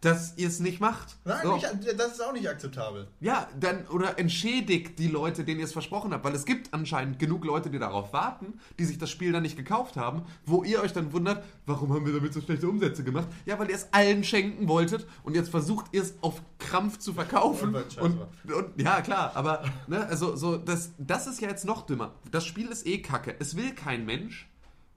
[0.00, 1.16] dass ihr es nicht macht.
[1.24, 1.54] Nein, So.
[1.54, 1.66] nicht,
[1.98, 3.08] das ist auch nicht akzeptabel.
[3.20, 7.18] Ja, dann oder entschädigt die Leute, denen ihr es versprochen habt, weil es gibt anscheinend
[7.18, 10.80] genug Leute, die darauf warten, die sich das Spiel dann nicht gekauft haben, wo ihr
[10.80, 13.28] euch dann wundert, warum haben wir damit so schlechte Umsätze gemacht?
[13.44, 17.12] Ja, weil ihr es allen schenken wolltet und jetzt versucht ihr es auf Krampf zu
[17.12, 17.74] verkaufen.
[18.00, 18.18] Und
[18.50, 22.14] und ja, klar, aber ne, also so das das ist ja jetzt noch dümmer.
[22.30, 23.36] Das Spiel ist eh kacke.
[23.38, 24.48] Es will kein Mensch.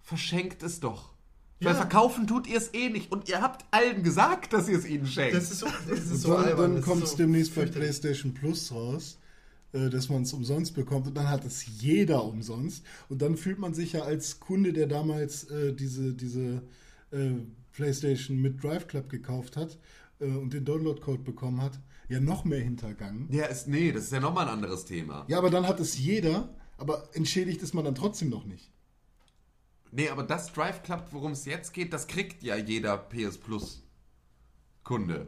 [0.02, 1.13] Verschenkt es doch.
[1.64, 1.80] Weil Ja.
[1.80, 3.12] verkaufen tut ihr es eh nicht.
[3.12, 5.36] Und ihr habt allen gesagt, dass ihr es ihnen schenkt.
[5.36, 6.74] Das ist so, das ist Und so dann, albern.
[6.76, 7.66] dann kommt es so demnächst bei.
[7.66, 9.20] PlayStation Plus raus,
[9.72, 12.84] äh, dass man es umsonst bekommt und dann hat es jeder umsonst.
[13.10, 16.62] Und dann fühlt man sich ja als Kunde, der damals äh, diese, diese
[17.12, 17.32] äh,
[17.72, 19.78] PlayStation mit Drive Club gekauft hat
[20.20, 23.28] äh, und den Download-Code bekommen hat, ja noch mehr hintergangen.
[23.32, 25.26] ja, ist, nee, das ist ja nochmal ein anderes Thema.
[25.28, 28.70] Ja, aber dann hat es jeder, aber entschädigt ist man dann trotzdem noch nicht.
[29.96, 33.84] Nee, aber das Drive Club, worum es jetzt geht, das kriegt ja jeder PS Plus
[34.84, 35.28] Kunde.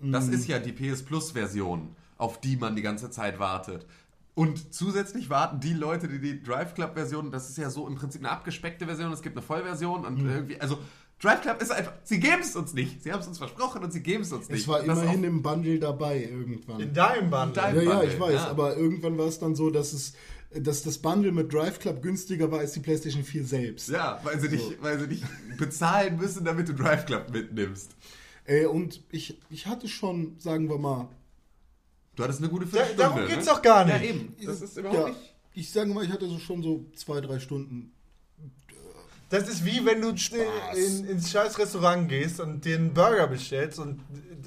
[0.00, 3.86] Das ist ja die PS Plus Version, auf die man die ganze Zeit wartet.
[4.34, 7.94] Und zusätzlich warten die Leute, die die Drive Club Version, das ist ja so im
[7.96, 10.78] Prinzip eine abgespeckte Version, es gibt eine Vollversion und irgendwie, also
[11.20, 13.02] Drive Club ist einfach, sie geben es uns nicht.
[13.02, 14.62] Sie haben es uns versprochen und sie geben es uns nicht.
[14.62, 16.80] Es war das immerhin im Bundle dabei irgendwann.
[16.80, 17.56] In deinem Band.
[17.56, 18.48] deinem- Ja, ja, Bundle, ich weiß, ja.
[18.48, 20.14] aber irgendwann war es dann so, dass es
[20.60, 23.88] dass das Bundle mit Drive Club günstiger war als die PlayStation 4 selbst.
[23.88, 25.24] Ja, weil sie, nicht, weil sie nicht
[25.58, 27.92] bezahlen müssen, damit du Drive Club mitnimmst.
[28.44, 31.08] Äh, und ich, ich hatte schon, sagen wir mal,
[32.14, 33.02] Du hattest eine gute Da, Viertelstunde.
[33.02, 33.52] darum geht's ne?
[33.52, 33.96] doch gar nicht.
[33.96, 34.36] Ja, eben.
[34.44, 35.34] Das ist überhaupt ja, nicht.
[35.54, 37.91] ich sage mal, ich hatte so schon so zwei, drei Stunden.
[39.32, 43.78] Das ist wie wenn du in, ins scheiß Restaurant gehst und dir einen Burger bestellst
[43.78, 44.00] und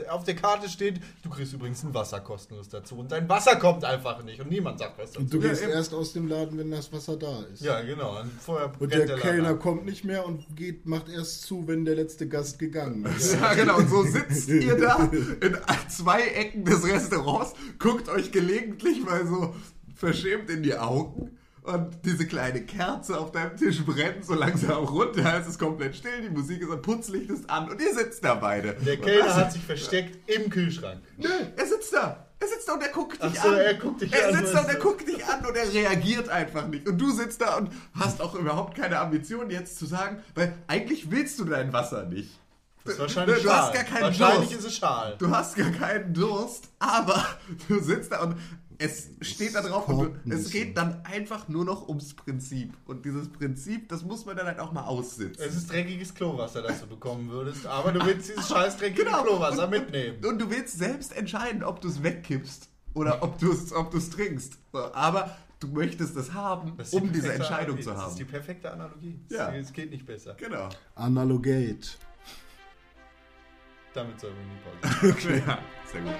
[0.10, 2.96] auf der Karte steht, du kriegst übrigens ein Wasser kostenlos dazu.
[3.00, 5.22] Und dein Wasser kommt einfach nicht und niemand sagt was dazu.
[5.22, 5.72] Und du Ja, gehst eben.
[5.72, 7.64] erst aus dem Laden, wenn das Wasser da ist.
[7.64, 8.20] ja, genau.
[8.22, 11.84] Und vorher Und der Laden Kellner kommt nicht mehr und geht, macht erst zu, wenn
[11.86, 13.34] der letzte Gast gegangen ist.
[13.34, 13.78] Ja, genau.
[13.78, 15.10] Und so sitzt ihr da
[15.42, 15.58] in
[15.90, 19.56] zwei Ecken des Restaurants, guckt euch gelegentlich mal so
[19.96, 25.40] verschämt in die Augen und diese kleine Kerze auf deinem Tisch brennt so langsam runter.
[25.40, 28.36] Es ist komplett still, die Musik ist an, Putzlicht ist an und ihr sitzt da
[28.36, 28.74] beide.
[28.86, 31.02] Der Kellner hat sich versteckt im Kühlschrank.
[31.18, 32.28] Nö, er sitzt da.
[32.40, 33.56] Er sitzt da und er guckt dich so, an.
[33.56, 34.82] er guckt dich er an, sitzt da und er du.
[34.82, 36.88] guckt dich an und er reagiert einfach nicht.
[36.88, 41.10] Und du sitzt da und hast auch überhaupt keine Ambition jetzt zu sagen, weil eigentlich
[41.12, 42.40] willst du dein Wasser nicht.
[42.84, 43.58] Das ist wahrscheinlich du Schal.
[43.62, 44.60] hast gar keinen Wahrscheinlich Durst.
[44.60, 45.16] ist es Schal.
[45.18, 47.26] Du hast gar keinen Durst, aber
[47.68, 48.36] du sitzt da und
[48.78, 52.74] Es steht da Es drauf und du, es geht dann einfach nur noch ums Prinzip.
[52.86, 55.44] Und dieses Prinzip, das muss man dann halt auch mal aussitzen.
[55.44, 59.68] Es ist dreckiges Klowasser, das du bekommen würdest, aber du willst dieses scheiß dreckige Klowasser
[59.68, 60.24] mitnehmen.
[60.26, 64.10] Und du willst selbst entscheiden, ob du es wegkippst oder ob du es ob du's
[64.10, 64.54] trinkst.
[64.72, 67.84] So, Aber du möchtest es haben, Das ist die um diese Entscheidung Analogie.
[67.84, 68.32] zu Das ist die haben.
[68.32, 69.20] perfekte Analogie.
[69.30, 69.54] Ja.
[69.56, 70.36] Es geht nicht besser.
[70.36, 70.70] Genau.
[70.96, 71.88] Analogate.
[73.96, 75.42] Damit soll man die Pause.
[75.48, 76.14] Ja, sehr gut.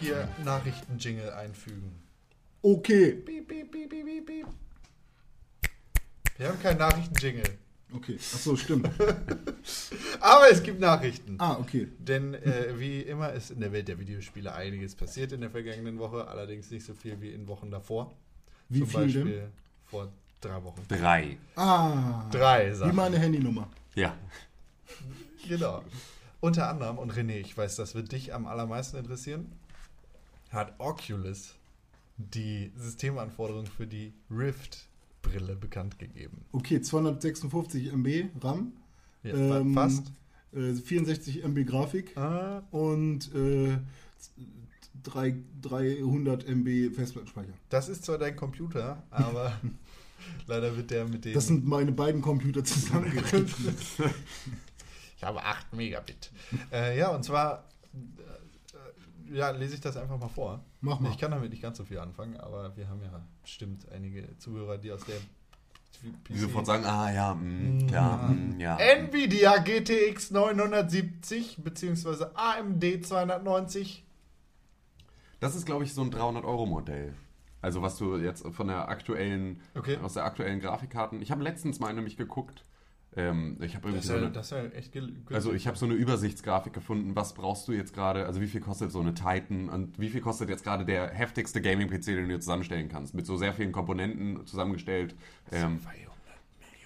[0.00, 1.92] Hier Nachrichten-Jingle einfügen.
[2.62, 3.12] Okay.
[3.12, 4.46] Piep, piep, piep.
[6.38, 7.58] Wir haben keinen Nachrichten-Jingle.
[7.94, 8.16] Okay.
[8.16, 8.88] Achso, stimmt.
[10.20, 11.36] Aber es gibt Nachrichten.
[11.38, 11.88] Ah, okay.
[11.98, 15.98] Denn äh, wie immer ist in der Welt der Videospiele einiges passiert in der vergangenen
[15.98, 18.12] Woche, allerdings nicht so viel wie in Wochen davor.
[18.68, 19.52] Wie Zum viel Beispiel denn?
[19.84, 20.08] vor
[20.40, 20.80] drei Wochen.
[20.88, 21.36] Drei.
[21.56, 22.28] Ah.
[22.30, 22.96] Drei Wie Sachen.
[22.96, 23.68] meine Handynummer.
[23.94, 24.16] Ja.
[25.48, 25.82] Genau.
[26.40, 29.52] Unter anderem, und René, ich weiß, das wird dich am allermeisten interessieren,
[30.50, 31.54] hat Oculus
[32.16, 34.12] die Systemanforderungen für die
[35.24, 36.44] Rift-Brille bekannt gegeben.
[36.52, 38.72] Okay, 256 MB RAM.
[39.22, 40.12] Ja, Ähm, fast.
[40.52, 42.16] Äh, 64 MB Grafik.
[42.16, 43.78] Ah, Und äh,
[45.02, 47.52] drei- 300 MB Festplattenspeicher.
[47.68, 49.58] das ist zwar dein Computer, aber
[50.46, 51.34] leider wird der mit dem.
[51.34, 53.50] Das sind meine beiden Computer zusammengerechnet.
[55.16, 56.30] ich habe 8 Megabit.
[56.72, 57.68] äh, ja, und zwar.
[59.32, 60.64] Ja, lese ich das einfach mal vor.
[60.80, 61.10] Mach mal.
[61.10, 64.78] Ich kann damit nicht ganz so viel anfangen, aber wir haben ja bestimmt einige Zuhörer,
[64.78, 65.16] die aus der.
[66.28, 68.76] Die sofort sagen, ah ja, mh, klar, mh, ja.
[68.76, 72.24] Nvidia GTX 970 bzw.
[72.34, 74.04] AMD 290.
[75.38, 77.14] Das ist, glaube ich, so ein 300-Euro-Modell.
[77.60, 79.96] Also was du jetzt von der aktuellen, Okay.
[80.02, 81.22] aus der aktuellen Grafikkarten.
[81.22, 82.64] Ich habe letztens mal nämlich geguckt.
[83.14, 86.72] Ähm, ich habe irgendwie so eine, das ist ja also ich habe so eine Übersichtsgrafik
[86.72, 87.14] gefunden.
[87.14, 88.24] Was brauchst du jetzt gerade?
[88.24, 91.60] Also wie viel kostet so eine Titan und wie viel kostet jetzt gerade der heftigste
[91.60, 93.14] Gaming-PC, den du zusammenstellen kannst?
[93.14, 95.14] Mit so sehr vielen Komponenten zusammengestellt.
[95.50, 96.12] Ähm, 200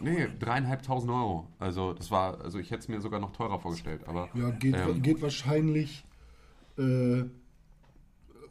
[0.01, 1.47] nee, dreieinhalbtausend Euro.
[1.59, 4.03] Also das war, also ich hätte es mir sogar noch teurer vorgestellt.
[4.07, 6.05] Aber Ja, geht, ähm, geht wahrscheinlich
[6.77, 7.23] äh,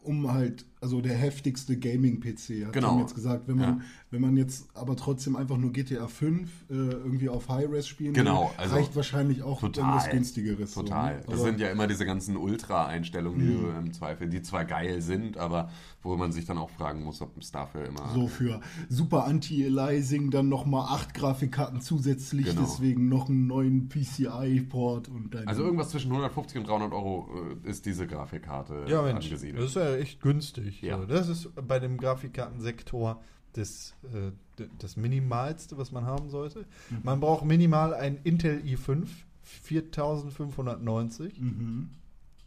[0.04, 3.00] um halt, also der heftigste Gaming-PC, hat Genau.
[3.00, 3.48] Jetzt gesagt.
[3.48, 3.86] Wenn man, Ja.
[4.16, 8.46] Wenn man jetzt aber trotzdem einfach nur GTA 5 äh, irgendwie auf High-Res spielen Genau,
[8.46, 9.84] will, also reicht wahrscheinlich auch total.
[9.84, 10.74] irgendwas günstigeres.
[10.74, 11.22] Total.
[11.22, 11.36] So, ne?
[11.36, 15.38] das sind ja immer diese ganzen Ultra-Einstellungen, die du im Zweifel, die zwar geil sind,
[15.38, 15.70] aber
[16.02, 18.10] wo man sich dann auch fragen muss, ob es dafür immer.
[18.14, 22.62] So für super Anti-Aliasing dann nochmal acht Grafikkarten zusätzlich, Genau.
[22.62, 25.48] deswegen noch einen neuen PCI-Port und dann.
[25.48, 27.28] Also irgendwas zwischen 150 und 300 Euro
[27.66, 29.58] äh, ist diese Grafikkarte Ja, Mensch, angesiedelt.
[29.64, 30.82] das ist ja echt günstig.
[30.82, 30.98] Ja.
[31.00, 33.22] So, das ist bei dem Grafikkartensektor
[33.56, 34.32] das, äh,
[34.80, 36.66] das Minimalste, was man haben sollte.
[36.90, 37.00] Mhm.
[37.04, 39.08] Man braucht minimal ein Intel i5
[39.44, 41.90] 4590 mhm.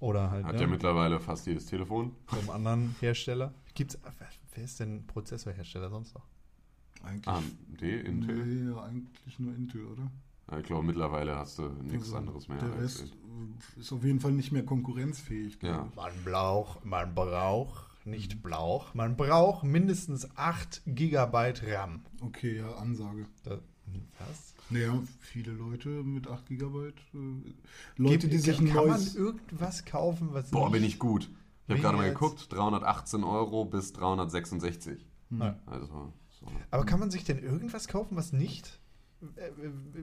[0.01, 2.13] oder halt Hat ne, ja mittlerweile fast jedes Telefon.
[2.27, 3.55] vom anderen Hersteller.
[3.75, 3.99] Gibt's,
[4.55, 6.27] wer ist denn Prozessorhersteller sonst noch?
[7.05, 8.45] Eigentlich, AMD, Intel.
[8.45, 10.11] Nee, ja, eigentlich nur Intel, oder?
[10.51, 12.59] Ja, Ich glaube, mittlerweile hast du nichts Also, anderes mehr.
[12.59, 15.59] Der Rest äh, ist auf jeden Fall nicht mehr konkurrenzfähig.
[15.63, 15.89] Ja.
[15.95, 22.05] Man braucht, man braucht, nicht braucht, man braucht mindestens 8 GB RAM.
[22.20, 23.26] Okay, ja, Ansage.
[23.44, 23.59] Da,
[24.18, 24.55] was?
[24.70, 26.88] Naja, viele Leute mit 8 GB.
[26.88, 26.92] Äh,
[27.96, 29.14] Leute, die sich ein kann neues.
[29.14, 31.30] man irgendwas kaufen, was Boah, nicht- bin ich gut.
[31.66, 35.05] Ich habe gerade mal geguckt, 318 Euro bis 366.
[35.30, 35.59] Ja.
[35.66, 36.46] Also, so.
[36.70, 38.78] Aber kann man sich denn irgendwas kaufen, was nicht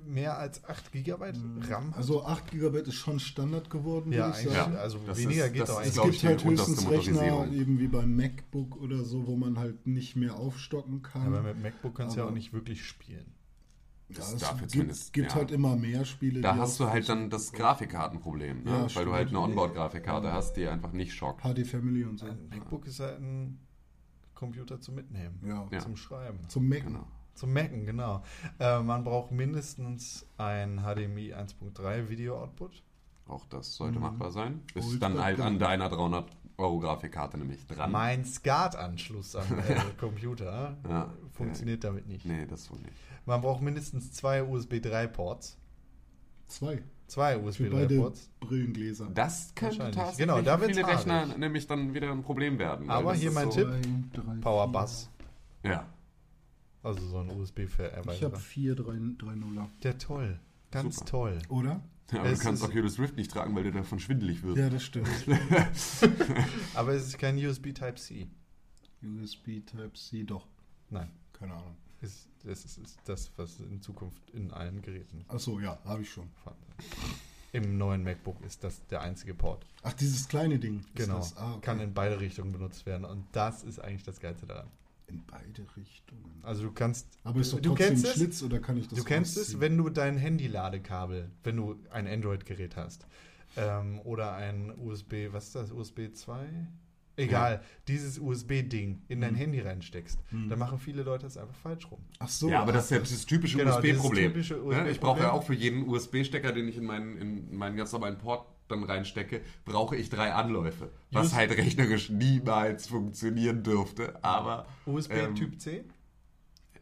[0.06, 1.34] mehr als 8 GB
[1.70, 1.98] RAM hat?
[1.98, 4.74] Also 8 GB ist schon Standard geworden, ja, würde ich sagen.
[4.74, 5.94] Ja, also das weniger ist- geht doch Es eigentlich.
[5.94, 10.16] glaub gibt halt höchstens Rechner, eben wie beim MacBook oder so, wo man halt nicht
[10.16, 11.28] mehr aufstocken kann.
[11.28, 13.32] Aber mit MacBook kannst du ja auch nicht wirklich spielen.
[14.10, 15.36] ja, das es jetzt gibt, zumindest- gibt ja.
[15.36, 16.42] halt immer mehr Spiele.
[16.42, 18.70] Da die hast du halt dann das Grafikkartenproblem, ne?
[18.70, 19.06] Ja, weil stimmt.
[19.08, 21.42] du halt eine Onboard-Grafikkarte hast, die einfach nicht schockt.
[21.44, 22.26] HD Family und so.
[22.28, 23.60] Ein MacBook ist halt ein
[24.36, 25.68] Computer zum Mitnehmen, Ja.
[25.72, 25.80] Ja.
[25.80, 26.40] zum Schreiben.
[26.50, 26.84] Zum Mac.
[26.86, 27.08] Genau.
[27.36, 28.24] Zum Macken, genau.
[28.60, 32.82] Äh, man braucht mindestens ein HDMI 1.3 Video-Output.
[33.28, 34.62] Auch das sollte machbar sein.
[34.74, 35.60] Ist Ultra dann halt an cool.
[35.60, 37.92] deiner 300 Euro Grafikkarte nämlich dran.
[37.92, 41.14] Mein SCART-Anschluss am äh, Computer Ja.
[41.34, 42.26] funktioniert damit nicht.
[42.26, 42.94] Nee, das wohl nicht.
[43.26, 45.58] Man braucht mindestens zwei USB 3-Ports.
[46.48, 46.82] Zwei.
[47.08, 48.30] Zwei USB Für beide 3-Ports.
[48.40, 49.08] Brillengläser.
[49.14, 49.96] Das könnte Wahrscheinlich.
[49.96, 52.90] tatsächlich Genau, da für viele Rechner nämlich dann wieder ein Problem werden.
[52.90, 53.70] Aber hier mein so, Tipp.
[54.42, 55.10] Powerbass.
[55.64, 55.86] Ja,
[56.86, 57.92] Also so ein USB vier.
[58.12, 60.40] Ich habe vier 3, 3 0 Der toll.
[60.70, 61.10] Ganz Super.
[61.10, 61.40] toll.
[61.50, 61.82] Oder?
[62.12, 64.58] ja aber Es du kannst ist- Oculus Rift nicht tragen, weil du davon schwindelig wirst.
[64.58, 65.08] Ja, das stimmt.
[66.76, 68.28] Aber es ist kein USB Type-C.
[69.02, 70.48] USB Type-C, doch.
[70.92, 71.10] Nein.
[71.34, 71.76] Keine Ahnung.
[72.02, 76.12] Ist, das ist, ist das, was in Zukunft in allen Geräten Achso, ja, habe ich
[76.12, 76.30] schon.
[77.52, 79.66] Im neuen MacBook ist das der einzige Port.
[79.82, 80.82] Ach, dieses kleine Ding.
[80.82, 81.18] ist Genau.
[81.18, 81.36] Das?
[81.38, 81.62] Ah, okay.
[81.62, 83.06] Kann in beide Richtungen benutzt werden.
[83.06, 84.68] Und das ist eigentlich das Geilste daran.
[85.08, 86.40] In beide Richtungen.
[86.44, 87.08] Also du kannst.
[87.24, 88.16] Aber ist doch du trotzdem kennst ein es?
[88.16, 89.62] Schlitz oder kann ich das Du kennst es, rausziehen?
[89.62, 93.06] wenn du dein Handy-Ladekabel, wenn du ein Android-Gerät hast
[93.58, 96.68] ähm, oder ein USB, was ist das, USB 2?
[97.18, 99.38] Egal, dieses USB-Ding in dein Mhm.
[99.38, 100.50] Handy reinsteckst, Mhm.
[100.50, 102.00] dann machen viele Leute das einfach falsch rum.
[102.20, 102.50] Ach so.
[102.50, 104.34] ja, aber das ist ja das typische Genau, USB-Problem.
[104.34, 104.90] typische Ne?
[104.90, 108.18] Ich brauche ja auch für jeden USB-Stecker, den ich in meinen, in meinen ganz normalen
[108.18, 110.90] Port dann reinstecke, brauche ich drei Anläufe.
[111.12, 114.24] Was Just- halt rechnerisch niemals funktionieren dürfte.
[114.24, 115.84] Aber USB Ähm, Typ C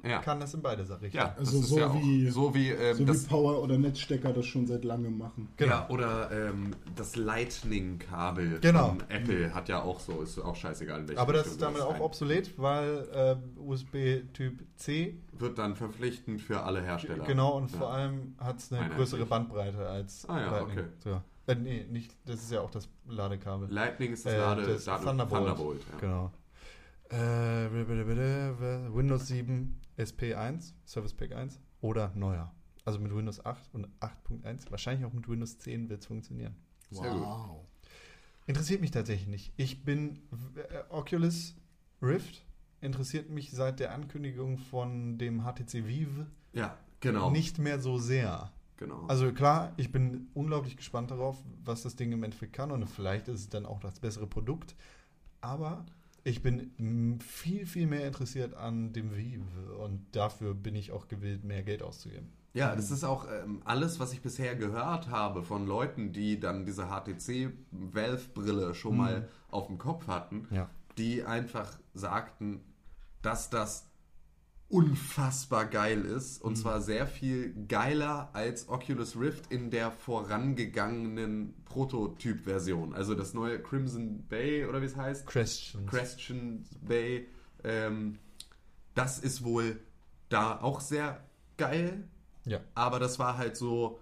[0.05, 1.09] ja, kann das in beide Sachen.
[1.11, 3.61] ja das Also ist so ja auch wie- so wie, ähm, so das, wie Power-
[3.61, 5.47] oder Netzstecker das schon seit langem machen.
[5.55, 5.71] Genau.
[5.71, 8.89] Ja, oder ähm, das Lightning-Kabel Genau.
[8.89, 11.09] von Apple hat ja auch so, ist auch scheißegal.
[11.09, 15.75] in Aber das Richtung ist damit auch obsolet, weil äh, USB Typ C, Wird dann
[15.75, 17.23] verpflichtend für alle Hersteller.
[17.25, 17.77] genau, und Ja.
[17.77, 20.79] vor allem hat es eine größere Bandbreite als Ah ja, Lightning.
[20.79, 20.87] okay.
[21.03, 21.21] So.
[21.47, 23.69] Äh, nee, nicht, das ist ja auch das Ladekabel.
[23.69, 25.39] Lightning ist das Äh, Lade, das Lade Thunderbolt.
[25.41, 25.97] Thunderbolt ja.
[25.99, 26.31] Genau.
[27.09, 32.53] Äh, Windows 7 SP1, Service Pack 1 oder neuer.
[32.85, 34.71] Also mit Windows 8 und 8.1.
[34.71, 36.55] Wahrscheinlich auch mit Windows 10 wird es funktionieren.
[36.91, 37.65] Wow.
[38.45, 39.53] Interessiert mich tatsächlich nicht.
[39.57, 40.19] Ich bin
[40.55, 41.55] äh, Oculus
[42.01, 42.45] Rift
[42.81, 47.31] interessiert mich seit der Ankündigung von dem HTC Vive Ja, genau.
[47.31, 48.51] nicht mehr so sehr.
[48.77, 49.05] Genau.
[49.07, 53.27] Also klar, ich bin unglaublich gespannt darauf, was das Ding im Endeffekt kann und vielleicht
[53.27, 54.75] ist es dann auch das bessere Produkt.
[55.41, 55.85] Aber
[56.23, 61.43] ich bin viel, viel mehr interessiert an dem Vive und dafür bin ich auch gewillt,
[61.43, 62.29] mehr Geld auszugeben.
[62.53, 66.65] Ja, das ist auch ähm, alles, was ich bisher gehört habe von Leuten, die dann
[66.65, 66.85] diese
[67.71, 70.69] HTC-Valve-Brille schon mal auf dem Kopf hatten, Ja.
[70.97, 72.61] die einfach sagten,
[73.21, 73.87] dass das
[74.73, 76.41] unfassbar geil ist.
[76.41, 82.95] Und zwar sehr viel geiler als Oculus Rift in der vorangegangenen Prototyp-Version.
[82.95, 85.27] Also das neue Crimson Bay oder wie es heißt.
[85.27, 85.89] Questions.
[85.89, 87.27] Question Bay.
[87.63, 88.17] Ähm,
[88.95, 89.79] das ist wohl
[90.29, 91.23] da auch sehr
[91.57, 92.03] geil.
[92.45, 92.59] Ja.
[92.73, 93.99] Aber das war halt so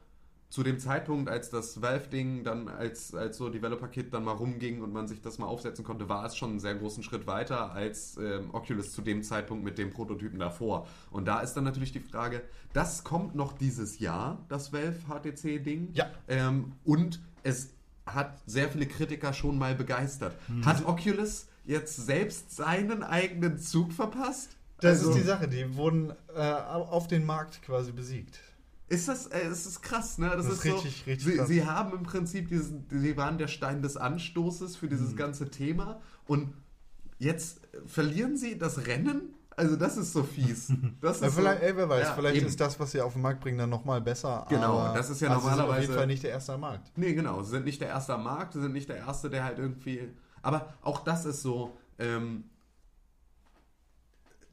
[0.52, 4.92] zu dem Zeitpunkt, als das Valve-Ding dann als, als so Developer-Kit dann mal rumging und
[4.92, 8.18] man sich das mal aufsetzen konnte, war es schon einen sehr großen Schritt weiter als
[8.18, 10.88] ähm, Oculus zu dem Zeitpunkt mit dem Prototypen davor.
[11.10, 12.42] Und da ist dann natürlich die Frage,
[12.74, 15.94] das kommt noch dieses Jahr, das Valve HTC-Ding.
[15.94, 16.12] Ja.
[16.28, 17.70] Ähm, und es
[18.06, 20.36] hat sehr viele Kritiker schon mal begeistert.
[20.66, 24.50] Hat Oculus jetzt selbst seinen eigenen Zug verpasst?
[24.82, 28.40] Das Also- ist die Sache, die wurden äh, auf den Markt quasi besiegt.
[28.92, 30.28] Ist das, äh, es ist krass, ne?
[30.36, 31.48] Das, Das ist, ist so, richtig, richtig sie, krass.
[31.48, 34.90] sie haben im Prinzip diesen, sie waren der Stein des Anstoßes für Mhm.
[34.90, 36.54] dieses ganze Thema und
[37.18, 39.34] jetzt verlieren sie das Rennen?
[39.56, 40.72] Also das ist so fies.
[41.02, 42.48] Das Ja, ist vielleicht, so, ey, wer weiß, Ja, vielleicht eben.
[42.48, 44.46] ist das, was sie auf den Markt bringen, dann nochmal besser.
[44.50, 46.54] Genau, aber das ist ja also sie sind auf normalerweise- jeden Fall nicht der erste
[46.54, 46.92] am Markt.
[46.98, 47.42] Nee, genau.
[47.44, 50.10] Sie sind nicht der Erste am Markt, sie sind nicht der Erste, der halt irgendwie.
[50.42, 51.78] Aber auch das ist so.
[52.00, 52.44] Ähm,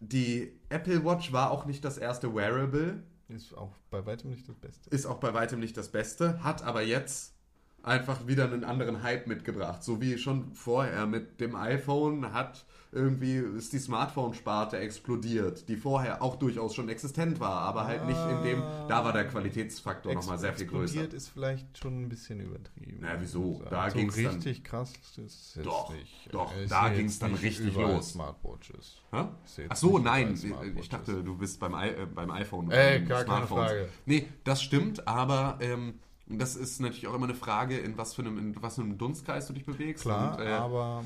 [0.01, 4.57] die Apple Watch war auch nicht das erste Wearable, Ist auch bei weitem nicht das
[4.57, 4.91] Beste.
[4.91, 7.35] ist auch bei weitem nicht das Beste, hat aber jetzt
[7.83, 9.83] einfach wieder einen anderen Hype mitgebracht.
[9.83, 16.23] So wie schon vorher mit dem iPhone hat irgendwie ist die Smartphone-Sparte explodiert, die vorher
[16.23, 20.39] auch durchaus schon existent war, aber halt nicht in dem, da war der Qualitätsfaktor nochmal
[20.39, 20.83] sehr viel größer.
[20.85, 22.99] Explodiert ist vielleicht schon ein bisschen übertrieben.
[23.01, 23.63] Na, wieso?
[23.69, 26.29] Da ging's dann- richtig krass ist es jetzt Doch, nicht.
[26.33, 28.13] doch, Ich da ging's jetzt dann richtig los.
[28.13, 28.97] Smartwatches.
[29.11, 29.29] Ach
[29.77, 30.39] so, nein,
[30.77, 32.71] ich dachte, du bist beim, I, äh, beim iPhone.
[32.71, 33.89] Ey, beim gar keine Frage.
[34.07, 38.23] Nee, das stimmt, aber ähm, das ist natürlich auch immer eine Frage, in was für
[38.23, 40.03] einem, in was für einem Dunstkreis du dich bewegst.
[40.05, 41.05] Klar, Und, äh, aber.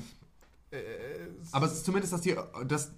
[0.72, 0.76] Äh,
[1.50, 2.34] aber es ist zumindest, dass die,
[2.66, 2.92] das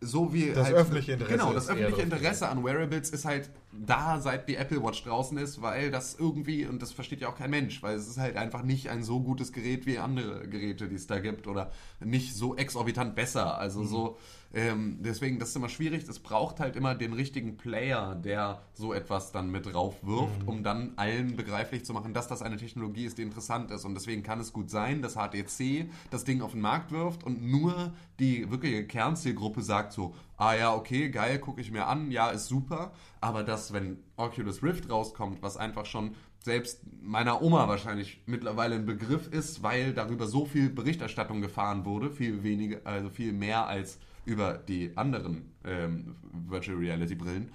[0.00, 2.48] so wie Das halt, öffentliche Interesse Genau, das öffentliche Interesse.
[2.48, 6.82] an Wearables ist halt da, seit die Apple Watch draußen ist, weil das irgendwie, und
[6.82, 9.52] das versteht ja auch kein Mensch, weil es ist halt einfach nicht ein so gutes
[9.52, 11.70] Gerät wie andere Geräte, die es da gibt oder
[12.00, 13.58] nicht so exorbitant besser.
[13.58, 14.18] Also so,
[14.52, 16.08] ähm, deswegen, das ist immer schwierig.
[16.08, 20.64] Es braucht halt immer den richtigen Player, der so etwas dann mit drauf wirft, um
[20.64, 23.84] dann allen begreiflich zu machen, dass das eine Technologie ist, die interessant ist.
[23.84, 27.42] Und deswegen kann es gut sein, dass HTC das Ding auf den Markt wirft und
[27.42, 32.30] nur die wirkliche Kernzielgruppe sagt so, ah ja, okay, geil, gucke ich mir an, ja,
[32.30, 32.92] ist super.
[33.20, 38.86] Aber dass, wenn Oculus Rift rauskommt, was einfach schon selbst meiner Oma wahrscheinlich mittlerweile ein
[38.86, 43.98] Begriff ist, weil darüber so viel Berichterstattung gefahren wurde, viel weniger, also viel mehr als
[44.24, 47.52] über die anderen ähm, Virtual Reality Brillen,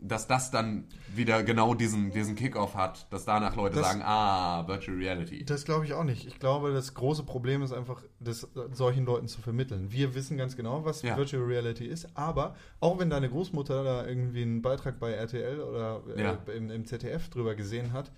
[0.00, 0.84] dass das dann
[1.14, 5.44] wieder genau diesen, diesen Kickoff hat, dass danach Leute Das- sagen, ah, Virtual Reality.
[5.44, 6.26] Das glaube ich auch nicht.
[6.26, 9.90] Ich glaube, das große Problem ist einfach, das solchen Leuten zu vermitteln.
[9.90, 11.16] Wir wissen ganz genau, was Ja.
[11.16, 16.02] Virtual Reality ist, aber auch wenn deine Großmutter da irgendwie einen Beitrag bei RTL oder
[16.16, 16.38] äh, Ja.
[16.54, 18.12] im, im ZDF drüber gesehen hat,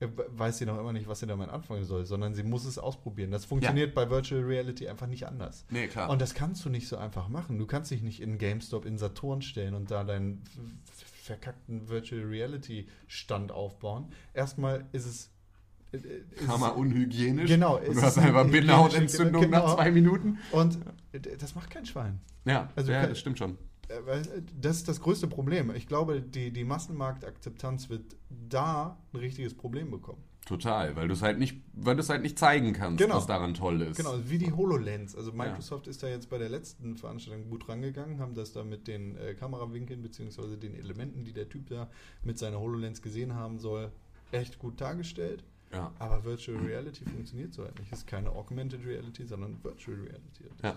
[0.00, 2.78] äh, weiß sie noch immer nicht, was sie damit anfangen soll, sondern sie muss es
[2.78, 3.32] ausprobieren.
[3.32, 5.64] Das funktioniert bei Virtual Reality einfach nicht anders.
[5.70, 6.08] Nee, klar.
[6.08, 7.58] Und das kannst du nicht so einfach machen.
[7.58, 10.97] Du kannst dich nicht in GameStop in Saturn stellen und da f-
[11.28, 14.12] verkackten Virtual Reality Stand aufbauen.
[14.34, 15.30] Erstmal ist es
[15.92, 15.98] äh,
[16.34, 17.48] ist Hammer unhygienisch.
[17.48, 19.74] Genau, du hast einfach Bindehautentzündung hygienische- nach genau.
[19.76, 20.38] zwei Minuten.
[20.52, 20.78] Und
[21.12, 22.20] äh, das macht kein Schwein.
[22.44, 23.56] Ja, Also ja das stimmt schon.
[23.88, 25.72] Äh, äh, Das ist das größte Problem.
[25.74, 30.22] Ich glaube, die, die Massenmarktakzeptanz wird da ein richtiges Problem bekommen.
[30.48, 33.16] Total, weil du es halt nicht, weil du es halt nicht zeigen kannst, Genau.
[33.16, 33.98] was daran toll ist.
[33.98, 35.14] Genau, wie die HoloLens.
[35.14, 38.88] Also Microsoft ist da jetzt bei der letzten Veranstaltung gut rangegangen, haben das da mit
[38.88, 41.90] den äh, Kamerawinkeln beziehungsweise den Elementen, die der Typ da
[42.24, 43.92] mit seiner HoloLens gesehen haben soll,
[44.32, 45.44] echt gut dargestellt.
[45.70, 45.92] Ja.
[45.98, 47.92] Aber Virtual Reality funktioniert so halt nicht.
[47.92, 50.44] Es ist keine Augmented Reality, sondern Virtual Reality.
[50.62, 50.70] Ja.
[50.70, 50.76] Äh,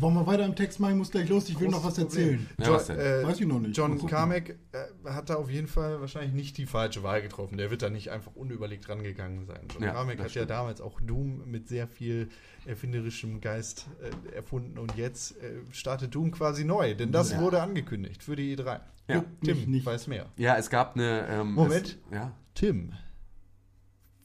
[0.00, 0.92] Wollen wir weiter im Text machen?
[0.92, 2.48] Ich muss gleich los, ich will noch was erzählen.
[2.58, 3.76] Ja, was äh, Weiß ich noch nicht.
[3.76, 4.04] John.
[4.06, 7.58] Carmack äh, hat da auf jeden Fall wahrscheinlich nicht die falsche Wahl getroffen.
[7.58, 9.60] Der wird da nicht einfach unüberlegt rangegangen sein.
[9.72, 10.50] John Ja, Carmack hat ja stimmt.
[10.50, 12.28] damals auch Doom mit sehr viel
[12.66, 13.86] erfinderischem Geist
[14.30, 17.40] äh, erfunden und jetzt äh, startet Doom quasi neu, denn das Ja.
[17.40, 18.80] wurde angekündigt für die E3.
[19.08, 19.24] Ja.
[19.44, 19.84] Tim nicht.
[19.84, 20.26] weiß mehr.
[20.36, 21.26] Ja, es gab eine.
[21.28, 21.98] Ähm, Moment.
[22.10, 22.32] Es, ja.
[22.54, 22.92] Tim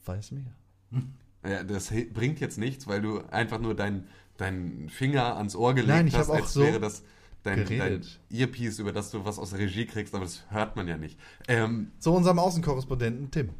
[0.04, 0.54] weiß mehr.
[1.46, 4.06] ja, das bringt jetzt nichts, weil du einfach nur deinen
[4.38, 7.02] dein Finger ans Ohr gelegt Nein, ich hast, als so wäre das
[7.42, 8.02] dein, dein.
[8.30, 11.18] Earpiece, über das du was aus der Regie kriegst, aber das hört man ja nicht.
[11.46, 13.50] Ähm, Zu unserem Außenkorrespondenten Tim.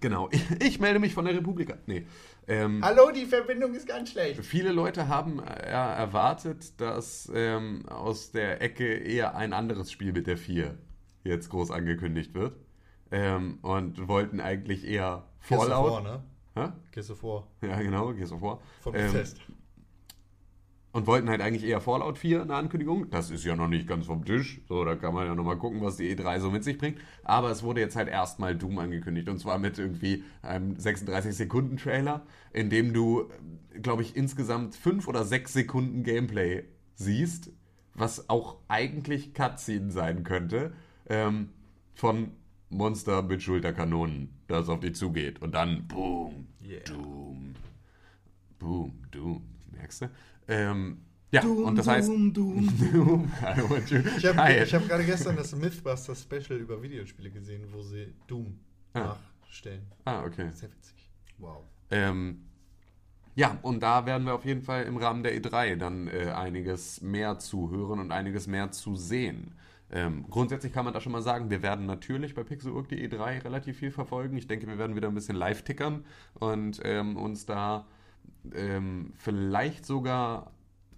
[0.00, 0.28] genau.
[0.30, 1.74] Ich, ich melde mich von der Republika.
[1.86, 2.06] Nee.
[2.46, 4.42] Ähm, Hallo, die Verbindung ist ganz schlecht.
[4.44, 10.12] Viele Leute haben äh, ja, erwartet, dass ähm, aus der Ecke eher ein anderes Spiel
[10.12, 10.76] mit der 4
[11.24, 12.54] jetzt groß angekündigt wird.
[13.10, 16.02] Ähm, und wollten eigentlich eher Fallout.
[16.04, 16.22] ne?
[16.54, 16.68] Hä?
[16.92, 17.46] Gehst du vor.
[17.62, 18.60] Ja, genau, Gears of War.
[18.80, 19.40] Vom Ähm, Fest.
[20.92, 23.10] Und wollten halt eigentlich eher Fallout 4 eine Ankündigung.
[23.10, 24.60] Das ist ja noch nicht ganz vom Tisch.
[24.68, 26.98] So, da kann man ja nochmal gucken, was die E3 so mit sich bringt.
[27.24, 29.28] Aber es wurde jetzt halt erstmal Doom angekündigt.
[29.28, 33.30] Und zwar mit irgendwie einem 36-Sekunden-Trailer, in dem du,
[33.82, 37.52] glaube ich, insgesamt 5 oder 6 Sekunden Gameplay siehst,
[37.94, 40.72] was auch eigentlich Cutscene sein könnte,
[41.08, 41.50] ähm,
[41.94, 42.32] von
[42.70, 45.42] Monster mit Schulterkanonen, das auf dich zugeht.
[45.42, 46.80] Und dann, boom, Yeah.
[46.84, 47.54] Doom.
[48.58, 49.42] Boom, Doom.
[49.72, 50.10] Merkst du?
[50.48, 50.98] Ähm,
[51.30, 52.08] ja, Doom, und das heißt.
[52.08, 52.66] Doom, Doom.
[54.16, 58.58] Ich habe hab gerade gestern das Mythbusters Special über Videospiele gesehen, wo sie Doom
[58.94, 59.16] Ah.
[59.42, 59.82] nachstellen.
[60.06, 60.50] Ah, okay.
[60.52, 61.10] Sehr witzig.
[61.38, 61.62] Wow.
[61.90, 62.40] Ähm,
[63.34, 67.00] ja, und da werden wir auf jeden Fall im Rahmen der E3 dann äh, einiges
[67.02, 69.52] mehr zu hören und einiges mehr zu sehen.
[69.90, 73.44] Ähm, grundsätzlich kann man da schon mal sagen, wir werden natürlich bei Pixelburg die E3
[73.44, 74.36] relativ viel verfolgen.
[74.36, 76.04] Ich denke, wir werden wieder ein bisschen live tickern
[76.34, 77.86] und ähm, uns da
[78.54, 80.52] ähm, vielleicht sogar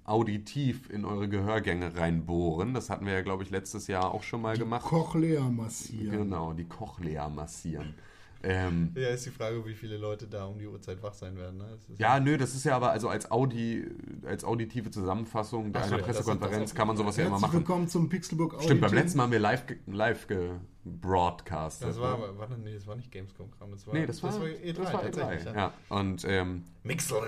[0.04, 2.74] auditiv in eure Gehörgänge reinbohren.
[2.74, 4.86] Das hatten wir ja, glaube ich, letztes Jahr auch schon mal gemacht.
[4.86, 6.10] Cochlea massieren.
[6.10, 7.94] Genau, die Cochlea massieren.
[8.42, 11.58] Ähm, Ja, ist die Frage, wie viele Leute da um die Uhrzeit wach sein werden.
[11.58, 11.66] Ne?
[11.72, 13.86] Das ist Ja, nö, das ist ja aber also als Audi,
[14.24, 17.52] als auditive Zusammenfassung Ach einer ja, das- Pressekonferenz das- kann man sowas ja immer machen.
[17.58, 18.64] willkommen zum Pixelbook Audio.
[18.64, 21.88] Stimmt, beim letzten Mal haben wir live, live gebroadcastet.
[21.88, 22.24] Das war ne?
[22.24, 25.02] aber, warte, nee, das war nicht Gamescom-Kram, das war, Nee, das war, E3 das war
[25.02, 25.42] tatsächlich.
[25.42, 25.46] E3.
[25.46, 25.54] Ja.
[25.56, 25.72] Ja.
[25.98, 27.22] Und ähm, Mixler.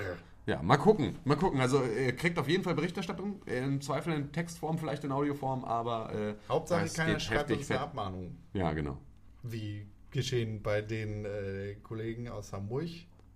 [0.46, 1.60] ja, mal gucken, mal gucken.
[1.60, 6.12] Also ihr kriegt auf jeden Fall Berichterstattung, im Zweifel in Textform, vielleicht in Audioform, aber
[6.14, 7.80] äh, Hauptsache, keiner geht schreibt uns eine.
[7.80, 8.36] Abmahnung.
[8.54, 8.96] Ja, genau.
[9.42, 12.88] Wie geschehen bei den äh, Kollegen aus Hamburg,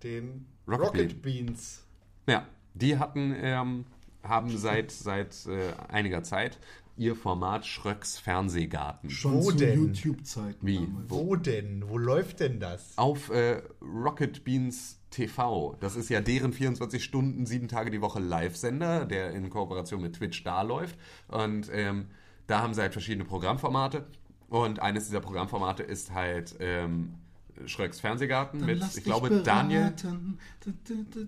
[0.03, 1.85] den Rocket Rocket, Beans.
[2.27, 3.85] Ja, die hatten, ähm,
[4.23, 6.59] haben seit, seit äh, einiger Zeit
[6.97, 9.09] ihr Format Schröcks Fernsehgarten.
[9.09, 9.79] Schon Wo zu denn?
[9.79, 10.65] YouTube-Zeiten.
[10.65, 10.77] Wie?
[10.77, 11.09] damals.
[11.09, 11.83] Wo denn?
[11.87, 12.97] Wo läuft denn das?
[12.97, 15.77] auf äh, Rocket Beans TV.
[15.79, 20.15] Das ist ja deren 24 Stunden, sieben Tage die Woche Live-Sender, der in Kooperation mit
[20.15, 20.97] Twitch da läuft.
[21.27, 22.07] Und ähm,
[22.47, 24.05] da haben sie halt verschiedene Programmformate.
[24.49, 27.15] Und eines dieser Programmformate ist halt ähm,
[27.65, 29.93] Schröcks Fernsehgarten Dann mit, ich glaube, Daniel,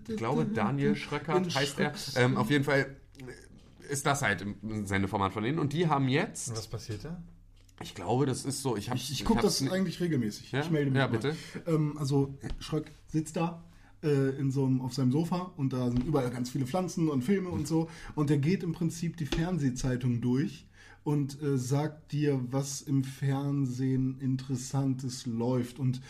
[0.07, 1.93] ich glaube, Daniel Schröckert heißt er.
[2.15, 2.95] Ähm, auf jeden Fall
[3.89, 5.59] ist das halt ein Sendeformat von denen.
[5.59, 7.21] Und die haben Und jetzt, was passiert da?
[7.81, 10.51] ich glaube, das ist so, ich habe Ich, ich gucke das eigentlich regelmäßig.
[10.51, 10.61] Ja?
[10.61, 11.11] Ich melde mich Ja, mal.
[11.17, 11.35] bitte.
[11.65, 13.63] Ähm, also Schröck sitzt da
[14.03, 17.23] äh, in so einem, auf seinem Sofa und da sind überall ganz viele Pflanzen und
[17.23, 17.89] Filme und so.
[18.15, 20.65] Und der geht im Prinzip die Fernsehzeitung durch
[21.03, 26.01] und äh, sagt dir, was im Fernsehen Interessantes läuft und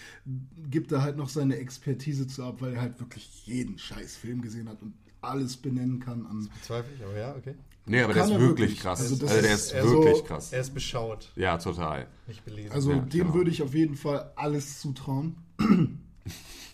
[0.69, 4.41] gibt da halt noch seine Expertise zu ab, weil er halt wirklich jeden scheiß Film
[4.41, 7.55] gesehen hat und alles benennen kann an Bezweifle ich, aber ja, okay.
[7.85, 8.79] Nee, aber der ist er wirklich wirklich.
[8.81, 8.99] krass.
[9.01, 10.53] Also Also, das der ist ist wirklich so, krass.
[10.53, 12.07] Er ist beschaut, Ja, total.
[12.27, 12.71] nicht belesen.
[12.71, 13.33] Also Ja, dem genau.
[13.33, 15.35] würde ich auf jeden Fall alles zutrauen.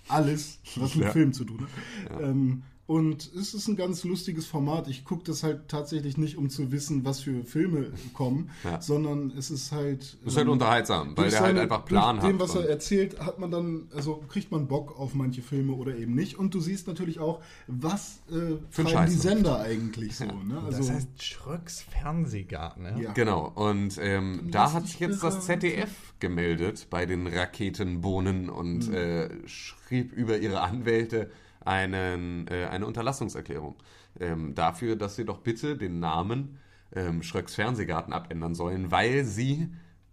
[0.08, 1.12] alles, was mit Ja.
[1.12, 1.62] Film zu tun
[2.10, 2.22] hat.
[2.22, 4.88] Ähm, und es ist ein ganz lustiges Format.
[4.88, 8.80] Ich gucke das halt tatsächlich nicht, um zu wissen, was für Filme kommen, Ja.
[8.80, 10.18] sondern es ist halt.
[10.24, 12.30] Ist halt ähm, unterhaltsam, weil der halt einfach Plan hat.
[12.30, 15.96] dem, was er erzählt, hat man dann, also kriegt man Bock auf manche Filme oder
[15.96, 16.38] eben nicht.
[16.38, 19.18] Und du siehst natürlich auch, was äh, treiben die.
[19.18, 20.26] Sender eigentlich so.
[20.26, 20.62] Ne?
[20.64, 22.98] Also, das heißt Schröcks Fernsehgarten, ja?
[22.98, 23.14] Ja.
[23.14, 25.46] Genau, und ähm, da hat sich jetzt das.
[25.46, 31.30] ZDF gemeldet bei den Raketenbohnen und äh, schrieb über ihre Anwälte
[31.66, 33.76] einen, äh, eine Unterlassungserklärung
[34.20, 36.60] ähm, dafür, dass sie doch bitte den Namen
[36.94, 39.70] ähm, Schröcks Fernsehgarten abändern sollen, weil sie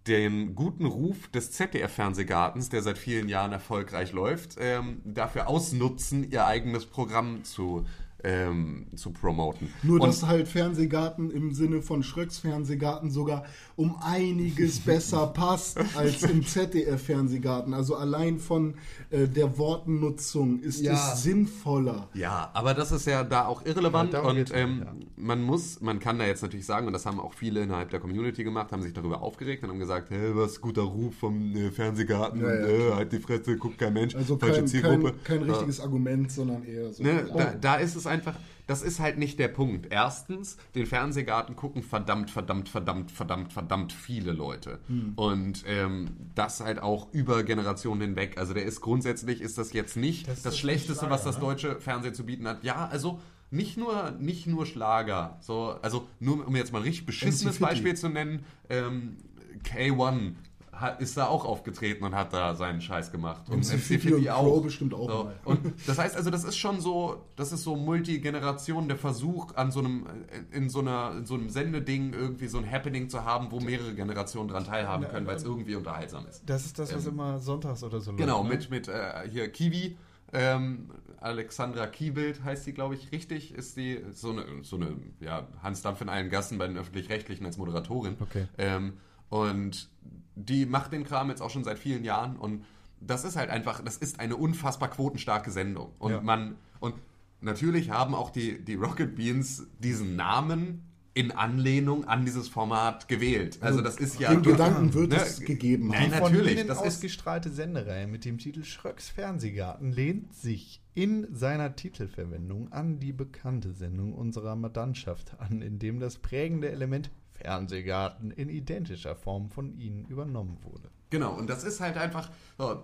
[0.06, 6.44] den guten Ruf des ZDF-Fernsehgartens, der seit vielen Jahren erfolgreich läuft, ähm, dafür ausnutzen, ihr
[6.46, 7.86] eigenes Programm zu,
[8.24, 9.68] ähm, zu promoten.
[9.82, 13.44] Nur, Und- dass halt Fernsehgarten im Sinne von Schröcks Fernsehgarten sogar
[13.76, 17.74] um einiges besser passt als im ZDF-Fernsehgarten.
[17.74, 18.74] Also allein von
[19.10, 20.92] äh, der Wortnutzung ist Ja.
[21.14, 22.08] es sinnvoller.
[22.14, 24.92] Ja, aber das ist ja da auch irrelevant Ja, und ähm, ja.
[25.16, 28.00] man muss, man kann da jetzt natürlich sagen, und das haben auch viele innerhalb der
[28.00, 31.70] Community gemacht, haben sich darüber aufgeregt und haben gesagt, hey, was guter Ruf vom äh,
[31.70, 35.12] Fernsehgarten Ja, und äh, halt die Fresse, guckt kein Mensch, Also falsche kein, Zielgruppe.
[35.24, 35.52] kein, kein Ja.
[35.54, 37.02] richtiges Argument, sondern eher so.
[37.02, 38.36] Ne, oh, da, da ist es einfach,
[38.66, 39.88] das ist halt nicht der Punkt.
[39.90, 44.78] Erstens, den Fernsehgarten gucken verdammt, verdammt, verdammt, verdammt, verdammt viele Leute.
[44.86, 45.12] Hm.
[45.16, 48.38] Und ähm, das halt auch über Generationen hinweg.
[48.38, 51.40] Also der ist grundsätzlich, ist das jetzt nicht Das das, Schlechteste, Schlager, was das ne?
[51.40, 52.62] deutsche Fernsehen zu bieten hat.
[52.62, 53.20] Ja, also
[53.50, 55.36] nicht nur, nicht nur Schlager.
[55.40, 57.60] So, also nur um jetzt mal ein richtig beschissenes MC50.
[57.60, 59.16] Beispiel zu nennen, ähm,
[59.64, 60.34] K1
[60.82, 63.48] hat, ist da auch aufgetreten und hat da seinen Scheiß gemacht.
[63.48, 65.34] Und MC50 und Crow bestimmt auch So, mal.
[65.44, 69.70] und das heißt also, das ist schon so, das ist so Multigeneration, der Versuch, an
[69.70, 70.06] so einem,
[70.52, 73.60] äh, in so einer, in so einem Sendeding irgendwie so ein Happening zu haben, wo
[73.60, 76.42] mehrere Generationen dran teilhaben können, weil es irgendwie unterhaltsam ist.
[76.46, 78.76] Das ist das, was immer sonntags oder so Genau, läuft, ne?
[78.76, 79.96] mit, mit äh, hier Kiwi.
[80.34, 80.90] Ähm,
[81.20, 83.54] Alexandra Kiebild heißt die, glaube ich, richtig.
[83.54, 87.46] Ist die so eine, so eine ja, Hans Dampf in allen Gassen bei den Öffentlich-Rechtlichen
[87.46, 88.16] als Moderatorin.
[88.18, 88.46] Okay.
[88.58, 88.94] Ähm,
[89.28, 89.88] und
[90.34, 92.64] die macht den Kram jetzt auch schon seit vielen Jahren und
[93.00, 95.90] das ist halt einfach, das ist eine unfassbar quotenstarke Sendung.
[95.98, 96.20] Und Ja.
[96.20, 96.94] man, und
[97.40, 100.84] natürlich haben auch die, die Rocket Beans diesen Namen
[101.14, 103.58] in Anlehnung an dieses Format gewählt.
[103.60, 104.30] Also das ist ja.
[104.32, 106.22] Den Gedanken wird Ne, es gegeben Nein, haben.
[106.22, 111.26] von natürlich, Ihnen das ist- ausgestrahlte Sendereihe mit dem Titel Schröcks Fernsehgarten lehnt sich in
[111.34, 117.10] seiner Titelverwendung an die bekannte Sendung unserer Mandantschaft an, in dem das prägende Element
[117.42, 120.90] Fernsehgarten in identischer Form von Ihnen übernommen wurde.
[121.10, 122.30] Genau, und das ist halt einfach,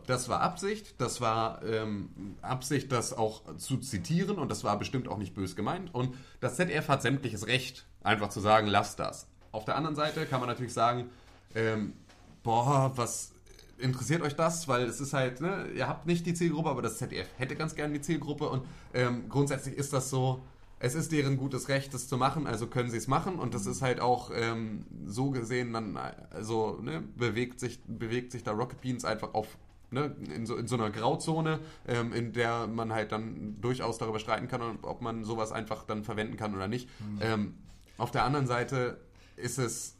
[0.06, 5.09] das war Absicht, das war ähm, Absicht, das auch zu zitieren und das war bestimmt
[5.09, 5.94] auch nicht bös gemeint.
[5.94, 9.28] Und das ZDF hat sämtliches Recht, einfach zu sagen, lass das.
[9.51, 11.09] Auf der anderen Seite kann man natürlich sagen,
[11.55, 11.94] ähm,
[12.43, 13.32] boah, was
[13.78, 14.68] interessiert euch das?
[14.68, 17.74] Weil es ist halt, ne, ihr habt nicht die Zielgruppe, aber das ZDF hätte ganz
[17.74, 18.62] gern die Zielgruppe und
[18.93, 20.43] ähm, grundsätzlich ist das so,
[20.80, 23.66] es ist deren gutes Recht, das zu machen, also können sie es machen und das
[23.66, 25.96] ist halt auch ähm, so gesehen dann,
[26.30, 29.59] also ne, bewegt sich bewegt sich da Rocket Beans einfach auf
[29.90, 34.18] ne, in, so, in so einer Grauzone, ähm, in der man halt dann durchaus darüber
[34.18, 36.88] streiten kann, ob man sowas einfach dann verwenden kann oder nicht.
[37.20, 37.55] Ähm,
[37.96, 39.00] auf der anderen Seite
[39.36, 39.96] ist es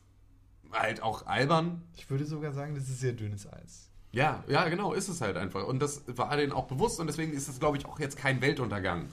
[0.71, 3.91] halt auch albern, Ich würde sogar sagen, das ist sehr dünnes Eis.
[4.13, 5.67] ja, ja, genau, ist es halt einfach.
[5.67, 8.41] Und das war denen auch bewusst und deswegen ist es, glaube ich, auch jetzt kein
[8.41, 9.09] Weltuntergang.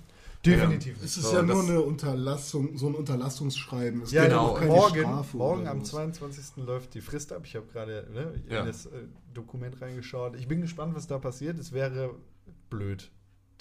[0.46, 0.96] Definitiv.
[1.04, 4.02] Es ist So, ja das- nur eine Unterlassung, so ein Unterlassungsschreiben.
[4.04, 4.48] Es Ja, gibt genau.
[4.50, 5.90] auch keine morgen, Strafe morgen am sowas.
[5.92, 6.66] 22.
[6.66, 7.42] läuft die Frist ab.
[7.46, 8.66] Ich habe gerade ne, in Ja.
[8.66, 8.90] das äh,
[9.34, 10.36] Dokument reingeschaut.
[10.38, 11.60] Ich bin gespannt, was da passiert.
[11.60, 12.12] Es wäre
[12.70, 13.12] blöd,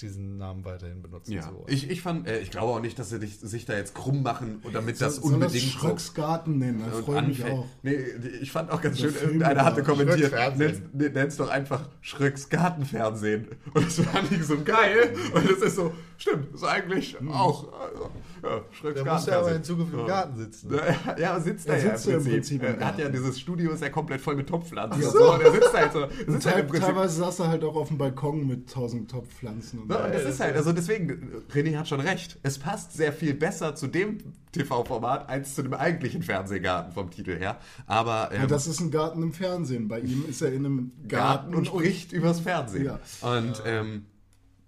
[0.01, 1.65] diesen Namen weiterhin benutzen Ja, zu wollen.
[1.69, 4.25] ich, ich fand, äh, ich glaube auch nicht, dass sie dich, sich da jetzt krumm
[4.25, 7.23] machen und damit das Soll- soll das unbedingt so- Schröcks Garten nennen, da und freue
[7.23, 7.67] ich mich auch.
[7.85, 7.99] Nee,
[8.41, 12.49] ich fand auch ganz Der schön, irgendeiner hatte war kommentiert, nenn's, nenn's doch einfach Schröcks
[12.49, 13.47] Gartenfernsehen.
[13.73, 15.15] Und das fand ich so geil.
[15.33, 18.11] Und das ist so, stimmt, ist eigentlich auch, also,
[18.43, 19.65] ja, Schröcks Da muss er aber in.
[19.65, 20.07] Zukunft im.
[20.07, 20.75] Garten sitzen.
[20.75, 23.83] Ja, ja, sitzt da Er ja sitzt im Prinzip Er hat ja dieses Studio ist
[23.83, 25.03] ja komplett voll mit Topfpflanzen.
[25.03, 25.11] So.
[25.11, 25.35] so.
[25.35, 26.07] Und er sitzt halt so.
[26.27, 29.81] Sitzt halt teilweise saß er halt auch auf dem Balkon mit tausend Topfpflanzen.
[29.81, 32.39] Und Ne, und das ist halt, also deswegen, René hat schon recht.
[32.43, 34.19] Es passt sehr viel besser zu dem
[34.53, 37.59] TV-Format als zu dem eigentlichen Fernsehgarten vom Titel her.
[37.87, 39.89] Aber ähm, ja, das ist ein Garten im Fernsehen.
[39.89, 42.85] Bei ihm ist er in einem Garten Garten, und spricht übers Fernsehen.
[42.85, 43.01] Ja.
[43.23, 44.05] Und ähm,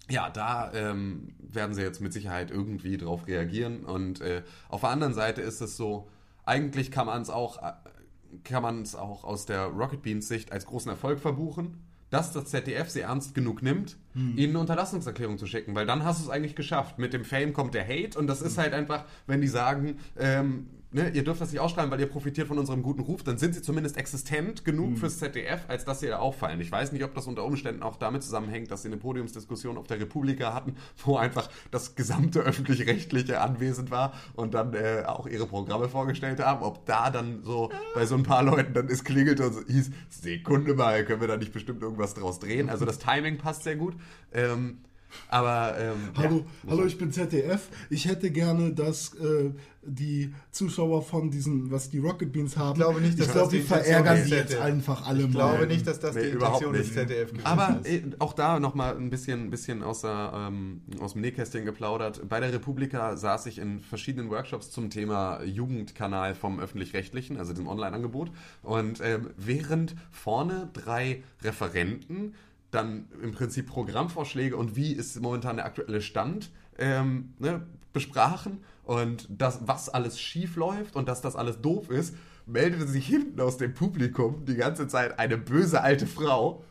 [0.08, 3.84] ja, da ähm, werden sie jetzt mit Sicherheit irgendwie drauf reagieren.
[3.84, 6.08] Und äh, auf der anderen Seite ist es so,
[6.44, 7.72] eigentlich kann man es auch, äh,
[8.44, 11.82] kann man es auch aus der Rocket Beans Sicht als großen Erfolg verbuchen.
[12.08, 16.20] dass das ZDF sie ernst genug nimmt, ihnen eine Unterlassungserklärung zu schicken, weil dann hast
[16.20, 16.98] du es eigentlich geschafft.
[17.00, 20.68] Mit dem Fame kommt der Hate und das ist halt einfach, wenn die sagen, ähm,
[20.92, 23.54] ne, ihr dürft das nicht ausstrahlen, weil ihr profitiert von unserem guten Ruf, dann sind
[23.54, 26.60] sie zumindest existent genug fürs ZDF, als dass sie da auffallen.
[26.60, 29.86] Ich weiß nicht, ob das unter Umständen auch damit zusammenhängt, dass sie eine Podiumsdiskussion auf
[29.86, 35.46] der Republika hatten, wo einfach das gesamte öffentlich-rechtliche anwesend war und dann äh, auch ihre
[35.46, 36.62] Programme vorgestellt haben.
[36.62, 39.90] Ob da dann so bei so ein paar Leuten dann es klingelt und so hieß,
[40.08, 42.70] Sekunde mal, können wir da nicht bestimmt irgendwas draus drehen?
[42.70, 43.94] Also das Timing passt sehr gut.
[44.32, 44.78] Ähm,
[45.28, 47.68] aber ähm, Hallo, ja, hallo, ich bin ZDF.
[47.90, 49.50] Ich hätte gerne, dass äh,
[49.82, 53.46] die Zuschauer von diesen, was die Rocket Beans haben, Ich glaube nicht, dass ich glaube,
[53.46, 55.32] das die verärgern die jetzt einfach alle Ich mal.
[55.32, 56.92] glaube nicht, dass das Nee, die Intention des.
[56.92, 57.88] ZDF gewesen Aber ist.
[57.88, 62.28] äh, auch da nochmal ein bisschen, bisschen aus, der, ähm, aus dem Nähkästchen geplaudert.
[62.28, 67.68] Bei der Republika saß ich in verschiedenen Workshops zum Thema Jugendkanal vom Öffentlich-Rechtlichen, also dem
[67.68, 68.30] Online-Angebot.
[68.62, 72.34] Und ähm, während vorne drei Referenten
[72.77, 78.62] dann im Prinzip Programmvorschläge und wie ist momentan der aktuelle Stand ähm, ne, besprachen.
[78.85, 82.15] Und das, was alles schief läuft und dass das alles doof ist,
[82.47, 86.62] meldete sich hinten aus dem Publikum die ganze Zeit eine böse alte Frau,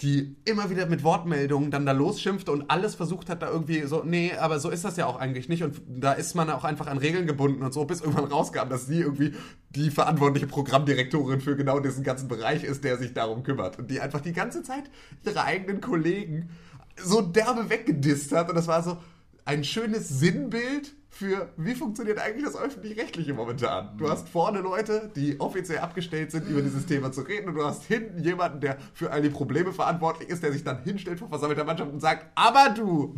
[0.00, 4.02] die immer wieder mit Wortmeldungen dann da losschimpfte und alles versucht hat, da irgendwie so,
[4.04, 5.62] nee, aber so ist das ja auch eigentlich nicht.
[5.62, 8.86] Und da ist man auch einfach an Regeln gebunden und so, bis irgendwann rauskam, dass
[8.86, 9.34] sie irgendwie
[9.70, 13.78] die verantwortliche Programmdirektorin für genau diesen ganzen Bereich ist, der sich darum kümmert.
[13.78, 14.84] Und die einfach die ganze Zeit
[15.24, 16.50] ihre eigenen Kollegen
[16.96, 18.48] so derbe weggedisst hat.
[18.48, 18.98] Und das war so
[19.44, 23.98] ein schönes Sinnbild für, wie funktioniert eigentlich das Öffentlich-Rechtliche momentan.
[23.98, 27.64] Du hast vorne Leute, die offiziell abgestellt sind, über dieses Thema zu reden und du
[27.64, 31.28] hast hinten jemanden, der für all die Probleme verantwortlich ist, der sich dann hinstellt vor
[31.28, 33.14] versammelter Mannschaft und sagt, aber du!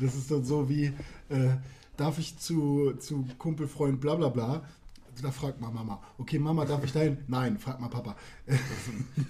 [0.00, 0.86] Das ist dann so wie,
[1.28, 1.50] äh,
[1.96, 4.62] darf ich zu, zu Kumpelfreund bla bla bla?
[5.20, 6.00] Da fragt mal Mama.
[6.16, 7.18] Okay, Mama, darf ich dahin?
[7.26, 8.14] Nein, frag mal Papa.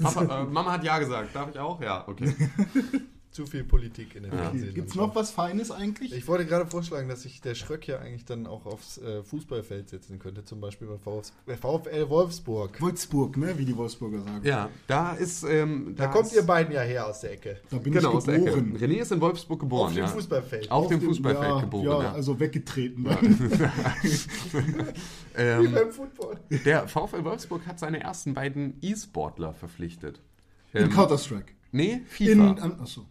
[0.03, 1.81] Papa, äh, Mama hat ja gesagt, darf ich auch?
[1.81, 2.35] Ja, okay.
[3.39, 4.39] Zu viel Politik in den Ja.
[4.39, 4.75] Fernsehen.
[4.75, 6.13] Gibt es noch was Feines eigentlich?
[6.13, 9.89] Ich wollte gerade vorschlagen, dass sich der Schröck ja eigentlich dann auch aufs äh, Fußballfeld
[9.89, 12.81] setzen könnte, zum Beispiel beim Vfs äh, VfL Wolfsburg.
[12.81, 13.57] Wolfsburg, ne?
[13.57, 14.45] Wie die Wolfsburger sagen.
[14.45, 15.45] Ja, da ist.
[15.45, 17.59] Ähm, Da kommt ist, ihr beiden ja her aus der Ecke.
[17.71, 18.45] Da bin Genau, ich aus der Ecke.
[18.47, 18.77] geboren.
[18.77, 20.09] René ist in Wolfsburg geboren, Auf dem ja.
[20.09, 20.71] Fußballfeld.
[20.73, 22.13] Auf, dem dem- Fußballfeld ja, geboren, ja, ja.
[22.15, 23.05] also weggetreten.
[25.33, 26.39] Wie ähm, beim Football.
[26.65, 30.21] der VfL Wolfsburg hat seine ersten beiden E-Sportler verpflichtet.
[30.73, 31.53] In Ähm, Counter-Strike.
[31.71, 32.51] nee, In, FIFA.
[32.63, 33.07] an, achso.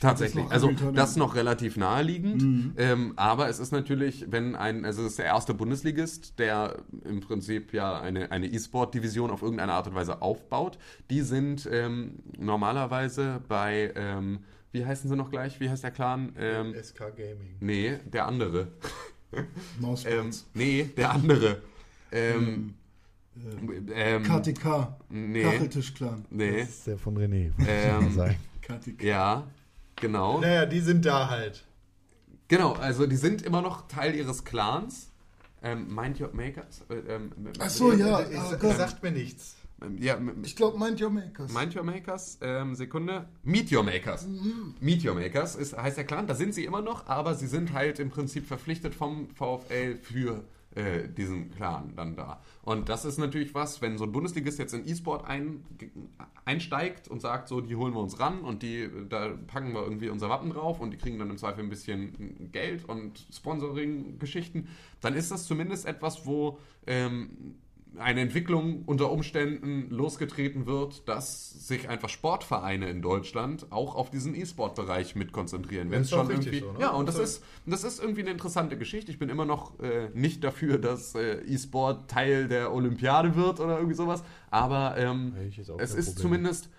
[0.00, 0.44] Tatsächlich.
[0.44, 2.74] noch Also das noch relativ naheliegend.
[2.76, 7.20] Ähm, aber es ist natürlich, wenn ein, also es ist der erste Bundesligist, der im
[7.20, 10.78] Prinzip ja eine, eine E-Sport-Division auf irgendeine Art und Weise aufbaut.
[11.10, 14.40] Die sind ähm, normalerweise bei, ähm,
[14.72, 15.58] wie heißen sie noch gleich?
[15.60, 16.32] Wie heißt der Clan?
[16.38, 17.56] Ähm, SK Gaming.
[17.60, 18.68] nee, der andere.
[20.06, 21.60] Ähm, nee, der andere.
[22.10, 22.72] Ähm,
[23.94, 24.96] ähm, KTK.
[25.10, 26.24] nee, Kacheltisch-Clan.
[26.30, 26.60] nee.
[26.60, 27.50] Das ist der von René.
[27.66, 28.36] Ähm, sein.
[28.62, 29.02] KTK.
[29.02, 29.46] ja,
[30.00, 30.40] genau.
[30.40, 31.64] Naja, die sind da halt.
[32.48, 35.10] Genau, also die sind immer noch Teil ihres Clans.
[35.62, 36.84] Ähm, Mind Your Makers.
[36.88, 38.20] Äh, ähm, Ach so, ja.
[38.20, 38.76] Ich, ah das Gott.
[38.76, 39.56] sagt mir nichts.
[39.82, 41.52] ähm, ja, Ich glaube, Mind Your Makers.
[41.52, 43.28] Mind Your Makers, ähm, Sekunde.
[43.42, 44.26] Meet Your Makers.
[44.80, 47.72] Meet Your Makers ist, heißt der Clan, da sind sie immer noch, aber sie sind
[47.72, 52.40] halt im Prinzip verpflichtet vom VfL für äh, diesen Clan dann da.
[52.62, 55.64] Und das ist natürlich was, wenn so ein Bundesligist jetzt in E-Sport ein,
[56.44, 60.08] einsteigt und sagt, so, die holen wir uns ran und die, da packen wir irgendwie
[60.10, 64.68] unser Wappen drauf und die kriegen dann im Zweifel ein bisschen Geld und Sponsoring-Geschichten,
[65.00, 67.56] dann ist das zumindest etwas, wo ähm,
[67.96, 74.34] eine Entwicklung unter Umständen losgetreten wird, dass sich einfach Sportvereine in Deutschland auch auf diesen
[74.34, 75.90] E-Sport-Bereich mit konzentrieren.
[75.90, 76.80] Wenn es ist schon irgendwie, so, ne?
[76.80, 79.10] ja, und das ist, das ist irgendwie eine interessante Geschichte.
[79.10, 83.76] Ich bin immer noch äh, nicht dafür, dass äh, E-Sport Teil der Olympiade wird oder
[83.76, 85.34] irgendwie sowas, aber ähm,
[85.68, 86.22] auch es ist Problem.
[86.22, 86.70] zumindest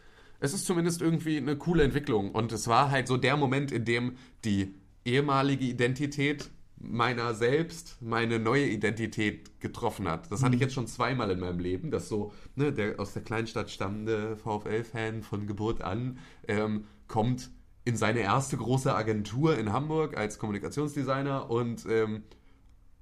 [0.41, 3.83] es ist zumindest irgendwie eine coole Entwicklung und es war halt so der Moment, in
[3.83, 4.15] dem
[4.45, 4.73] die
[5.03, 6.49] ehemalige Identität
[6.79, 10.31] meiner selbst meine neue Identität getroffen hat.
[10.31, 13.21] Das hatte ich jetzt schon zweimal in meinem Leben, dass so ne, der aus der
[13.21, 17.49] Kleinstadt stammende VfL-Fan von Geburt an ähm, kommt
[17.85, 22.23] in seine erste große Agentur in Hamburg als Kommunikationsdesigner und ähm,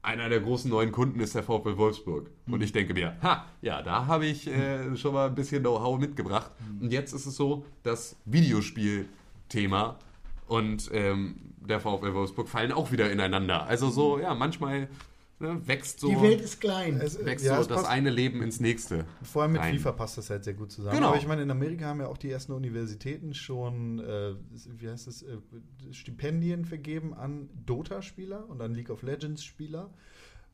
[0.01, 2.31] einer der großen neuen Kunden ist der VfL Wolfsburg.
[2.49, 5.99] Und ich denke mir, ha, ja, da habe ich äh, schon mal ein bisschen Know-how
[5.99, 6.51] mitgebracht.
[6.79, 9.99] Und jetzt ist es so, das Videospiel-Thema
[10.47, 13.65] und ähm, der VfL Wolfsburg fallen auch wieder ineinander.
[13.65, 14.89] Also so, ja, manchmal
[15.39, 16.99] ne, wächst so, Die Welt ist klein.
[17.01, 19.05] Es, wächst ja, so das eine Leben ins nächste.
[19.21, 19.77] vor allem mit rein.
[19.77, 20.95] FIFA passt das halt sehr gut zusammen.
[20.95, 21.09] Genau.
[21.09, 24.35] Aber ich meine, in Amerika haben ja auch die ersten Universitäten schon, äh,
[24.79, 25.37] wie heißt es, äh,
[25.91, 29.89] Stipendien vergeben an Dota-Spieler und an League of Legends-Spieler.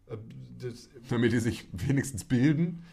[0.08, 0.18] Äh,
[0.62, 2.84] Das, Damit die sich wenigstens bilden.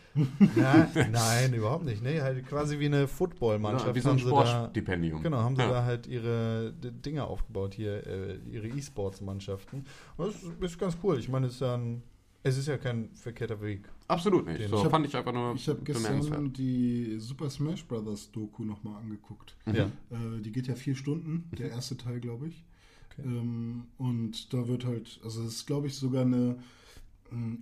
[0.56, 2.02] na, nein, überhaupt nicht.
[2.02, 3.86] Nee, halt quasi wie eine Footballmannschaft.
[3.88, 5.22] Ja, wie so ein haben sie da, Sportstipendium.
[5.22, 5.68] Genau, haben sie Ja.
[5.70, 9.84] da halt ihre Dinge aufgebaut hier, äh, ihre E-Sports-Mannschaften.
[10.18, 11.18] Das ist, ganz cool.
[11.18, 12.02] Ich meine, es ist ja, ein,
[12.42, 13.88] es ist ja kein verkehrter Weg.
[14.08, 14.60] Absolut nicht.
[14.60, 16.22] Den- So Ich hab- fand ich einfach nur Ich habe bemerkenswert.
[16.22, 19.56] gestern die Super Smash Brothers Doku nochmal angeguckt.
[19.66, 19.74] Mhm.
[19.74, 19.84] Ja.
[20.10, 22.64] Äh, die geht ja vier Stunden, der erste Teil, glaube ich.
[23.12, 23.22] Okay.
[23.28, 26.56] Ähm, und da wird halt, also es ist, glaube ich, sogar eine,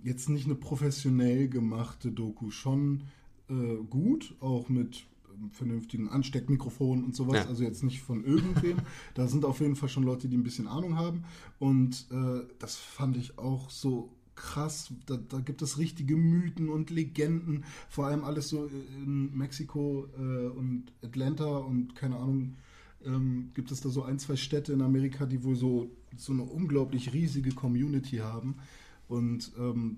[0.03, 3.03] jetzt nicht eine professionell gemachte Doku, schon
[3.49, 7.45] äh, gut, auch mit ähm, vernünftigen Ansteckmikrofonen und sowas, Ja.
[7.47, 8.77] also jetzt nicht von irgendwem.
[9.13, 11.23] da sind auf jeden Fall schon Leute, die ein bisschen Ahnung haben.
[11.59, 14.91] Und äh, das fand ich auch so krass.
[15.05, 20.47] Da, da gibt es richtige Mythen und Legenden, vor allem alles so in Mexiko äh,
[20.47, 22.55] und Atlanta und keine Ahnung,
[23.05, 26.43] ähm, gibt es da so ein, zwei Städte in Amerika, die wohl so, so eine
[26.43, 28.55] unglaublich riesige Community haben.
[29.09, 29.97] Und ähm,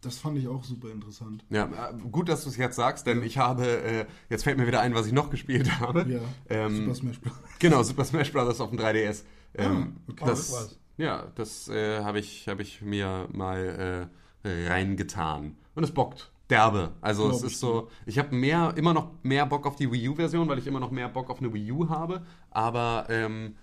[0.00, 1.44] das fand ich auch super interessant.
[1.50, 4.66] Ja, äh, gut, dass du es jetzt sagst, denn ich habe, äh, jetzt fällt mir
[4.66, 6.04] wieder ein, was ich noch gespielt habe.
[6.08, 7.32] Ja, Ähm, Super Smash Bros.
[7.58, 8.60] Genau, Super Smash Bros.
[8.60, 9.24] auf dem 3DS.
[9.54, 10.20] Ähm, okay.
[10.24, 10.78] Oh, das, war's.
[10.98, 14.10] ja, das äh, habe ich, hab ich mir mal
[14.44, 15.56] äh, reingetan.
[15.74, 16.30] Und es bockt.
[16.50, 16.92] Derbe.
[17.00, 20.08] Also Glaub es ist so, ich habe mehr, immer noch mehr Bock auf die Wii
[20.08, 22.22] U-Version, weil ich immer noch mehr Bock auf eine Wii U habe.
[22.50, 23.56] Aber ähm,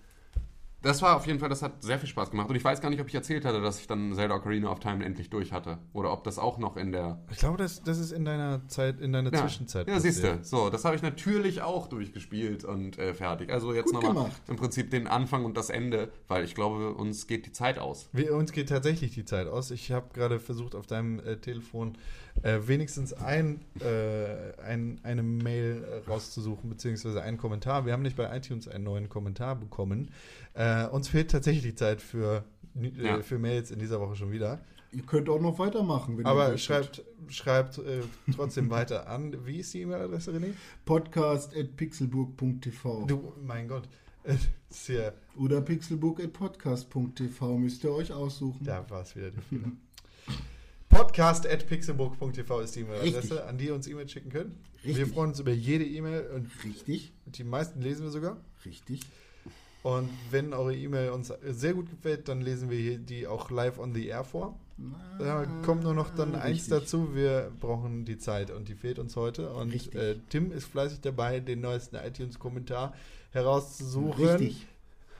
[0.86, 2.48] das war auf jeden Fall, das hat sehr viel Spaß gemacht.
[2.48, 4.80] Und ich weiß gar nicht, ob ich erzählt hatte, dass ich dann Zelda Ocarina of
[4.80, 5.80] Time endlich durch hatte.
[5.94, 9.02] Oder ob das auch noch in der Ich glaube, das, das ist in deiner Zeit,
[9.02, 9.88] in deiner Zwischenzeit.
[9.88, 10.40] Ja, siehst du.
[10.44, 13.52] So, das habe ich natürlich auch durchgespielt und äh, fertig.
[13.52, 17.48] Also jetzt nochmal im Prinzip den Anfang und das Ende, weil ich glaube, uns geht
[17.48, 18.08] die Zeit aus.
[18.14, 19.72] Wir, uns geht tatsächlich die Zeit aus.
[19.72, 21.98] Ich habe gerade versucht, auf deinem äh, Telefon
[22.44, 27.86] äh, wenigstens ein, äh, ein, eine Mail äh, rauszusuchen, beziehungsweise einen Kommentar.
[27.86, 30.12] Wir haben nicht bei iTunes einen neuen Kommentar bekommen.
[30.56, 32.44] Äh, uns fehlt tatsächlich die Zeit für,
[32.82, 33.22] äh, Ja.
[33.22, 34.60] für Mails in dieser Woche schon wieder.
[34.92, 36.18] Ihr könnt auch noch weitermachen.
[36.18, 38.02] Wenn ihr Aber schreibt, schreibt äh,
[38.34, 39.46] trotzdem weiter an.
[39.46, 40.54] Wie ist die E-Mail-Adresse, René?
[40.86, 43.84] Podcast at pixelburg.tv Du, mein Gott.
[44.24, 44.36] Äh,
[44.70, 48.64] ist ja, oder pixelburg at podcast.tv müsst ihr euch aussuchen.
[48.66, 49.72] da war es wieder der Fehler.
[50.90, 54.56] Podcast at pixelburg.tv ist die E-Mail-Adresse, an die ihr uns E-Mail schicken könnt.
[54.82, 55.14] Wir Richtig.
[55.14, 58.38] freuen uns über jede E-Mail und Richtig, die meisten lesen wir sogar.
[58.66, 59.02] richtig.
[59.86, 63.78] Und wenn eure E-Mail uns sehr gut gefällt, dann lesen wir hier die auch live
[63.78, 64.58] on the air vor.
[65.20, 66.70] Da kommt nur noch dann eins Richtig.
[66.70, 69.52] dazu, wir brauchen die Zeit und die fehlt uns heute.
[69.52, 72.96] Und äh, Tim ist fleißig dabei, den neuesten iTunes-Kommentar
[73.30, 74.26] herauszusuchen.
[74.26, 74.66] Richtig.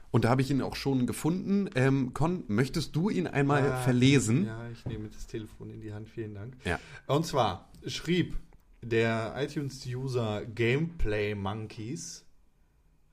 [0.10, 1.70] Und da habe ich ihn auch schon gefunden.
[1.76, 4.48] Ähm, Con, möchtest du ihn einmal Ah, verlesen?
[4.48, 6.56] Ja, ich nehme das Telefon in die Hand, vielen Dank.
[6.66, 6.80] Ja.
[7.06, 8.36] Und zwar schrieb
[8.82, 12.25] der iTunes-User Gameplay Monkeys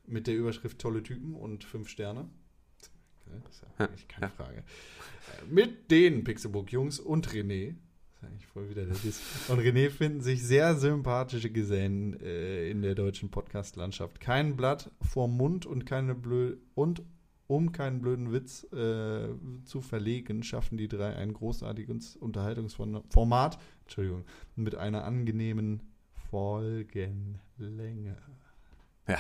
[0.06, 2.28] mit der Überschrift tolle Typen und fünf Sterne.
[3.44, 4.30] Das ist ja eigentlich keine Ja.
[4.32, 4.58] Frage.
[4.58, 7.74] Äh, Mit den Pixelbook-Jungs und René.
[8.10, 9.20] Das ist eigentlich voll wieder der Diss.
[9.48, 14.20] Und René finden sich sehr sympathische Gesellen äh, in der deutschen Podcast-Landschaft.
[14.20, 17.02] Kein Blatt vorm Mund und keine blöd und
[17.46, 19.28] um keinen blöden Witz äh,
[19.64, 24.24] zu verlegen, schaffen die drei ein großartiges Unterhaltungsformat, Entschuldigung,
[24.56, 25.82] mit einer angenehmen
[26.30, 28.16] Folgenlänge.
[29.08, 29.18] Ja.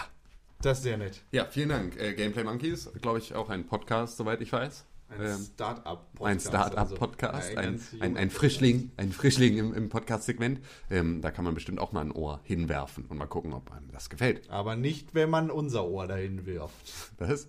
[0.62, 1.20] Das ist sehr nett.
[1.32, 2.00] Ja, vielen Dank.
[2.00, 4.84] Äh, Gameplay Monkeys, glaube ich, auch ein Podcast, soweit ich weiß.
[5.08, 6.22] Ein Ähm, Start-up-Podcast.
[6.24, 10.60] Ein also Start-up-Podcast, ein ein, ein, ein Frischling, ein Frischling im, im Podcast-Segment.
[10.88, 13.90] Ähm, da kann man bestimmt auch mal ein Ohr hinwerfen und mal gucken, ob einem
[13.90, 14.48] das gefällt.
[14.50, 16.92] Aber nicht, wenn man unser Ohr dahin wirft.
[17.18, 17.48] Was?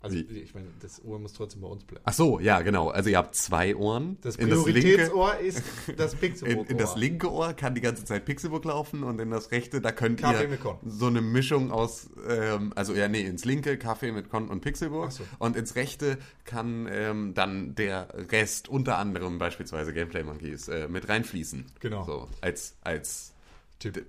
[0.00, 0.38] Also, Wie?
[0.38, 2.04] ich meine, das Ohr muss trotzdem bei uns bleiben.
[2.06, 2.88] Ach so, ja, genau.
[2.88, 4.16] Also ihr habt zwei Ohren.
[4.20, 5.62] Das In Prioritätsohr ist
[5.96, 6.70] das in, Pixelbook-Ohr.
[6.70, 9.90] in das linke Ohr kann die ganze Zeit Pixelbook laufen und in das rechte, da
[9.90, 14.30] könnt Kaffee ihr so eine Mischung aus, ähm, also ja, nee, ins linke Kaffee mit
[14.30, 15.24] Con und Pixelbook Ach so.
[15.40, 21.08] und ins rechte kann ähm, dann der Rest, unter anderem beispielsweise Gameplay Monkeys, äh, mit
[21.08, 21.64] reinfließen.
[21.80, 22.04] Genau.
[22.04, 23.34] So, als, als
[23.80, 23.94] Tipp.
[23.94, 24.04] d-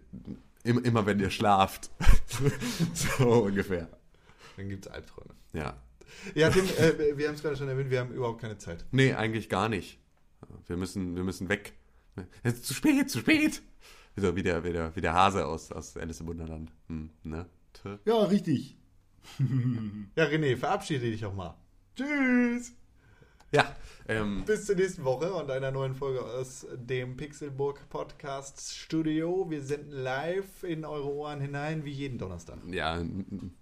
[0.64, 1.90] im, immer wenn ihr schlaft.
[2.94, 3.88] so ungefähr.
[4.58, 5.32] Dann gibt es Albträume.
[5.54, 5.82] Ja.
[6.36, 8.86] Ja, Tim, äh, wir haben es gerade schon erwähnt, wir haben überhaupt keine Zeit.
[8.92, 10.00] Nee, eigentlich gar nicht.
[10.68, 11.74] Wir müssen, wir müssen weg.
[12.44, 13.62] Es ist zu spät, zu spät.
[14.16, 16.72] So wie der, wie der, wie der Hase aus, aus Alice im Wunderland.
[16.88, 17.46] Hm, ne?
[18.06, 18.78] Ja, richtig.
[20.16, 21.56] Ja, René, verabschiede dich auch mal.
[21.96, 22.74] Tschüss.
[23.52, 23.76] Ja,
[24.08, 29.48] ähm, Bis zur nächsten Woche und einer neuen Folge aus dem Pixelburg Podcast Studio.
[29.50, 32.58] Wir senden live in eure Ohren hinein, wie jeden Donnerstag.
[32.70, 33.04] ja,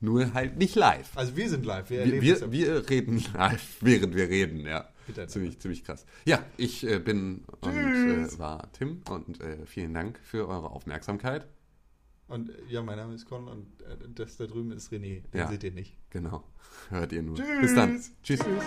[0.02, 1.10] nur halt nicht live.
[1.18, 1.90] Also wir sind live.
[1.90, 4.88] Wir, Wir, wir, wir reden live, während wir reden, ja.
[5.08, 5.32] Miteinander.
[5.32, 6.06] Ziemlich, ziemlich krass.
[6.26, 8.36] Ja, ich äh, bin und Tschüss.
[8.36, 11.48] äh, war Tim und äh, vielen Dank für eure Aufmerksamkeit.
[12.28, 15.22] Und äh, ja, mein Name ist Con und äh, das da drüben ist René.
[15.32, 15.48] Den Ja.
[15.48, 15.96] seht ihr nicht.
[16.10, 16.44] Genau.
[16.90, 17.38] Hört ihr nur.
[17.38, 17.62] Tschüss.
[17.62, 18.02] Bis dann.
[18.22, 18.40] Tschüss.
[18.40, 18.64] Tschüss.